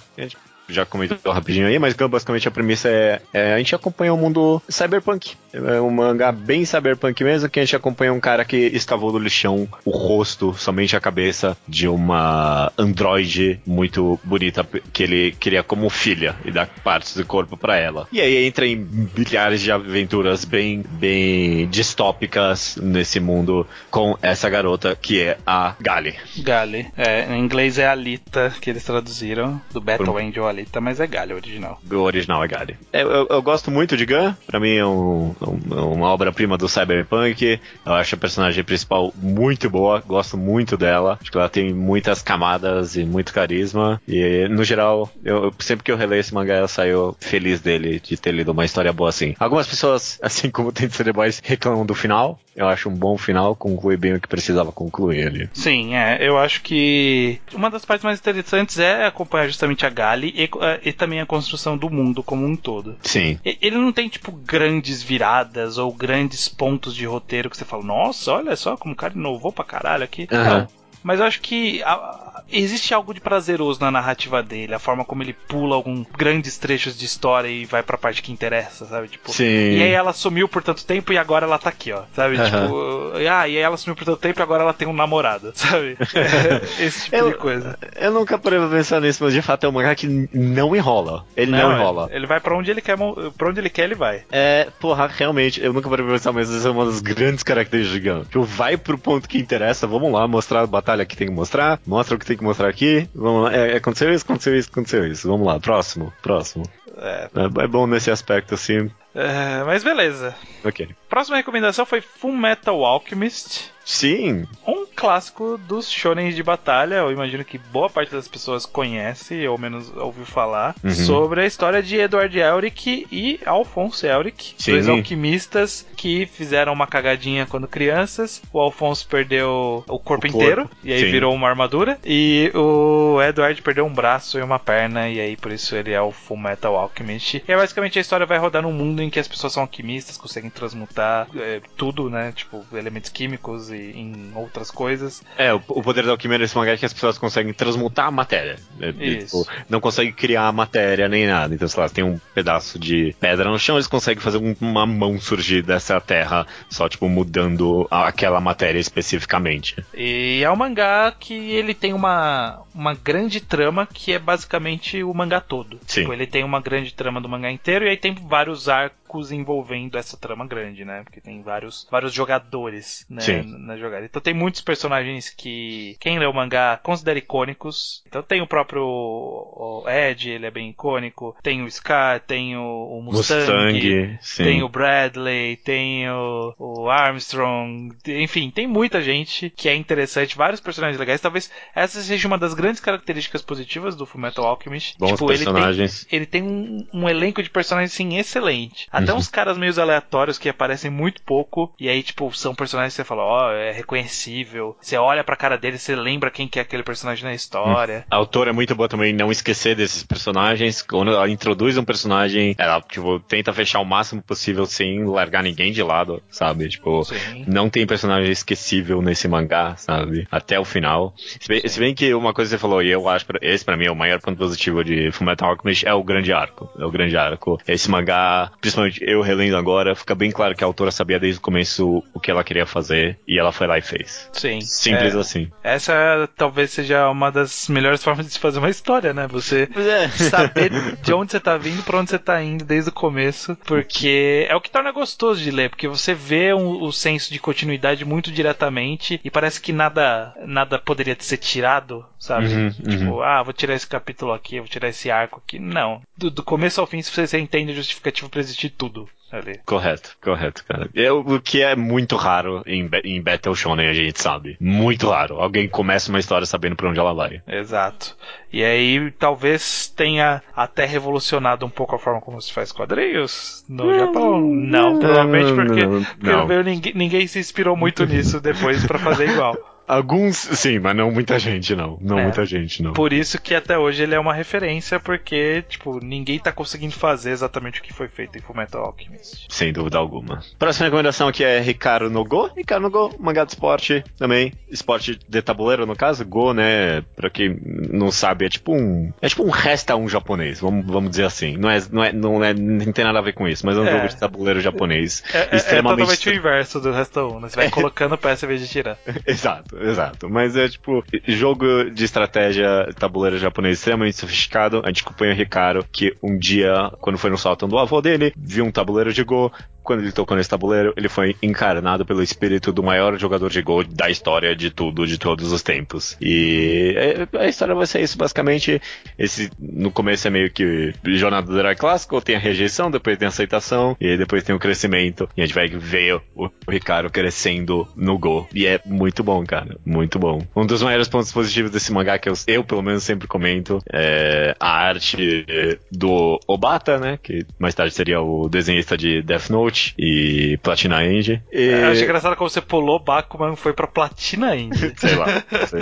Já 0.67 0.85
comentou 0.85 1.31
rapidinho 1.31 1.67
aí, 1.67 1.77
mas 1.77 1.93
basicamente 1.93 2.47
a 2.47 2.51
premissa 2.51 2.89
é, 2.89 3.21
é, 3.33 3.53
a 3.53 3.57
gente 3.57 3.75
acompanha 3.75 4.13
o 4.13 4.17
mundo 4.17 4.61
cyberpunk. 4.67 5.33
É 5.53 5.79
um 5.79 5.89
mangá 5.89 6.31
bem 6.31 6.65
cyberpunk 6.65 7.23
mesmo, 7.23 7.49
que 7.49 7.59
a 7.59 7.63
gente 7.63 7.75
acompanha 7.75 8.11
um 8.11 8.19
cara 8.19 8.43
que 8.43 8.57
escavou 8.57 9.11
do 9.11 9.19
lixão 9.19 9.67
o 9.85 9.91
rosto, 9.91 10.53
somente 10.57 10.95
a 10.95 10.99
cabeça 10.99 11.55
de 11.67 11.87
uma 11.87 12.71
androide 12.77 13.59
muito 13.65 14.19
bonita 14.23 14.67
que 14.91 15.03
ele 15.03 15.31
queria 15.39 15.63
como 15.63 15.89
filha 15.89 16.35
e 16.43 16.51
dá 16.51 16.65
partes 16.65 17.15
do 17.15 17.25
corpo 17.25 17.55
para 17.55 17.77
ela. 17.77 18.07
E 18.11 18.19
aí 18.19 18.45
entra 18.45 18.65
em 18.65 18.75
milhares 18.75 19.61
de 19.61 19.71
aventuras 19.71 20.45
bem, 20.45 20.83
bem 20.91 21.67
distópicas 21.67 22.77
nesse 22.77 23.19
mundo 23.19 23.67
com 23.89 24.17
essa 24.21 24.49
garota 24.49 24.95
que 24.95 25.21
é 25.21 25.37
a 25.45 25.75
Gali. 25.79 26.15
Gali. 26.37 26.87
É, 26.97 27.33
em 27.33 27.39
inglês 27.39 27.77
é 27.77 27.87
Alita, 27.87 28.53
que 28.59 28.69
eles 28.69 28.83
traduziram, 28.83 29.61
do 29.71 29.79
Battle 29.79 30.17
Angel 30.17 30.45
Alita, 30.55 30.79
mas 30.79 30.99
é 30.99 31.07
Galho 31.07 31.35
o 31.35 31.37
original. 31.37 31.79
O 31.91 31.95
original 31.95 32.43
é 32.43 32.47
Galho. 32.47 32.77
É, 32.91 33.03
eu, 33.03 33.11
eu, 33.11 33.27
eu, 33.29 33.41
gosto 33.41 33.69
muito 33.69 33.97
de 33.97 34.05
Gun, 34.05 34.33
pra 34.47 34.59
mim 34.59 34.75
é 34.75 34.85
um, 34.85 35.35
um, 35.41 35.93
uma 35.93 36.09
obra-prima 36.09 36.57
do 36.57 36.69
Cyberpunk. 36.69 37.59
Eu 37.85 37.93
acho 37.93 38.15
a 38.15 38.17
personagem 38.17 38.63
principal 38.63 39.13
muito 39.15 39.69
boa, 39.69 40.01
gosto 40.05 40.37
muito 40.37 40.77
dela. 40.77 41.17
Acho 41.21 41.31
que 41.31 41.37
ela 41.37 41.49
tem 41.49 41.73
muitas 41.73 42.21
camadas 42.21 42.95
e 42.95 43.03
muito 43.03 43.33
carisma. 43.33 44.01
E, 44.07 44.47
no 44.49 44.63
geral, 44.63 45.11
eu, 45.23 45.53
sempre 45.59 45.83
que 45.83 45.91
eu 45.91 45.97
releio 45.97 46.21
esse 46.21 46.33
mangá, 46.33 46.55
eu 46.55 46.67
saio 46.67 47.15
feliz 47.19 47.59
dele, 47.59 47.99
de 47.99 48.17
ter 48.17 48.31
lido 48.31 48.51
uma 48.51 48.65
história 48.65 48.93
boa 48.93 49.09
assim. 49.09 49.35
Algumas 49.39 49.67
pessoas, 49.67 50.17
assim 50.23 50.49
como 50.49 50.71
tem 50.71 50.87
The 50.87 51.11
Boys, 51.11 51.41
reclamam 51.43 51.85
do 51.85 51.93
final. 51.93 52.39
Eu 52.55 52.69
acho 52.69 52.87
um 52.87 52.95
bom 52.95 53.17
final, 53.17 53.53
conclui 53.53 53.97
bem 53.97 54.13
o 54.13 54.21
que 54.21 54.29
precisava 54.29 54.71
concluir 54.71 55.27
ali. 55.27 55.49
Sim, 55.53 55.93
é. 55.95 56.17
Eu 56.21 56.37
acho 56.37 56.61
que 56.61 57.39
uma 57.53 57.69
das 57.69 57.83
partes 57.83 58.05
mais 58.05 58.17
interessantes 58.17 58.79
é 58.79 59.05
acompanhar 59.05 59.47
justamente 59.47 59.85
a 59.85 59.89
Gali 59.89 60.33
e, 60.45 60.63
é, 60.63 60.79
e 60.85 60.93
também 60.93 61.19
a 61.19 61.25
construção 61.25 61.77
do 61.77 61.89
mundo 61.89 62.23
como 62.23 62.45
um 62.45 62.55
todo. 62.55 62.95
Sim. 63.01 63.39
Ele 63.43 63.77
não 63.77 63.91
tem, 63.91 64.07
tipo, 64.09 64.31
grandes 64.31 65.03
viradas 65.03 65.77
ou 65.77 65.93
grandes 65.93 66.47
pontos 66.47 66.95
de 66.95 67.05
roteiro 67.05 67.49
que 67.49 67.57
você 67.57 67.65
fala, 67.65 67.83
nossa, 67.83 68.33
olha 68.33 68.55
só 68.55 68.77
como 68.77 68.93
o 68.93 68.97
cara 68.97 69.13
inovou 69.13 69.51
pra 69.51 69.65
caralho 69.65 70.03
aqui. 70.03 70.27
Uhum. 70.31 70.67
Mas 71.05 71.19
eu 71.19 71.27
acho 71.27 71.39
que 71.39 71.83
a, 71.83 72.41
existe 72.51 72.95
algo 72.95 73.13
de 73.13 73.21
prazeroso 73.21 73.79
na 73.79 73.91
narrativa 73.91 74.41
dele, 74.41 74.73
a 74.73 74.79
forma 74.79 75.05
como 75.05 75.21
ele 75.21 75.33
pula 75.33 75.75
alguns 75.75 76.07
grandes 76.17 76.57
trechos 76.57 76.97
de 76.97 77.05
história 77.05 77.47
e 77.47 77.63
vai 77.63 77.83
pra 77.83 77.95
parte 77.95 78.23
que 78.23 78.31
interessa, 78.31 78.87
sabe? 78.87 79.09
Tipo, 79.09 79.31
Sim. 79.31 79.43
E 79.43 79.83
aí 79.83 79.91
ela 79.91 80.13
sumiu 80.13 80.47
por 80.47 80.63
tanto 80.63 80.83
tempo 80.83 81.13
e 81.13 81.17
agora 81.19 81.45
ela 81.45 81.59
tá 81.59 81.69
aqui, 81.69 81.91
ó. 81.91 82.01
Sabe? 82.15 82.37
Uhum. 82.37 82.43
Tipo, 82.43 83.11
ah, 83.17 83.47
e 83.47 83.55
aí 83.55 83.57
ela 83.57 83.77
sumiu 83.77 83.95
por 83.95 84.03
tanto 84.03 84.17
tempo 84.17 84.39
e 84.39 84.41
agora 84.41 84.63
ela 84.63 84.73
tem 84.73 84.87
um 84.87 84.93
namorado, 84.93 85.51
sabe? 85.55 85.95
Esse 86.79 87.05
tipo 87.05 87.15
eu, 87.15 87.29
de 87.29 87.37
coisa. 87.37 87.77
Eu 87.95 88.11
nunca 88.11 88.39
parei 88.39 88.57
pra 88.57 88.69
pensar 88.69 88.99
nisso, 88.99 89.23
mas 89.23 89.31
de 89.31 89.43
fato 89.43 89.63
é 89.65 89.69
um 89.69 89.73
mangá 89.73 89.93
que 89.93 90.27
não 90.33 90.75
enrola. 90.75 91.23
Ele 91.37 91.51
não, 91.51 91.69
não 91.69 91.77
enrola. 91.77 92.07
Ele, 92.09 92.17
ele 92.17 92.27
vai 92.27 92.39
pra 92.39 92.57
onde 92.57 92.71
ele 92.71 92.81
quer, 92.81 92.97
pra 93.37 93.47
onde 93.47 93.59
ele 93.59 93.69
quer, 93.69 93.83
ele 93.83 93.95
vai. 93.95 94.23
É, 94.31 94.69
porra, 94.79 95.07
realmente, 95.07 95.63
eu 95.63 95.71
nunca 95.71 95.87
parei 95.87 96.03
pra 96.03 96.15
pensar, 96.15 96.31
mas 96.31 96.51
essa 96.51 96.67
é 96.67 96.71
uma 96.71 96.85
das 96.85 96.99
grandes 96.99 97.43
características 97.43 98.01
de 98.01 98.09
Gun. 98.09 98.23
Tipo, 98.23 98.43
vai 98.43 98.75
pro 98.75 98.97
ponto 98.97 99.29
que 99.29 99.37
interessa, 99.37 99.85
vamos 99.85 100.11
lá, 100.11 100.27
mostrar 100.27 100.61
a 100.61 100.67
batalha 100.67 100.94
que 101.03 101.17
tem 101.17 101.27
que 101.27 101.33
mostrar, 101.33 101.79
mostra 101.85 102.15
o 102.15 102.19
que 102.19 102.25
tem 102.25 102.37
que 102.37 102.43
mostrar 102.43 102.69
aqui, 102.69 103.09
Vamos 103.15 103.45
lá. 103.45 103.53
É, 103.55 103.75
aconteceu 103.77 104.13
isso, 104.13 104.23
aconteceu 104.23 104.55
isso, 104.55 104.69
aconteceu 104.71 105.07
isso. 105.07 105.27
Vamos 105.27 105.47
lá, 105.47 105.59
próximo, 105.59 106.13
próximo. 106.21 106.63
É, 106.97 107.29
é, 107.33 107.63
é 107.63 107.67
bom 107.67 107.87
nesse 107.87 108.11
aspecto, 108.11 108.53
assim. 108.53 108.89
É, 109.13 109.63
mas 109.65 109.83
beleza. 109.83 110.35
Ok. 110.63 110.89
Próxima 111.09 111.37
recomendação 111.37 111.85
foi 111.85 112.01
Full 112.01 112.35
Metal 112.35 112.85
Alchemist. 112.85 113.71
Sim. 113.85 114.47
Um 114.67 114.85
clássico 114.95 115.59
dos 115.67 115.91
shonen 115.91 116.31
de 116.31 116.41
batalha. 116.41 116.95
Eu 116.95 117.11
imagino 117.11 117.45
que 117.45 117.57
boa 117.57 117.89
parte 117.89 118.11
das 118.11 118.27
pessoas 118.27 118.65
conhece, 118.65 119.47
ou 119.47 119.57
menos 119.57 119.95
ouviu 119.95 120.25
falar, 120.25 120.75
uhum. 120.83 120.91
sobre 120.91 121.41
a 121.41 121.45
história 121.45 121.83
de 121.83 121.97
Edward 121.97 122.37
Elric 122.37 123.05
e 123.11 123.39
Alphonse 123.45 124.07
Elric, 124.07 124.55
Sim. 124.57 124.71
dois 124.71 124.89
alquimistas 124.89 125.85
que 125.95 126.25
fizeram 126.25 126.73
uma 126.73 126.87
cagadinha 126.87 127.45
quando 127.45 127.67
crianças. 127.67 128.41
O 128.51 128.59
Alphonse 128.59 129.05
perdeu 129.05 129.83
o 129.87 129.99
corpo 129.99 130.25
o 130.25 130.29
inteiro 130.29 130.63
corpo. 130.63 130.77
e 130.83 130.91
aí 130.91 131.01
Sim. 131.01 131.11
virou 131.11 131.33
uma 131.33 131.47
armadura. 131.47 131.99
E 132.03 132.51
o 132.55 133.21
Edward 133.21 133.61
perdeu 133.61 133.85
um 133.85 133.93
braço 133.93 134.39
e 134.39 134.41
uma 134.41 134.57
perna 134.57 135.07
e 135.09 135.19
aí 135.19 135.37
por 135.37 135.51
isso 135.51 135.75
ele 135.75 135.91
é 135.91 136.01
o 136.01 136.11
Full 136.11 136.37
Metal 136.37 136.75
Alchemist. 136.75 137.43
E 137.47 137.51
aí, 137.51 137.57
basicamente 137.57 137.99
a 137.99 138.01
história 138.01 138.25
vai 138.25 138.37
rodar 138.37 138.63
num 138.63 138.73
mundo 138.73 139.01
em 139.01 139.09
que 139.09 139.19
as 139.19 139.27
pessoas 139.27 139.53
são 139.53 139.63
alquimistas, 139.63 140.17
conseguem 140.17 140.49
transmutar 140.49 141.27
é, 141.35 141.61
tudo, 141.77 142.09
né? 142.09 142.33
Tipo, 142.35 142.65
elementos 142.73 143.09
químicos 143.09 143.69
e 143.75 143.91
em 143.99 144.31
outras 144.35 144.71
coisas. 144.71 145.21
É, 145.37 145.53
o, 145.53 145.61
o 145.67 145.81
poder 145.83 146.05
da 146.05 146.11
alquimia 146.11 146.37
nesse 146.37 146.55
mangá 146.55 146.71
é 146.71 146.77
que 146.77 146.85
as 146.85 146.93
pessoas 146.93 147.17
conseguem 147.17 147.53
transmutar 147.53 148.07
a 148.07 148.11
matéria. 148.11 148.57
né? 148.77 148.91
Tipo, 148.93 149.45
não 149.69 149.79
conseguem 149.79 150.13
criar 150.13 150.47
a 150.47 150.51
matéria 150.51 151.07
nem 151.07 151.27
nada. 151.27 151.53
Então, 151.53 151.67
sei 151.67 151.81
lá, 151.83 151.89
tem 151.89 152.03
um 152.03 152.19
pedaço 152.33 152.79
de 152.79 153.15
pedra 153.19 153.49
no 153.49 153.59
chão, 153.59 153.75
eles 153.75 153.87
conseguem 153.87 154.21
fazer 154.21 154.37
um- 154.37 154.55
uma 154.61 154.85
mão 154.85 155.19
surgir 155.19 155.61
dessa 155.61 155.99
terra, 156.01 156.45
só, 156.69 156.87
tipo, 156.89 157.07
mudando 157.09 157.87
aquela 157.91 158.39
matéria 158.39 158.79
especificamente. 158.79 159.83
E 159.93 160.41
é 160.43 160.51
um 160.51 160.55
mangá 160.55 161.13
que 161.17 161.33
ele 161.33 161.73
tem 161.73 161.93
uma, 161.93 162.61
uma 162.73 162.93
grande 162.93 163.39
trama 163.41 163.85
que 163.91 164.11
é 164.13 164.19
basicamente 164.19 165.03
o 165.03 165.13
mangá 165.13 165.39
todo. 165.39 165.79
Sim. 165.87 166.01
Tipo, 166.01 166.13
ele 166.13 166.27
tem 166.27 166.43
uma 166.43 166.59
grande 166.61 166.93
trama 166.93 167.19
do 167.21 167.29
mangá 167.29 167.51
inteiro 167.51 167.85
e 167.85 167.89
aí 167.89 167.97
tem 167.97 168.13
vários 168.13 168.67
arcos 168.69 168.97
envolvendo 169.31 169.97
essa 169.97 170.17
trama 170.17 170.45
grande, 170.45 170.83
né? 170.83 171.03
Porque 171.03 171.21
tem 171.21 171.41
vários, 171.41 171.87
vários 171.89 172.13
jogadores 172.13 173.05
né, 173.09 173.21
Sim. 173.21 173.57
na 173.59 173.77
jogada. 173.77 174.05
Então 174.05 174.21
tem 174.21 174.33
muitos 174.33 174.61
personagens 174.61 175.29
que 175.29 175.95
quem 175.99 176.19
lê 176.19 176.25
o 176.25 176.33
mangá 176.33 176.79
considera 176.83 177.19
icônicos. 177.19 178.03
Então 178.07 178.21
tem 178.21 178.41
o 178.41 178.47
próprio 178.47 179.83
Ed, 179.87 180.29
ele 180.29 180.45
é 180.45 180.51
bem 180.51 180.69
icônico. 180.69 181.35
Tem 181.41 181.63
o 181.63 181.71
Scar, 181.71 182.19
tem 182.19 182.57
o, 182.57 182.61
o 182.61 183.01
Mustang. 183.01 183.45
Mustang. 183.45 184.19
Tem 184.37 184.63
o 184.63 184.69
Bradley, 184.69 185.57
tem 185.57 186.09
o, 186.09 186.53
o 186.57 186.89
Armstrong, 186.89 187.95
enfim, 188.07 188.49
tem 188.49 188.67
muita 188.67 189.01
gente 189.01 189.49
que 189.49 189.69
é 189.69 189.75
interessante, 189.75 190.35
vários 190.35 190.59
personagens 190.59 190.99
legais. 190.99 191.21
Talvez 191.21 191.51
essa 191.73 192.01
seja 192.01 192.27
uma 192.27 192.37
das 192.37 192.53
grandes 192.53 192.81
características 192.81 193.41
positivas 193.41 193.95
do 193.95 194.05
Fullmetal 194.05 194.45
Alchemist. 194.45 194.97
Bons 194.97 195.11
tipo, 195.11 195.31
ele 195.31 195.45
tem, 195.45 195.53
personagens. 195.53 196.07
ele 196.11 196.25
tem 196.25 196.43
um, 196.43 196.87
um 196.93 197.09
elenco 197.09 197.41
de 197.41 197.49
personagens 197.49 197.93
assim 197.93 198.17
excelente. 198.17 198.87
Até 198.95 199.11
Uhum. 199.11 199.17
uns 199.19 199.27
caras 199.27 199.57
meio 199.57 199.79
aleatórios 199.81 200.37
que 200.37 200.47
aparecem 200.49 200.89
muito 200.89 201.21
pouco 201.23 201.73
e 201.79 201.89
aí 201.89 202.01
tipo 202.01 202.31
são 202.33 202.55
personagens 202.55 202.93
que 202.93 202.97
você 202.97 203.03
fala, 203.03 203.23
ó, 203.23 203.51
é 203.51 203.71
reconhecível. 203.71 204.77
Você 204.81 204.97
olha 204.97 205.23
pra 205.23 205.35
cara 205.35 205.57
dele, 205.57 205.77
você 205.77 205.95
lembra 205.95 206.31
quem 206.31 206.47
que 206.47 206.59
é 206.59 206.61
aquele 206.61 206.83
personagem 206.83 207.23
na 207.25 207.33
história. 207.33 208.05
A 208.09 208.15
autora 208.15 208.49
é 208.51 208.53
muito 208.53 208.75
boa 208.75 208.87
também 208.87 209.13
não 209.13 209.31
esquecer 209.31 209.75
desses 209.75 210.03
personagens. 210.03 210.81
Quando 210.81 211.11
ela 211.11 211.29
introduz 211.29 211.77
um 211.77 211.83
personagem, 211.83 212.55
ela, 212.57 212.81
tipo, 212.81 213.19
tenta 213.19 213.51
fechar 213.53 213.79
o 213.79 213.85
máximo 213.85 214.21
possível 214.21 214.65
sem 214.65 215.03
largar 215.05 215.43
ninguém 215.43 215.71
de 215.71 215.81
lado, 215.83 216.21
sabe? 216.29 216.69
Tipo, 216.69 217.03
Sim. 217.03 217.45
não 217.47 217.69
tem 217.69 217.85
personagem 217.85 218.31
esquecível 218.31 219.01
nesse 219.01 219.27
mangá, 219.27 219.75
sabe? 219.75 220.27
Até 220.31 220.59
o 220.59 220.65
final. 220.65 221.13
Se 221.17 221.47
bem, 221.47 221.67
se 221.67 221.79
bem 221.79 221.93
que 221.95 222.13
uma 222.13 222.33
coisa 222.33 222.49
que 222.49 222.55
você 222.57 222.61
falou, 222.61 222.81
e 222.81 222.89
eu 222.91 223.07
acho 223.09 223.25
que 223.25 223.33
esse 223.41 223.65
pra 223.65 223.75
mim 223.77 223.85
é 223.85 223.91
o 223.91 223.95
maior 223.95 224.19
ponto 224.21 224.37
positivo 224.37 224.83
de 224.83 225.11
Fullmetal 225.11 225.49
Alchemist, 225.49 225.85
é 225.87 225.93
o 225.93 226.03
grande 226.03 226.31
arco. 226.31 226.69
É 226.79 226.85
o 226.85 226.91
grande 226.91 227.17
arco. 227.17 227.59
Esse 227.67 227.89
mangá, 227.89 228.51
principalmente 228.61 228.84
eu 229.01 229.21
relendo 229.21 229.55
agora, 229.57 229.95
fica 229.95 230.15
bem 230.15 230.31
claro 230.31 230.55
que 230.55 230.63
a 230.63 230.67
autora 230.67 230.91
sabia 230.91 231.19
desde 231.19 231.39
o 231.39 231.41
começo 231.41 232.03
o 232.13 232.19
que 232.19 232.29
ela 232.31 232.43
queria 232.43 232.65
fazer 232.65 233.17
e 233.27 233.39
ela 233.39 233.51
foi 233.51 233.67
lá 233.67 233.77
e 233.77 233.81
fez. 233.81 234.29
Sim. 234.33 234.61
Simples 234.61 235.15
É, 235.15 235.19
assim. 235.19 235.51
Essa 235.63 236.29
talvez 236.35 236.71
seja 236.71 237.09
uma 237.09 237.31
das 237.31 237.67
melhores 237.69 238.03
formas 238.03 238.25
de 238.25 238.33
se 238.33 238.39
fazer 238.39 238.59
uma 238.59 238.69
história, 238.69 239.13
né? 239.13 239.27
Você 239.27 239.67
saber 240.29 240.71
de 241.01 241.13
onde 241.13 241.31
você 241.31 241.39
tá 241.39 241.57
vindo, 241.57 241.83
pra 241.83 241.97
onde 241.99 242.09
você 242.09 242.19
tá 242.19 242.41
indo 242.43 242.63
desde 242.65 242.89
o 242.89 242.93
começo, 242.93 243.55
porque 243.65 244.45
é 244.49 244.55
o 244.55 244.61
que 244.61 244.69
torna 244.69 244.91
gostoso 244.91 245.41
de 245.41 245.51
ler, 245.51 245.69
porque 245.69 245.87
você 245.87 246.13
vê 246.13 246.53
um- 246.53 246.83
o 246.83 246.91
senso 246.91 247.31
de 247.31 247.39
continuidade 247.39 248.05
muito 248.05 248.31
diretamente 248.31 249.19
e 249.23 249.29
parece 249.29 249.59
que 249.61 249.73
nada 249.73 250.33
nada 250.45 250.79
poderia 250.79 251.15
ser 251.19 251.37
tirado, 251.37 252.05
sabe? 252.19 252.47
Uhum, 252.47 252.69
Tipo, 252.71 253.03
uhum. 253.05 253.21
ah, 253.23 253.43
vou 253.43 253.53
tirar 253.53 253.73
esse 253.75 253.87
capítulo 253.87 254.31
aqui, 254.33 254.59
vou 254.59 254.67
tirar 254.67 254.89
esse 254.89 255.09
arco 255.11 255.41
aqui. 255.45 255.59
Não. 255.59 256.01
Do, 256.17 256.29
do 256.29 256.43
começo 256.43 256.79
ao 256.81 256.87
fim, 256.87 257.01
você, 257.01 257.25
você 257.27 257.39
entende 257.39 257.71
a 257.71 257.75
justificativa 257.75 258.29
pra 258.29 258.39
existir 258.39 258.69
tudo 258.77 259.07
ali. 259.31 259.59
Correto, 259.65 260.15
correto, 260.21 260.63
cara. 260.65 260.89
É, 260.95 261.11
o 261.11 261.39
que 261.41 261.61
é 261.61 261.75
muito 261.75 262.15
raro 262.15 262.63
em, 262.65 262.89
em 263.03 263.21
Battle 263.21 263.55
Shonen, 263.55 263.87
a 263.89 263.93
gente 263.93 264.21
sabe. 264.21 264.55
Muito 264.59 265.09
raro. 265.09 265.35
Alguém 265.41 265.67
começa 265.67 266.09
uma 266.09 266.19
história 266.19 266.45
sabendo 266.45 266.75
pra 266.75 266.89
onde 266.89 266.99
ela 266.99 267.13
vai. 267.13 267.41
Exato. 267.47 268.15
E 268.51 268.63
aí 268.63 269.11
talvez 269.19 269.87
tenha 269.89 270.41
até 270.55 270.85
revolucionado 270.85 271.65
um 271.65 271.69
pouco 271.69 271.95
a 271.95 271.99
forma 271.99 272.21
como 272.21 272.39
se 272.41 272.53
faz 272.53 272.71
quadrinhos 272.71 273.65
no 273.67 273.93
Japão. 273.97 274.39
Não, 274.41 274.99
provavelmente 274.99 275.53
porque, 275.53 275.85
Não, 275.85 276.03
porque 276.03 276.31
não. 276.31 276.47
veio 276.47 276.63
ninguém, 276.63 276.93
ninguém 276.95 277.27
se 277.27 277.39
inspirou 277.39 277.75
muito 277.75 278.05
nisso 278.05 278.39
depois 278.39 278.85
pra 278.85 278.99
fazer 278.99 279.29
igual. 279.29 279.55
Alguns, 279.87 280.37
sim, 280.37 280.79
mas 280.79 280.95
não 280.95 281.11
muita 281.11 281.37
gente, 281.37 281.75
não. 281.75 281.97
Não 282.01 282.17
É. 282.19 282.23
muita 282.23 282.45
gente, 282.45 282.81
não. 282.81 282.93
Por 282.93 283.13
isso 283.13 283.39
que 283.39 283.53
até 283.53 283.77
hoje 283.77 284.01
ele 284.03 284.15
é 284.15 284.19
uma 284.19 284.33
referência, 284.33 284.99
porque, 284.99 285.63
tipo, 285.69 285.99
ninguém 286.03 286.39
tá 286.39 286.51
conseguindo 286.51 286.93
fazer 286.95 287.31
exatamente 287.31 287.79
o 287.79 287.83
que 287.83 287.93
foi 287.93 288.07
feito 288.07 288.37
em 288.37 288.41
Fullmetal 288.41 288.83
Alchemist. 288.85 289.45
Sem 289.49 289.71
dúvida 289.71 289.97
alguma. 289.97 290.41
Próxima 290.57 290.85
recomendação 290.85 291.27
aqui 291.27 291.43
é 291.43 291.59
Ricardo 291.59 292.09
no 292.09 292.25
Go. 292.25 292.49
Ricardo 292.55 292.83
no 292.83 292.89
Go, 292.89 293.15
mangá 293.19 293.45
de 293.45 293.51
esporte 293.51 294.03
também. 294.17 294.53
Esporte 294.69 295.19
de 295.27 295.41
tabuleiro, 295.41 295.85
no 295.85 295.95
caso. 295.95 296.25
Go, 296.25 296.53
né? 296.53 297.01
Pra 297.15 297.29
quem 297.29 297.55
não 297.91 298.11
sabe, 298.11 298.45
é 298.45 298.49
tipo 298.49 298.73
um. 298.75 299.13
É 299.21 299.29
tipo 299.29 299.43
um 299.43 299.49
resta 299.51 299.95
um 299.95 300.09
japonês, 300.09 300.59
vamos, 300.59 300.85
vamos 300.85 301.11
dizer 301.11 301.25
assim. 301.25 301.57
Não 301.57 301.69
é, 301.69 301.79
não 301.91 302.03
é, 302.03 302.11
não 302.11 302.43
é. 302.43 302.53
Não 302.53 302.91
tem 302.91 303.05
nada 303.05 303.19
a 303.19 303.21
ver 303.21 303.33
com 303.33 303.47
isso, 303.47 303.65
mas 303.65 303.77
é 303.77 303.81
um 303.81 303.85
É. 303.87 303.91
jogo 303.91 304.07
de 304.07 304.17
tabuleiro 304.17 304.59
japonês. 304.61 305.23
É, 305.33 305.37
é- 305.37 305.49
é 305.51 305.55
extremamente. 305.57 305.99
totalmente 305.99 306.29
o 306.29 306.33
inverso 306.33 306.79
do 306.79 306.91
resto 306.91 307.19
1, 307.19 307.39
né? 307.39 307.49
Você 307.49 307.55
vai 307.55 307.69
colocando 307.69 308.17
peça 308.17 308.45
em 308.45 308.49
vez 308.49 308.61
de 308.61 308.67
tirar. 308.67 308.97
Exato, 309.27 309.74
exato. 309.81 310.29
Mas 310.29 310.55
é 310.55 310.67
tipo, 310.67 311.03
jogo 311.27 311.89
de 311.89 312.03
estratégia 312.05 312.89
tabuleiro 312.97 313.37
japonês 313.37 313.77
extremamente 313.77 314.17
sofisticado. 314.17 314.81
A 314.83 314.87
gente 314.87 315.03
acompanha 315.03 315.33
o 315.33 315.35
Ricardo, 315.37 315.85
que 315.91 316.15
um 316.21 316.37
dia, 316.37 316.91
quando 316.99 317.17
foi 317.17 317.29
no 317.29 317.37
sótão 317.37 317.67
do 317.67 317.77
avô 317.77 318.01
dele, 318.01 318.33
viu 318.37 318.65
um 318.65 318.71
tabuleiro 318.71 319.13
de 319.13 319.23
Go. 319.23 319.51
Quando 319.83 320.01
ele 320.01 320.11
tocou 320.11 320.35
nesse 320.35 320.49
tabuleiro, 320.49 320.93
ele 320.97 321.07
foi 321.07 321.35
encarnado 321.43 322.03
pelo 322.03 322.23
espírito 322.23 322.71
do 322.73 322.81
maior 322.81 323.19
jogador 323.19 323.51
de 323.51 323.61
Go 323.61 323.83
da 323.83 324.09
história 324.09 324.55
de 324.55 324.71
tudo, 324.71 325.05
de 325.05 325.19
todos 325.19 325.51
os 325.51 325.61
tempos. 325.61 326.17
E 326.19 326.95
é- 326.97 327.37
a 327.39 327.47
história 327.47 327.75
vai 327.75 327.85
ser 327.85 328.01
isso, 328.01 328.17
basicamente. 328.17 328.81
Esse, 329.15 329.51
no 329.59 329.91
começo 329.91 330.27
é 330.27 330.31
meio 330.31 330.49
que 330.51 330.91
jornada 331.05 331.45
do 331.45 331.59
herói 331.59 331.75
clássico, 331.75 332.19
tem 332.19 332.35
a 332.35 332.39
rejeição, 332.39 332.89
depois 332.89 333.15
tem 333.15 333.27
a 333.27 333.29
aceitação, 333.29 333.95
e 334.01 334.17
depois 334.17 334.43
tem 334.43 334.55
o 334.55 334.59
crescimento. 334.59 335.29
E 335.37 335.41
a 335.43 335.45
gente 335.45 335.53
vai 335.53 335.67
ver 335.67 336.15
o, 336.35 336.45
o 336.45 336.71
Ricardo 336.71 337.11
crescendo 337.11 337.87
no 337.95 338.17
Go. 338.17 338.47
E 338.55 338.65
é 338.65 338.79
muito 338.85 339.23
bom, 339.23 339.45
cara. 339.45 339.64
Muito 339.85 340.17
bom. 340.19 340.41
Um 340.55 340.65
dos 340.65 340.81
maiores 340.81 341.07
pontos 341.07 341.31
positivos 341.31 341.71
desse 341.71 341.91
mangá, 341.91 342.17
que 342.17 342.29
eu, 342.29 342.33
eu 342.47 342.63
pelo 342.63 342.81
menos 342.81 343.03
sempre 343.03 343.27
comento, 343.27 343.79
é 343.91 344.55
a 344.59 344.69
arte 344.69 345.45
do 345.91 346.39
Obata, 346.47 346.97
né? 346.97 347.19
Que 347.21 347.45
mais 347.59 347.73
tarde 347.75 347.93
seria 347.93 348.21
o 348.21 348.47
desenhista 348.49 348.97
de 348.97 349.21
Death 349.21 349.49
Note 349.49 349.93
e 349.97 350.57
Platina 350.61 351.03
End. 351.05 351.41
E... 351.51 351.61
Eu 351.65 351.87
achei 351.91 352.03
engraçado 352.03 352.35
como 352.35 352.49
você 352.49 352.61
pulou 352.61 352.99
Bakuman 352.99 353.53
e 353.53 353.57
foi 353.57 353.73
pra 353.73 353.87
Platina 353.87 354.55
Indie. 354.55 354.93
Sei 354.97 355.15
lá. 355.15 355.43
Não 355.51 355.67
sei, 355.67 355.79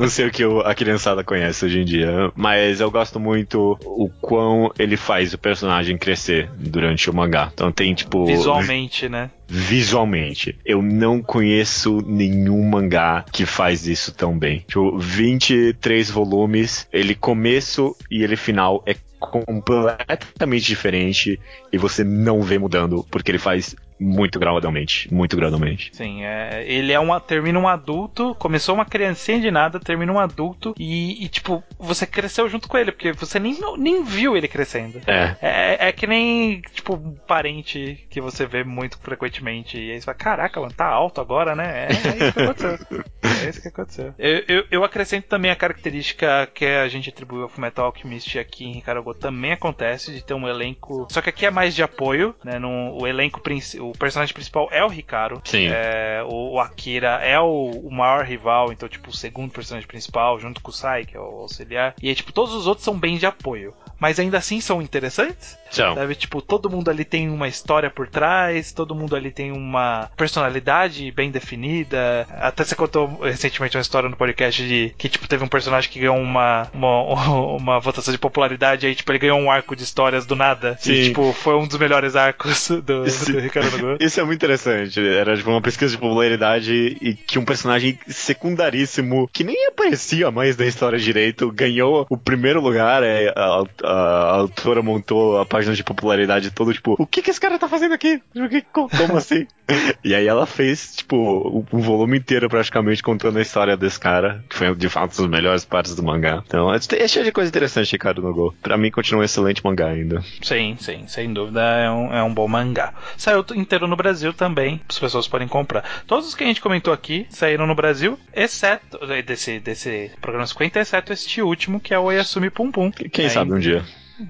não 0.00 0.08
sei 0.08 0.26
o 0.26 0.30
que 0.30 0.44
o- 0.44 0.60
a 0.60 0.74
criançada 0.74 1.22
conhece 1.24 1.64
hoje 1.64 1.80
em 1.80 1.84
dia. 1.84 2.30
Mas 2.34 2.80
eu 2.80 2.90
gosto 2.90 3.18
muito 3.20 3.78
o 3.82 4.08
quão 4.20 4.70
ele 4.78 4.96
faz 4.96 5.32
o 5.34 5.38
personagem 5.38 5.96
crescer 5.96 6.50
durante 6.56 7.08
o 7.10 7.14
mangá. 7.14 7.50
Então 7.52 7.70
tem, 7.72 7.94
tipo. 7.94 8.24
Visualmente, 8.26 9.08
né? 9.08 9.30
Visualmente. 9.52 10.56
Eu 10.64 10.80
não 10.80 11.20
conheço 11.20 12.00
nenhum 12.06 12.62
mangá 12.62 13.24
que 13.32 13.44
faz 13.44 13.88
isso 13.88 14.12
tão 14.14 14.38
bem. 14.38 14.60
Tipo, 14.60 14.96
23 14.96 16.08
volumes, 16.08 16.86
ele 16.92 17.16
começo 17.16 17.96
e 18.08 18.22
ele 18.22 18.36
final 18.36 18.80
é 18.86 18.94
completamente 19.18 20.64
diferente 20.64 21.38
e 21.72 21.76
você 21.76 22.04
não 22.04 22.42
vê 22.42 22.58
mudando, 22.58 23.04
porque 23.10 23.30
ele 23.30 23.38
faz 23.38 23.74
muito 24.00 24.38
gradualmente. 24.38 25.12
Muito 25.12 25.36
gradualmente. 25.36 25.90
Sim, 25.92 26.24
é, 26.24 26.64
ele 26.66 26.92
é 26.92 26.98
um, 26.98 27.18
termina 27.20 27.58
um 27.58 27.68
adulto, 27.68 28.34
começou 28.36 28.74
uma 28.74 28.86
criancinha 28.86 29.40
de 29.40 29.50
nada, 29.50 29.78
termina 29.78 30.12
um 30.12 30.18
adulto 30.18 30.74
e, 30.78 31.22
e, 31.22 31.28
tipo, 31.28 31.62
você 31.78 32.06
cresceu 32.06 32.48
junto 32.48 32.66
com 32.66 32.78
ele, 32.78 32.92
porque 32.92 33.12
você 33.12 33.38
nem, 33.38 33.58
nem 33.76 34.02
viu 34.02 34.36
ele 34.36 34.48
crescendo. 34.48 35.00
É. 35.06 35.36
É, 35.42 35.88
é 35.88 35.92
que 35.92 36.06
nem, 36.06 36.62
tipo, 36.72 36.94
um 36.94 37.14
parente 37.26 38.06
que 38.08 38.20
você 38.20 38.46
vê 38.46 38.64
muito 38.64 38.98
frequentemente. 38.98 39.78
E 39.78 39.92
aí 39.92 40.00
você 40.00 40.06
fala, 40.06 40.16
caraca, 40.16 40.60
mano, 40.60 40.72
tá 40.72 40.86
alto 40.86 41.20
agora, 41.20 41.54
né? 41.54 41.86
É, 41.86 41.92
é 41.92 41.92
isso 41.92 42.32
que 42.32 42.42
aconteceu. 42.42 43.04
É 43.42 43.48
isso 43.48 43.62
que 43.62 43.68
aconteceu. 43.68 44.14
Eu, 44.18 44.44
eu, 44.46 44.64
eu 44.70 44.84
acrescento 44.84 45.26
também 45.26 45.50
a 45.50 45.56
característica 45.56 46.46
que 46.52 46.66
a 46.66 46.86
gente 46.88 47.08
atribuiu 47.08 47.44
ao 47.44 47.48
Fullmetal 47.48 47.86
Alchemist 47.86 48.38
aqui 48.38 48.66
em 48.66 48.72
Ricardo 48.72 49.14
também 49.14 49.52
acontece, 49.52 50.12
de 50.12 50.22
ter 50.22 50.34
um 50.34 50.46
elenco... 50.46 51.06
Só 51.10 51.22
que 51.22 51.30
aqui 51.30 51.46
é 51.46 51.50
mais 51.50 51.74
de 51.74 51.82
apoio, 51.82 52.34
né? 52.44 52.58
No, 52.58 52.98
o 53.00 53.06
elenco 53.06 53.40
principal... 53.40 53.89
O 53.90 53.98
personagem 53.98 54.32
principal 54.34 54.68
é 54.70 54.84
o 54.84 54.88
Ricardo. 54.88 55.40
Sim. 55.44 55.66
É, 55.70 56.22
o, 56.26 56.54
o 56.54 56.60
Akira 56.60 57.20
é 57.22 57.38
o, 57.38 57.70
o 57.70 57.90
maior 57.90 58.24
rival, 58.24 58.72
então, 58.72 58.88
tipo, 58.88 59.10
o 59.10 59.14
segundo 59.14 59.52
personagem 59.52 59.86
principal, 59.86 60.38
junto 60.38 60.60
com 60.60 60.70
o 60.70 60.74
Sai, 60.74 61.04
que 61.04 61.16
é 61.16 61.20
o 61.20 61.40
auxiliar. 61.42 61.94
E 62.02 62.08
aí, 62.08 62.14
tipo, 62.14 62.32
todos 62.32 62.54
os 62.54 62.66
outros 62.66 62.84
são 62.84 62.98
bem 62.98 63.16
de 63.16 63.26
apoio. 63.26 63.74
mas 64.00 64.18
ainda 64.18 64.38
assim 64.38 64.60
são 64.60 64.80
interessantes. 64.80 65.58
Sabe? 65.94 66.14
Tipo, 66.14 66.42
todo 66.42 66.70
mundo 66.70 66.90
ali 66.90 67.04
tem 67.04 67.28
uma 67.28 67.46
história 67.46 67.90
por 67.90 68.08
trás, 68.08 68.72
todo 68.72 68.94
mundo 68.94 69.14
ali 69.14 69.30
tem 69.30 69.52
uma 69.52 70.10
personalidade 70.16 71.12
bem 71.12 71.30
definida. 71.30 72.26
Até 72.30 72.64
você 72.64 72.74
contou 72.74 73.20
recentemente 73.20 73.76
uma 73.76 73.82
história 73.82 74.08
no 74.08 74.16
podcast 74.16 74.66
de 74.66 74.92
que, 74.98 75.08
tipo, 75.08 75.28
teve 75.28 75.44
um 75.44 75.48
personagem 75.48 75.90
que 75.90 76.00
ganhou 76.00 76.16
uma, 76.16 76.68
uma, 76.72 77.02
uma 77.56 77.78
votação 77.78 78.10
de 78.10 78.18
popularidade, 78.18 78.86
aí, 78.86 78.94
tipo, 78.94 79.12
ele 79.12 79.18
ganhou 79.18 79.38
um 79.38 79.50
arco 79.50 79.76
de 79.76 79.84
histórias 79.84 80.26
do 80.26 80.34
nada. 80.34 80.76
Sim. 80.80 80.92
E, 80.92 81.04
tipo, 81.04 81.32
foi 81.32 81.54
um 81.54 81.66
dos 81.66 81.78
melhores 81.78 82.16
arcos 82.16 82.68
do, 82.68 83.04
do 83.04 83.38
Ricardo 83.38 83.78
Nogoro. 83.80 83.98
Isso 84.04 84.20
é 84.20 84.24
muito 84.24 84.36
interessante. 84.38 85.00
Era 85.00 85.36
tipo 85.36 85.50
uma 85.50 85.60
pesquisa 85.60 85.92
de 85.92 85.98
popularidade 85.98 86.72
e 87.00 87.14
que 87.14 87.38
um 87.38 87.44
personagem 87.44 87.98
secundaríssimo, 88.06 89.28
que 89.32 89.44
nem 89.44 89.68
aparecia 89.68 90.30
mais 90.30 90.56
na 90.56 90.66
história 90.66 90.98
direito, 90.98 91.50
ganhou 91.52 92.06
o 92.10 92.16
primeiro 92.16 92.60
lugar. 92.60 93.02
É, 93.02 93.32
a, 93.36 93.62
a- 93.84 94.30
a 94.30 94.34
autora 94.36 94.82
montou 94.82 95.38
a 95.38 95.46
página 95.46 95.74
de 95.74 95.84
popularidade 95.84 96.50
toda, 96.50 96.72
tipo, 96.72 96.94
o 96.98 97.06
que 97.06 97.22
que 97.22 97.30
esse 97.30 97.40
cara 97.40 97.58
tá 97.58 97.68
fazendo 97.68 97.94
aqui? 97.94 98.20
O 98.34 98.48
que- 98.48 98.62
co- 98.62 98.88
Como 98.88 99.16
assim? 99.16 99.46
e 100.04 100.14
aí 100.14 100.26
ela 100.26 100.46
fez, 100.46 100.96
tipo, 100.96 101.64
um 101.72 101.78
volume 101.80 102.18
inteiro 102.18 102.48
praticamente 102.48 103.02
contando 103.02 103.38
a 103.38 103.42
história 103.42 103.76
desse 103.76 103.98
cara, 104.00 104.44
que 104.48 104.56
foi 104.56 104.74
de 104.74 104.88
fato 104.88 105.12
uma 105.18 105.28
das 105.28 105.30
melhores 105.40 105.64
partes 105.64 105.94
do 105.94 106.02
mangá. 106.02 106.42
Então, 106.46 106.72
é 106.72 106.78
é 107.00 107.08
cheio 107.08 107.24
de 107.24 107.32
coisa 107.32 107.48
interessante, 107.48 107.92
Ricardo 107.92 108.20
Nogô. 108.22 108.52
Pra 108.62 108.76
mim, 108.76 108.90
continua 108.90 109.20
um 109.22 109.24
excelente 109.24 109.64
mangá 109.64 109.86
ainda. 109.88 110.22
Sim, 110.42 110.76
sim, 110.78 111.04
sem 111.06 111.32
dúvida 111.32 111.60
é 111.60 111.90
um, 111.90 112.12
é 112.12 112.22
um 112.22 112.32
bom 112.32 112.48
mangá. 112.48 112.92
Saiu 113.16 113.42
t- 113.44 113.54
inteiro 113.70 113.86
no 113.86 113.94
Brasil 113.96 114.32
também, 114.32 114.80
as 114.88 114.98
pessoas 114.98 115.28
podem 115.28 115.46
comprar. 115.46 115.84
Todos 116.06 116.26
os 116.26 116.34
que 116.34 116.42
a 116.42 116.46
gente 116.46 116.60
comentou 116.60 116.92
aqui 116.92 117.26
saíram 117.30 117.66
no 117.68 117.74
Brasil, 117.74 118.18
exceto 118.34 118.98
desse, 119.24 119.60
desse 119.60 120.10
programa 120.20 120.44
50, 120.46 120.80
exceto 120.80 121.12
este 121.12 121.40
último, 121.40 121.78
que 121.78 121.94
é 121.94 121.98
o 121.98 122.04
Oyasumi 122.04 122.50
Pum 122.50 122.72
Pum. 122.72 122.90
Quem 122.90 123.26
É, 123.26 123.28
sabe 123.28 123.52
um 123.52 123.58
dia. 123.60 123.84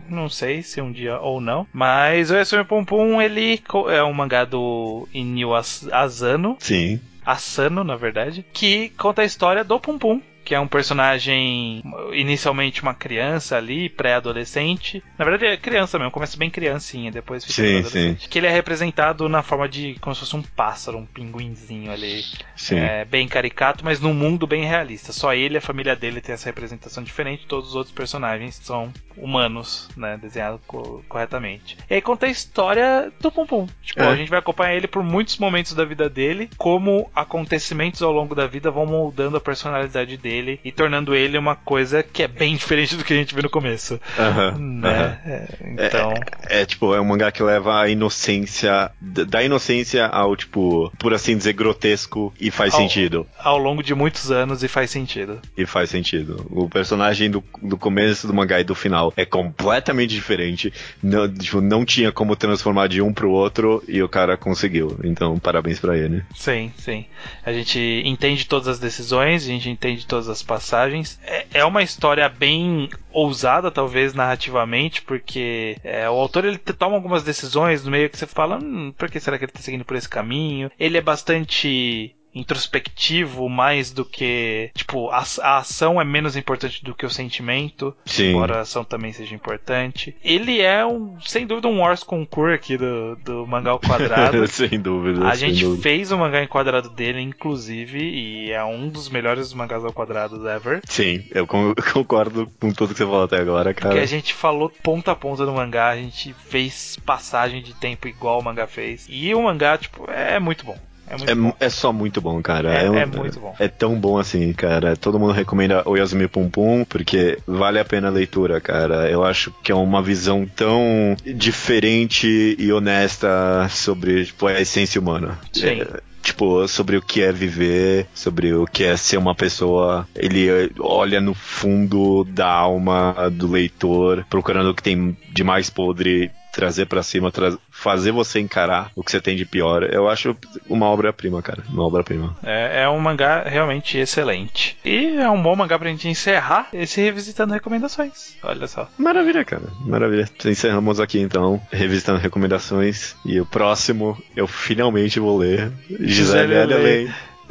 Não 0.09 0.29
sei 0.29 0.63
se 0.63 0.81
um 0.81 0.93
dia 0.93 1.19
ou 1.19 1.41
não. 1.41 1.67
Mas 1.73 2.31
o 2.31 2.35
Oyasumi 2.35 2.65
Pum 2.65 2.85
Pum, 2.85 3.21
ele 3.21 3.61
é 3.89 4.05
um 4.05 4.13
mangá 4.13 4.45
do 4.45 5.09
Inyo 5.15 5.55
As- 5.55 5.89
Asano, 5.91 6.57
Sim. 6.61 7.01
Asano, 7.25 7.83
na 7.83 7.97
verdade, 7.97 8.45
que 8.53 8.91
conta 8.91 9.23
a 9.23 9.25
história 9.25 9.65
do 9.65 9.81
Pum 9.81 9.99
Pum. 9.99 10.21
Que 10.51 10.55
é 10.57 10.59
um 10.59 10.67
personagem 10.67 11.81
inicialmente 12.13 12.83
uma 12.83 12.93
criança 12.93 13.57
ali, 13.57 13.89
pré-adolescente. 13.89 15.01
Na 15.17 15.25
verdade 15.25 15.47
é 15.47 15.57
criança 15.57 15.97
mesmo, 15.97 16.11
começa 16.11 16.37
bem 16.37 16.51
criancinha, 16.51 17.13
depois 17.13 17.45
fica 17.45 17.55
Sim, 17.63 17.77
adolescente. 17.77 18.29
Que 18.29 18.41
ele 18.41 18.49
é 18.49 18.51
representado 18.51 19.29
na 19.29 19.45
forma 19.45 19.69
de 19.69 19.95
como 20.01 20.13
se 20.13 20.23
fosse 20.23 20.35
um 20.35 20.43
pássaro, 20.43 20.99
um 20.99 21.07
pinguinzinho 21.07 21.93
ali. 21.93 22.25
Sim. 22.57 22.81
É, 22.81 23.05
bem 23.05 23.29
caricato, 23.29 23.85
mas 23.85 24.01
num 24.01 24.13
mundo 24.13 24.45
bem 24.45 24.65
realista. 24.65 25.13
Só 25.13 25.33
ele 25.33 25.55
e 25.55 25.59
a 25.59 25.61
família 25.61 25.95
dele 25.95 26.21
tem 26.21 26.33
essa 26.33 26.47
representação 26.47 27.05
diferente, 27.05 27.47
todos 27.47 27.69
os 27.69 27.77
outros 27.77 27.95
personagens 27.95 28.57
são 28.57 28.93
humanos, 29.17 29.89
né? 29.97 30.19
Desenhados 30.21 30.61
co- 30.67 31.03
corretamente. 31.09 31.77
E 31.89 31.95
aí 31.95 32.01
conta 32.03 32.27
a 32.27 32.29
história 32.31 33.11
do 33.21 33.31
Pum 33.31 33.47
Pum. 33.47 33.67
Tipo, 33.83 34.01
É. 34.03 34.09
a 34.09 34.17
gente 34.17 34.29
vai 34.31 34.39
acompanhar 34.39 34.75
ele 34.75 34.87
por 34.89 35.03
muitos 35.03 35.39
momentos 35.39 35.75
da 35.75 35.85
vida 35.85 36.09
dele, 36.09 36.49
como 36.57 37.11
acontecimentos 37.15 38.03
ao 38.03 38.13
longo 38.13 38.35
da 38.35 38.47
vida 38.47 38.71
vão 38.71 38.87
moldando 38.87 39.37
a 39.37 39.41
personalidade 39.41 40.17
dele 40.17 40.61
e 40.65 40.71
tornando 40.73 41.15
ele 41.15 41.37
uma 41.39 41.55
coisa 41.57 42.03
que 42.03 42.23
é 42.23 42.29
bem 42.29 42.55
diferente 42.57 42.97
do 42.97 43.05
que 43.05 43.13
a 43.13 43.17
gente 43.17 43.35
viu 43.35 43.43
no 43.43 43.51
começo. 43.51 44.01
Aham. 44.19 44.49
aham. 44.49 44.59
Né? 44.59 45.21
É, 45.25 45.49
então. 45.87 46.15
É 46.49 46.65
tipo, 46.65 46.95
é 46.95 47.01
um 47.01 47.05
mangá 47.05 47.31
que 47.31 47.43
leva 47.43 47.81
a 47.81 47.89
inocência. 47.89 48.91
Da 49.01 49.43
inocência 49.43 50.07
ao, 50.07 50.37
tipo, 50.37 50.93
por 50.99 51.13
assim 51.15 51.37
dizer, 51.37 51.53
grotesco 51.53 52.33
e 52.41 52.51
faz 52.51 52.75
Ao- 52.75 52.81
sentido. 52.81 53.27
Ao 53.39 53.59
longo 53.59 53.83
de 53.83 53.95
muitos 53.95 54.31
anos 54.31 54.63
e 54.63 54.69
faz 54.69 54.91
sentido. 54.91 55.41
E 55.57 55.67
faz 55.67 55.91
sentido. 55.91 56.47
O 56.51 56.69
personagem 56.69 57.31
do, 57.31 57.43
do 57.63 57.77
começo 57.77 58.27
do 58.27 58.35
mangá 58.35 58.61
e 58.61 58.65
do 58.65 58.75
final 58.75 59.00
é 59.17 59.25
completamente 59.25 60.15
diferente. 60.15 60.73
Não, 61.03 61.33
tipo, 61.33 61.61
não 61.61 61.85
tinha 61.85 62.13
como 62.13 62.37
transformar 62.37 62.89
de 62.89 63.01
um 63.01 63.13
pro 63.13 63.31
outro 63.31 63.83
e 63.89 64.03
o 64.03 64.09
cara 64.09 64.37
conseguiu. 64.37 64.99
Então, 65.05 65.39
parabéns 65.39 65.79
pra 65.79 65.97
ele. 65.97 66.23
Sim, 66.35 66.73
sim. 66.77 67.05
A 67.45 67.53
gente 67.53 68.03
entende 68.05 68.47
todas 68.47 68.69
as 68.69 68.79
decisões, 68.79 69.45
a 69.45 69.47
gente 69.47 69.71
entende 69.71 70.07
todas 70.07 70.29
as 70.29 70.43
passagens. 70.43 71.19
É, 71.25 71.47
é 71.55 71.65
uma 71.65 71.83
história 71.83 72.29
bem 72.29 72.89
ousada, 73.13 73.71
talvez, 73.71 74.15
narrativamente, 74.15 75.03
porque 75.03 75.77
é, 75.83 76.09
o 76.09 76.15
autor 76.15 76.45
ele 76.45 76.59
toma 76.59 76.97
algumas 76.97 77.23
decisões 77.23 77.85
no 77.85 77.91
meio 77.91 78.09
que 78.09 78.19
você 78.19 78.27
fala, 78.27 78.59
hum, 78.59 78.93
por 78.97 79.11
que 79.11 79.21
será 79.21 79.39
que 79.39 79.45
ele 79.45 79.51
está 79.51 79.61
seguindo 79.61 79.85
por 79.85 79.97
esse 79.97 80.09
caminho? 80.09 80.71
Ele 80.79 80.99
é 80.99 81.01
bastante 81.01 82.15
introspectivo 82.35 83.49
mais 83.49 83.91
do 83.91 84.05
que 84.05 84.71
tipo 84.75 85.11
a, 85.11 85.25
a 85.43 85.59
ação 85.59 86.01
é 86.01 86.05
menos 86.05 86.37
importante 86.37 86.83
do 86.85 86.95
que 86.95 87.05
o 87.07 87.11
sentimento 87.11 87.95
Sim. 88.05 88.31
embora 88.31 88.59
a 88.59 88.61
ação 88.61 88.85
também 88.85 89.13
seja 89.13 89.35
importante 89.35 90.15
ele 90.25 90.61
é 90.61 90.85
um 90.87 91.19
sem 91.21 91.47
dúvida 91.47 91.69
um 91.69 91.81
Wars 91.81 92.03
Concours 92.03 92.55
aqui 92.55 92.77
do, 92.77 93.17
do 93.17 93.47
mangá 93.47 93.71
ao 93.73 93.79
quadrado 93.81 94.47
sem 94.47 94.81
dúvida. 94.81 95.27
a 95.29 95.35
sem 95.35 95.51
gente 95.51 95.65
dúvida. 95.65 95.83
fez 95.83 96.13
o 96.13 96.19
mangá 96.19 96.43
enquadrado 96.43 96.91
dele, 96.91 97.21
inclusive, 97.21 97.99
e 97.99 98.51
é 98.51 98.63
um 98.65 98.89
dos 98.89 99.09
melhores 99.09 99.53
mangás 99.53 99.85
ao 99.85 99.93
quadrado 99.93 100.49
ever. 100.49 100.81
Sim, 100.87 101.25
eu 101.33 101.47
con- 101.47 101.75
concordo 101.93 102.51
com 102.61 102.73
tudo 102.73 102.93
que 102.93 102.99
você 102.99 103.05
falou 103.05 103.25
até 103.25 103.39
agora, 103.39 103.73
cara. 103.75 103.91
Porque 103.91 104.03
a 104.03 104.07
gente 104.07 104.35
falou 104.35 104.71
ponta 104.83 105.13
a 105.13 105.17
ponta 105.17 105.45
do 105.47 105.53
mangá, 105.53 105.89
a 105.91 105.97
gente 105.97 106.33
fez 106.49 106.97
passagem 107.05 107.63
de 107.63 107.75
tempo 107.75 108.09
igual 108.09 108.41
o 108.41 108.45
mangá 108.45 108.67
fez. 108.67 109.07
E 109.09 109.35
o 109.35 109.43
mangá, 109.43 109.77
tipo, 109.79 110.11
é 110.11 110.39
muito 110.39 110.65
bom. 110.65 110.79
É 111.11 111.35
muito 111.35 111.57
É, 111.61 111.67
é 111.67 111.69
só 111.69 111.93
muito 111.93 112.21
bom, 112.21 112.41
cara. 112.43 112.73
É- 112.73 112.91
um- 112.91 112.97
é 112.97 113.05
muito 113.07 113.41
bom. 113.41 113.55
É 113.59 113.69
tão 113.69 113.99
bom 113.99 114.19
assim, 114.19 114.53
cara. 114.53 114.97
Todo 114.97 115.19
mundo 115.19 115.33
recomenda 115.33 115.83
o 115.89 115.97
Yasumi 115.97 116.29
Pum 116.29 116.49
Pum, 116.49 116.85
porque 116.89 117.39
vale 117.47 117.79
a 117.79 117.85
pena 117.85 118.09
a 118.09 118.11
leitura, 118.11 118.61
cara. 118.61 119.11
Eu 119.11 119.25
acho 119.25 119.53
que 119.63 119.73
é 119.73 119.75
uma 119.75 120.01
visão 120.03 120.47
tão 120.57 121.17
diferente 121.25 122.57
e 122.59 122.73
honesta 122.73 123.29
sobre 123.71 124.25
tipo, 124.25 124.47
a 124.47 124.61
essência 124.61 125.01
humana. 125.01 125.39
Sim. 125.53 125.81
É, 125.83 126.01
Tipo, 126.23 126.69
sobre 126.69 126.99
o 126.99 127.03
que 127.03 127.23
é 127.23 127.33
viver, 127.33 128.07
sobre 128.15 128.53
o 128.53 128.67
que 128.67 128.85
é 128.85 128.95
ser 128.95 129.17
uma 129.17 129.35
pessoa. 129.35 130.07
Ele 130.15 130.51
eh, 130.51 130.69
olha 130.79 131.19
no 131.19 131.33
fundo 131.33 132.25
da 132.25 132.47
alma 132.47 133.31
do 133.33 133.51
leitor, 133.51 134.27
procurando 134.29 134.69
o 134.71 134.75
que 134.75 134.83
tem 134.83 135.17
de 135.33 135.43
mais 135.43 135.71
podre, 135.71 136.31
trazer 136.53 136.87
pra 136.87 137.03
cima, 137.03 137.31
tra- 137.31 137.57
fazer 137.71 138.11
você 138.13 138.41
encarar 138.41 138.91
o 138.95 139.03
que 139.03 139.11
você 139.11 139.21
tem 139.21 139.37
de 139.37 139.45
pior. 139.45 139.83
Eu 139.85 140.09
acho 140.09 140.37
uma 140.69 140.87
obra-prima, 140.87 141.41
cara. 141.43 141.63
Uma 141.69 141.85
obra-prima. 141.85 142.37
É, 142.43 142.83
é 142.83 142.89
um 142.89 142.99
mangá 142.99 143.43
realmente 143.47 143.97
excelente. 143.99 144.77
E 144.85 145.17
é 145.19 145.29
um 145.31 145.41
bom 145.43 145.55
mangá 145.57 145.79
pra 145.79 145.89
gente 145.89 146.09
encerrar 146.09 146.69
esse 146.73 147.01
Revisitando 147.01 147.53
Recomendações. 147.55 148.37
Olha 148.43 148.67
só. 148.67 148.89
Maravilha, 148.99 149.45
cara. 149.45 149.63
Maravilha. 149.85 150.29
Encerramos 150.45 151.01
aqui 151.01 151.19
então, 151.21 151.61
revisitando 151.73 152.19
recomendações. 152.19 153.15
E 153.25 153.41
o 153.41 153.47
próximo 153.47 154.21
eu 154.37 154.47
finalmente 154.47 155.21
vou 155.21 155.39
ler. 155.39 155.71
Gisele 156.01 156.57
Allen. 156.59 157.11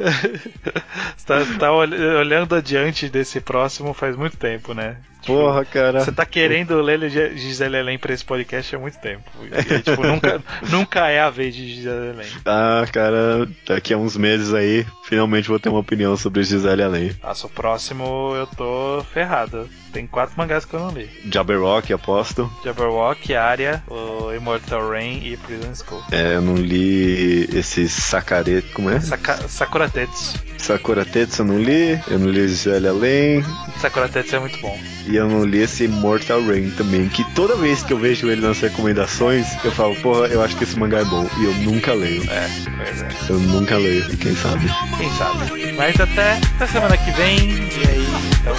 Você 1.16 1.26
tá, 1.26 1.40
tá 1.58 1.72
ol- 1.72 1.80
olhando 2.18 2.54
adiante 2.54 3.08
desse 3.08 3.40
próximo 3.40 3.92
faz 3.92 4.16
muito 4.16 4.36
tempo, 4.36 4.72
né? 4.72 4.96
Porra, 5.26 5.64
cara. 5.64 6.00
Você 6.00 6.12
tá 6.12 6.24
querendo 6.24 6.80
ler 6.80 7.08
Gisele 7.10 7.78
Além 7.78 7.98
pra 7.98 8.12
esse 8.12 8.24
podcast 8.24 8.74
há 8.74 8.78
muito 8.78 8.98
tempo. 8.98 9.22
E, 9.42 9.80
tipo, 9.82 10.02
nunca, 10.06 10.42
nunca 10.70 11.08
é 11.08 11.20
a 11.20 11.30
vez 11.30 11.54
de 11.54 11.74
Gisele 11.74 12.10
Além. 12.10 12.28
Ah, 12.44 12.84
cara, 12.92 13.48
daqui 13.66 13.92
a 13.92 13.98
uns 13.98 14.16
meses 14.16 14.52
aí, 14.52 14.86
finalmente 15.04 15.48
vou 15.48 15.58
ter 15.58 15.68
uma 15.68 15.78
opinião 15.78 16.16
sobre 16.16 16.42
Gisele 16.42 16.82
Allen. 16.82 17.16
Nossa, 17.22 17.46
o 17.46 17.50
próximo 17.50 18.34
eu 18.36 18.46
tô 18.46 19.04
ferrado. 19.12 19.68
Tem 19.92 20.06
quatro 20.06 20.34
mangás 20.36 20.64
que 20.64 20.74
eu 20.74 20.80
não 20.80 20.90
li. 20.90 21.10
Jabberwock, 21.30 21.92
aposto. 21.92 22.50
Jabberwock, 22.64 23.34
Aria, 23.34 23.82
o 23.88 24.32
Immortal 24.32 24.88
Rain 24.88 25.20
e 25.24 25.36
Prison 25.36 25.74
School. 25.74 26.02
É, 26.12 26.36
eu 26.36 26.40
não 26.40 26.54
li 26.54 27.48
esse 27.56 27.88
Sakare... 27.88 28.62
Como 28.72 28.88
é? 28.88 29.00
Saka, 29.00 29.48
Sakura 29.48 29.88
Tetsu. 29.88 30.38
Sakura 30.58 31.04
Tetsu 31.04 31.42
eu 31.42 31.46
não 31.46 31.58
li. 31.58 32.00
Eu 32.08 32.20
não 32.20 32.30
li 32.30 32.46
Gisele 32.46 32.86
Allen. 32.86 33.44
Sakura 33.78 34.08
Tetsu 34.08 34.36
é 34.36 34.38
muito 34.38 34.58
bom. 34.60 34.78
E 35.10 35.16
eu 35.16 35.28
não 35.28 35.44
li 35.44 35.58
esse 35.58 35.88
Mortal 35.88 36.40
Rain 36.46 36.70
também, 36.70 37.08
que 37.08 37.24
toda 37.34 37.56
vez 37.56 37.82
que 37.82 37.92
eu 37.92 37.98
vejo 37.98 38.30
ele 38.30 38.40
nas 38.40 38.60
recomendações, 38.60 39.44
eu 39.64 39.72
falo, 39.72 39.96
porra, 39.96 40.28
eu 40.28 40.40
acho 40.40 40.56
que 40.56 40.62
esse 40.62 40.78
mangá 40.78 41.00
é 41.00 41.04
bom. 41.04 41.28
E 41.40 41.44
eu 41.46 41.54
nunca 41.54 41.92
leio. 41.92 42.22
É, 42.30 42.48
pois 42.76 43.02
é. 43.02 43.08
Eu 43.28 43.40
nunca 43.40 43.76
leio, 43.76 44.06
e 44.12 44.16
quem 44.16 44.36
sabe? 44.36 44.70
Quem 44.96 45.10
sabe? 45.16 45.72
Mas 45.76 45.98
até, 45.98 46.38
até 46.54 46.66
semana 46.68 46.96
que 46.96 47.10
vem. 47.10 47.38
E 47.38 47.88
aí, 47.88 48.06
então. 48.40 48.54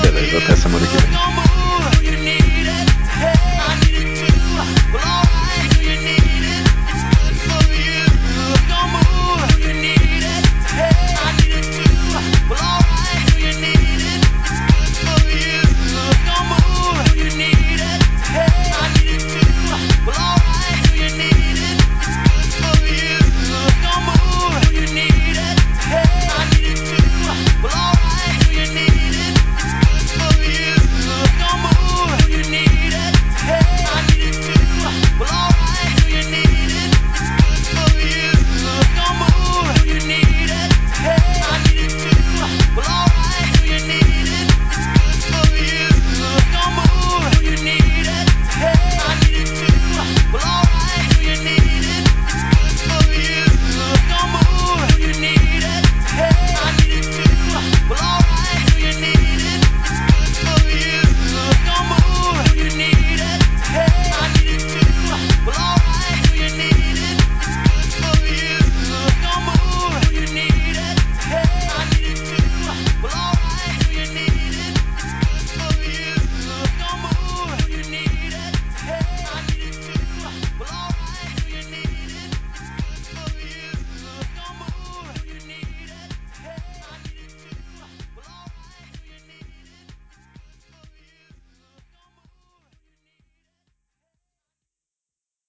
Beleza, 0.00 0.38
até 0.38 0.54
semana 0.54 0.86
que 0.86 0.96
vem. 0.96 1.47